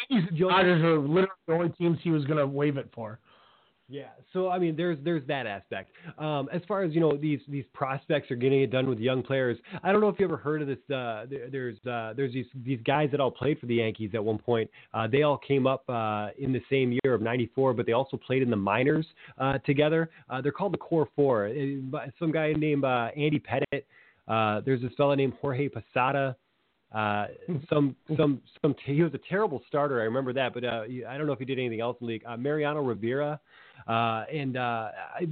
[0.09, 3.19] the Dodgers are literally the only teams he was going to waive it for.
[3.87, 5.91] Yeah, so I mean, there's there's that aspect.
[6.17, 9.21] Um, as far as you know, these these prospects are getting it done with young
[9.21, 9.59] players.
[9.83, 10.79] I don't know if you ever heard of this.
[10.89, 14.23] Uh, there, there's uh, there's these these guys that all played for the Yankees at
[14.23, 14.71] one point.
[14.95, 18.17] Uh, they all came up uh, in the same year of '94, but they also
[18.17, 19.05] played in the minors
[19.37, 20.09] uh, together.
[20.31, 21.51] Uh, they're called the Core Four.
[22.17, 23.83] Some guy named uh, Andy Pettitte.
[24.27, 26.35] Uh, there's this fellow named Jorge Posada.
[26.91, 27.27] Uh,
[27.69, 29.99] some some some he was a terrible starter.
[30.01, 32.13] I remember that, but uh, I don't know if he did anything else in the
[32.13, 32.23] league.
[32.25, 33.39] Uh, Mariano Rivera
[33.87, 34.89] uh, and uh,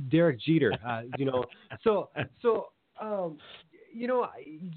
[0.10, 0.74] Derek Jeter.
[0.86, 1.46] Uh, you know,
[1.84, 2.10] so
[2.42, 2.68] so
[3.02, 3.38] um,
[3.94, 4.28] you know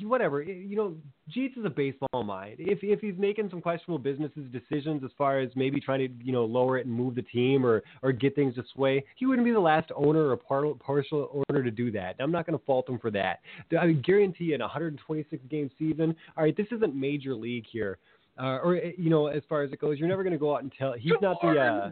[0.02, 0.42] whatever.
[0.42, 0.94] You know,
[1.34, 2.56] Jeets is a baseball mind.
[2.58, 6.32] If if he's making some questionable businesses decisions as far as maybe trying to you
[6.32, 9.44] know lower it and move the team or or get things to sway, he wouldn't
[9.44, 12.16] be the last owner or par- partial owner to do that.
[12.18, 13.40] I'm not going to fault him for that.
[13.78, 16.14] I guarantee an 126 game season.
[16.36, 17.98] All right, this isn't major league here.
[18.38, 20.62] Uh, or you know, as far as it goes, you're never going to go out
[20.62, 20.92] and tell.
[20.92, 21.48] He's not the.
[21.48, 21.90] Uh,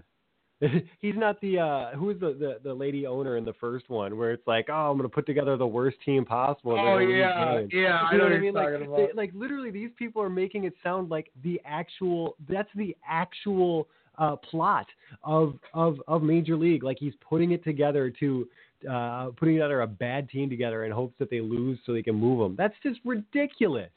[1.00, 4.16] he's not the uh who was the, the the lady owner in the first one
[4.16, 7.60] where it's like oh i'm going to put together the worst team possible Oh yeah,
[7.70, 8.54] yeah, I you know know what i mean?
[8.54, 12.96] Like they, like literally these people are making it sound like the actual that's the
[13.08, 13.88] actual
[14.18, 14.86] uh plot
[15.22, 16.82] of of of major league.
[16.82, 18.48] Like he's putting it together to
[18.90, 22.14] uh putting together a bad team together in hopes that they lose so they can
[22.14, 23.90] move them that's just ridiculous.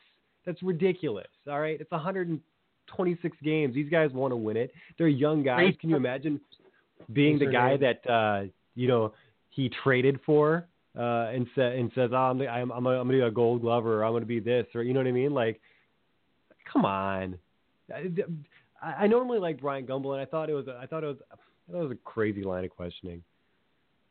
[0.45, 1.79] That's ridiculous all right?
[1.79, 1.91] It's
[2.89, 6.39] 126 games these guys want to win it they're young guys can you imagine
[7.13, 8.43] being the guy that uh,
[8.75, 9.13] you know
[9.49, 13.13] he traded for uh, and sa- and says, oh, I'm I'm I'm, a, I'm gonna
[13.13, 15.33] be a Gold Glover, or I'm gonna be this, or you know what I mean?
[15.33, 15.61] Like,
[16.71, 17.37] come on.
[17.93, 18.09] I,
[18.81, 21.17] I I normally like Brian Gumbel, and I thought it was I thought it was
[21.31, 23.21] I thought it was a crazy line of questioning.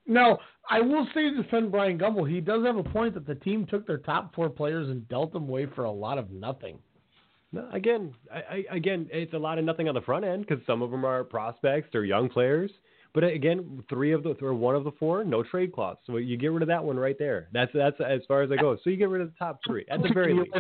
[0.07, 0.39] Now,
[0.71, 3.67] I will say to defend Brian Gumbel, he does have a point that the team
[3.67, 6.79] took their top four players and dealt them away for a lot of nothing.
[7.53, 10.65] No, again, I, I, again, it's a lot of nothing on the front end because
[10.67, 12.71] some of them are prospects, they're young players.
[13.15, 15.97] But again, three of the or one of the four, no trade clause.
[16.05, 17.49] So you get rid of that one right there.
[17.51, 18.77] That's that's as far as I go.
[18.85, 20.51] So you get rid of the top three at the very least.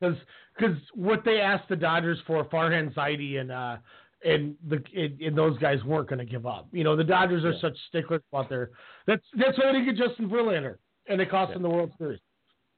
[0.00, 0.16] Because
[0.56, 3.78] because what they asked the Dodgers for, Farhan Zaidi and uh
[4.24, 6.68] and the and, and those guys weren't going to give up.
[6.70, 8.70] You know, the Dodgers are such sticklers about their.
[9.06, 10.76] That's that's why they get Justin Verlander,
[11.08, 12.20] and they cost them the World Series.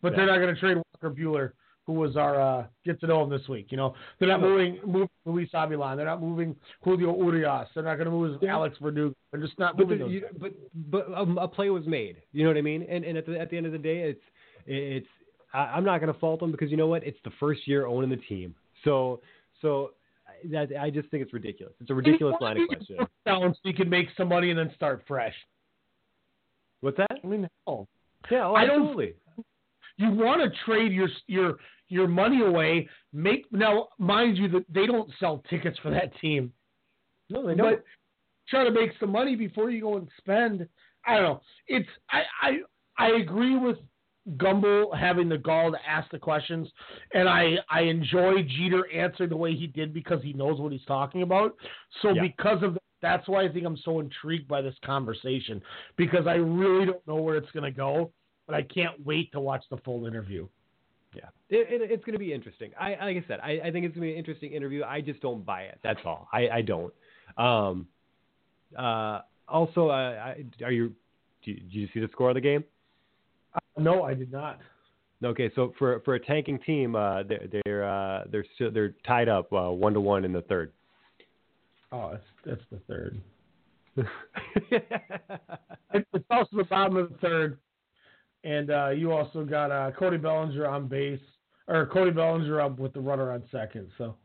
[0.03, 1.53] But they're not going to trade Walker Buehler,
[1.91, 3.67] who was our uh, get to know him this week.
[3.71, 5.97] You know, they're not moving moving Luis Avilan.
[5.97, 7.69] They're not moving Julio Urias.
[7.75, 9.15] They're not going to move Alex Verdugo.
[9.33, 10.53] They're just not But, moving the, you, but
[10.91, 12.17] but um, a play was made.
[12.33, 12.87] You know what I mean?
[12.89, 14.23] And and at the at the end of the day, it's
[14.67, 15.09] it's
[15.53, 17.05] I, I'm not going to fault them because you know what?
[17.05, 18.55] It's the first year owning the team.
[18.85, 19.21] So
[19.61, 19.91] so
[20.53, 21.75] that I just think it's ridiculous.
[21.81, 23.07] It's a ridiculous line of questioning.
[23.27, 25.35] Down so you can make some money and then start fresh.
[26.83, 27.19] What's that?
[27.23, 27.89] I mean, hell.
[28.31, 29.15] Yeah, oh, I don't- absolutely.
[30.01, 31.57] You want to trade your your
[31.89, 32.89] your money away.
[33.13, 36.53] Make now, mind you, that they don't sell tickets for that team.
[37.29, 37.77] No, they don't.
[37.77, 37.85] But
[38.49, 40.67] try to make some money before you go and spend.
[41.07, 41.41] I don't know.
[41.67, 42.51] It's I I
[42.99, 43.77] I agree with
[44.37, 46.69] Gumbel having the gall to ask the questions,
[47.13, 50.85] and I I enjoy Jeter answering the way he did because he knows what he's
[50.87, 51.57] talking about.
[52.03, 52.23] So Yeah.
[52.23, 55.63] because of that's why I think I'm so intrigued by this conversation
[55.97, 58.13] because I really don't know where it's going to go,
[58.51, 60.47] but I can't wait to watch the full interview.
[61.15, 62.71] Yeah, it, it, it's going to be interesting.
[62.79, 64.85] I like I said, I, I think it's going to be an interesting interview.
[64.85, 65.79] I just don't buy it.
[65.83, 66.29] That's all.
[66.33, 66.93] I, I don't.
[67.37, 67.87] Um,
[68.79, 70.93] uh, also, uh, I, are you?
[71.45, 72.65] Did you, did you see the score of the game?
[73.79, 74.59] No, I did not.
[75.25, 79.29] Okay, so for for a tanking team, uh, they're they're uh, they're still, they're tied
[79.29, 80.73] up uh, one to one in the third.
[81.93, 83.21] Oh, that's, that's the third.
[85.93, 87.59] It's also the bottom of the third,
[88.45, 91.21] and uh, you also got uh, Cody Bellinger on base,
[91.69, 93.89] or Cody Bellinger up with the runner on second.
[93.99, 94.17] So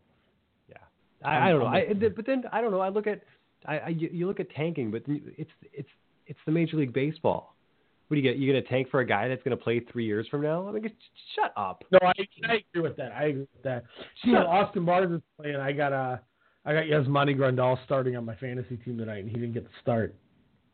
[1.25, 1.65] I, I don't know.
[1.67, 2.79] I, but then I don't know.
[2.79, 3.21] I look at
[3.65, 5.89] I, I you look at tanking, but it's it's
[6.27, 7.55] it's the Major League Baseball.
[8.07, 8.37] What do you get?
[8.37, 10.67] You get a tank for a guy that's going to play three years from now?
[10.67, 10.83] I mean,
[11.35, 11.83] shut up.
[11.91, 12.13] no, I,
[12.47, 13.11] I agree with that.
[13.13, 13.85] I agree with that.
[14.23, 14.31] See.
[14.31, 15.55] Austin Barnes is playing.
[15.55, 16.21] I got a.
[16.67, 19.69] I got Yasmani Grandal starting on my fantasy team tonight, and he didn't get the
[19.81, 20.15] start.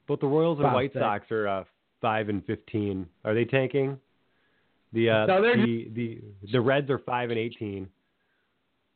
[0.08, 0.94] Both the Royals and White.
[0.94, 1.64] Sox are uh,
[2.02, 3.06] five and fifteen.
[3.24, 3.98] Are they tanking?
[4.94, 6.22] The uh, No, the, the
[6.52, 7.88] the Reds are five and eighteen.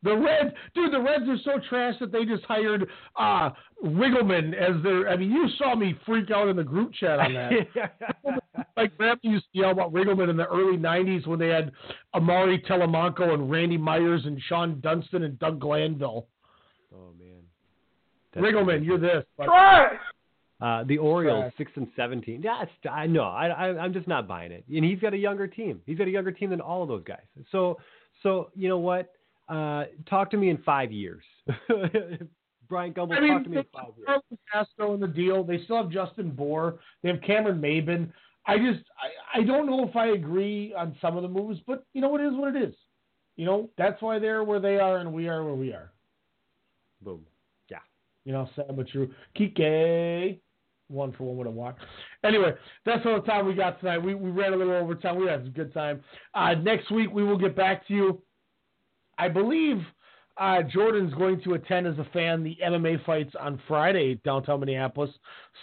[0.02, 2.86] The Reds, dude, the Reds are so trash that they just hired
[3.18, 3.50] uh,
[3.84, 5.08] Riggleman as their.
[5.08, 7.50] I mean, you saw me freak out in the group chat on that.
[8.76, 11.72] like Grandpa used to yell about Riggleman in the early '90s when they had
[12.14, 16.26] Amaury Telemaco and Randy Myers and Shawon Dunston and Doug Glanville.
[16.94, 17.36] Oh man.
[18.44, 19.24] Riggleman, you're this.
[19.38, 19.48] But,
[20.60, 21.54] Uh, the Orioles Trash.
[21.58, 22.42] six and seventeen.
[22.42, 23.24] Yeah, it's, I know.
[23.24, 24.64] I, I I'm just not buying it.
[24.74, 25.82] And he's got a younger team.
[25.84, 27.20] He's got a younger team than all of those guys.
[27.52, 27.78] So
[28.22, 29.12] so you know what?
[29.48, 31.22] Uh, talk to me in five years.
[32.68, 34.20] Brian Gumbel, I mean, talk to me in five years.
[34.52, 35.44] Castro in the deal.
[35.44, 36.80] They still have Justin Bour.
[37.02, 38.10] They have Cameron Maybin.
[38.46, 38.80] I just
[39.34, 42.08] I, I don't know if I agree on some of the moves, but you know
[42.08, 42.74] what it is what it is.
[43.36, 45.92] You know that's why they're where they are and we are where we are.
[47.02, 47.20] Boom.
[47.70, 47.78] Yeah.
[48.24, 49.10] You know, sad but true.
[49.38, 50.38] Kike,
[50.88, 51.76] one for one with a walk.
[52.24, 52.52] Anyway,
[52.84, 53.98] that's all the time we got tonight.
[53.98, 55.18] We we ran a little over time.
[55.18, 56.02] We had a good time.
[56.34, 58.22] Uh, next week we will get back to you.
[59.18, 59.78] I believe
[60.38, 65.10] uh, Jordan's going to attend as a fan the MMA fights on Friday downtown Minneapolis.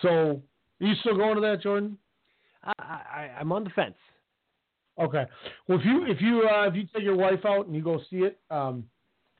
[0.01, 0.41] So,
[0.81, 1.97] are you still going to that, Jordan?
[2.63, 3.95] I, I I'm on the fence.
[4.99, 5.25] Okay.
[5.67, 7.99] Well, if you if you uh, if you take your wife out and you go
[8.09, 8.85] see it, um,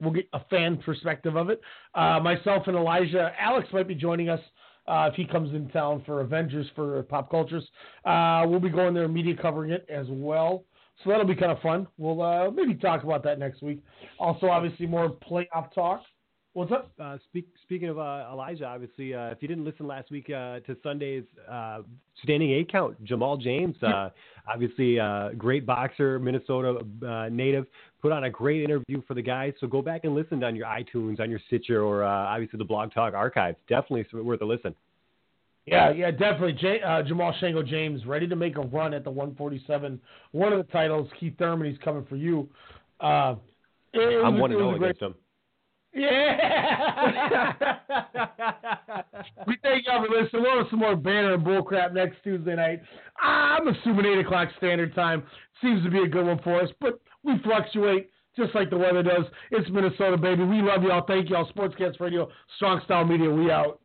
[0.02, 1.62] we'll get a fan perspective of it.
[1.94, 4.40] Uh, myself and Elijah, Alex might be joining us
[4.88, 7.68] uh, if he comes in town for Avengers for Pop Cultures.
[8.06, 10.64] Uh, we'll be going there, media covering it as well.
[11.04, 11.88] So that'll be kind of fun.
[11.98, 13.84] We'll uh, maybe talk about that next week.
[14.20, 16.04] Also, obviously, more playoff talk.
[16.54, 16.92] What's up?
[17.02, 20.60] Uh, speak, speaking of uh, Elijah, obviously, uh, if you didn't listen last week uh,
[20.60, 21.80] to Sunday's uh,
[22.22, 24.10] standing eight count, Jamal James, uh,
[24.48, 26.78] obviously uh, great boxer, Minnesota
[27.08, 27.66] uh, native,
[28.04, 29.54] put on a great interview for the guys.
[29.60, 32.66] So go back and listen on your iTunes, on your Stitcher, or uh, obviously the
[32.66, 33.58] Blog Talk archives.
[33.68, 34.76] Definitely worth a listen.
[35.66, 36.54] Yeah, yeah, definitely.
[36.54, 40.00] J- uh, Jamal Shango James ready to make a run at the 147.
[40.34, 42.48] One of the titles, Keith Thurman, he's coming for you.
[43.00, 43.36] Uh,
[43.94, 45.16] it- it I'm was- one it and zero a great- against him.
[45.94, 47.54] Yeah.
[49.48, 50.42] we thank y'all for listening.
[50.42, 52.82] We'll have some more banner and bullcrap next Tuesday night.
[53.22, 55.24] I'm assuming 8 o'clock standard time
[55.62, 59.04] seems to be a good one for us, but we fluctuate just like the weather
[59.04, 59.26] does.
[59.52, 60.44] It's Minnesota, baby.
[60.44, 61.06] We love y'all.
[61.08, 61.48] Thank y'all.
[61.52, 63.30] Sportscast Radio, Strong Style Media.
[63.30, 63.80] We out.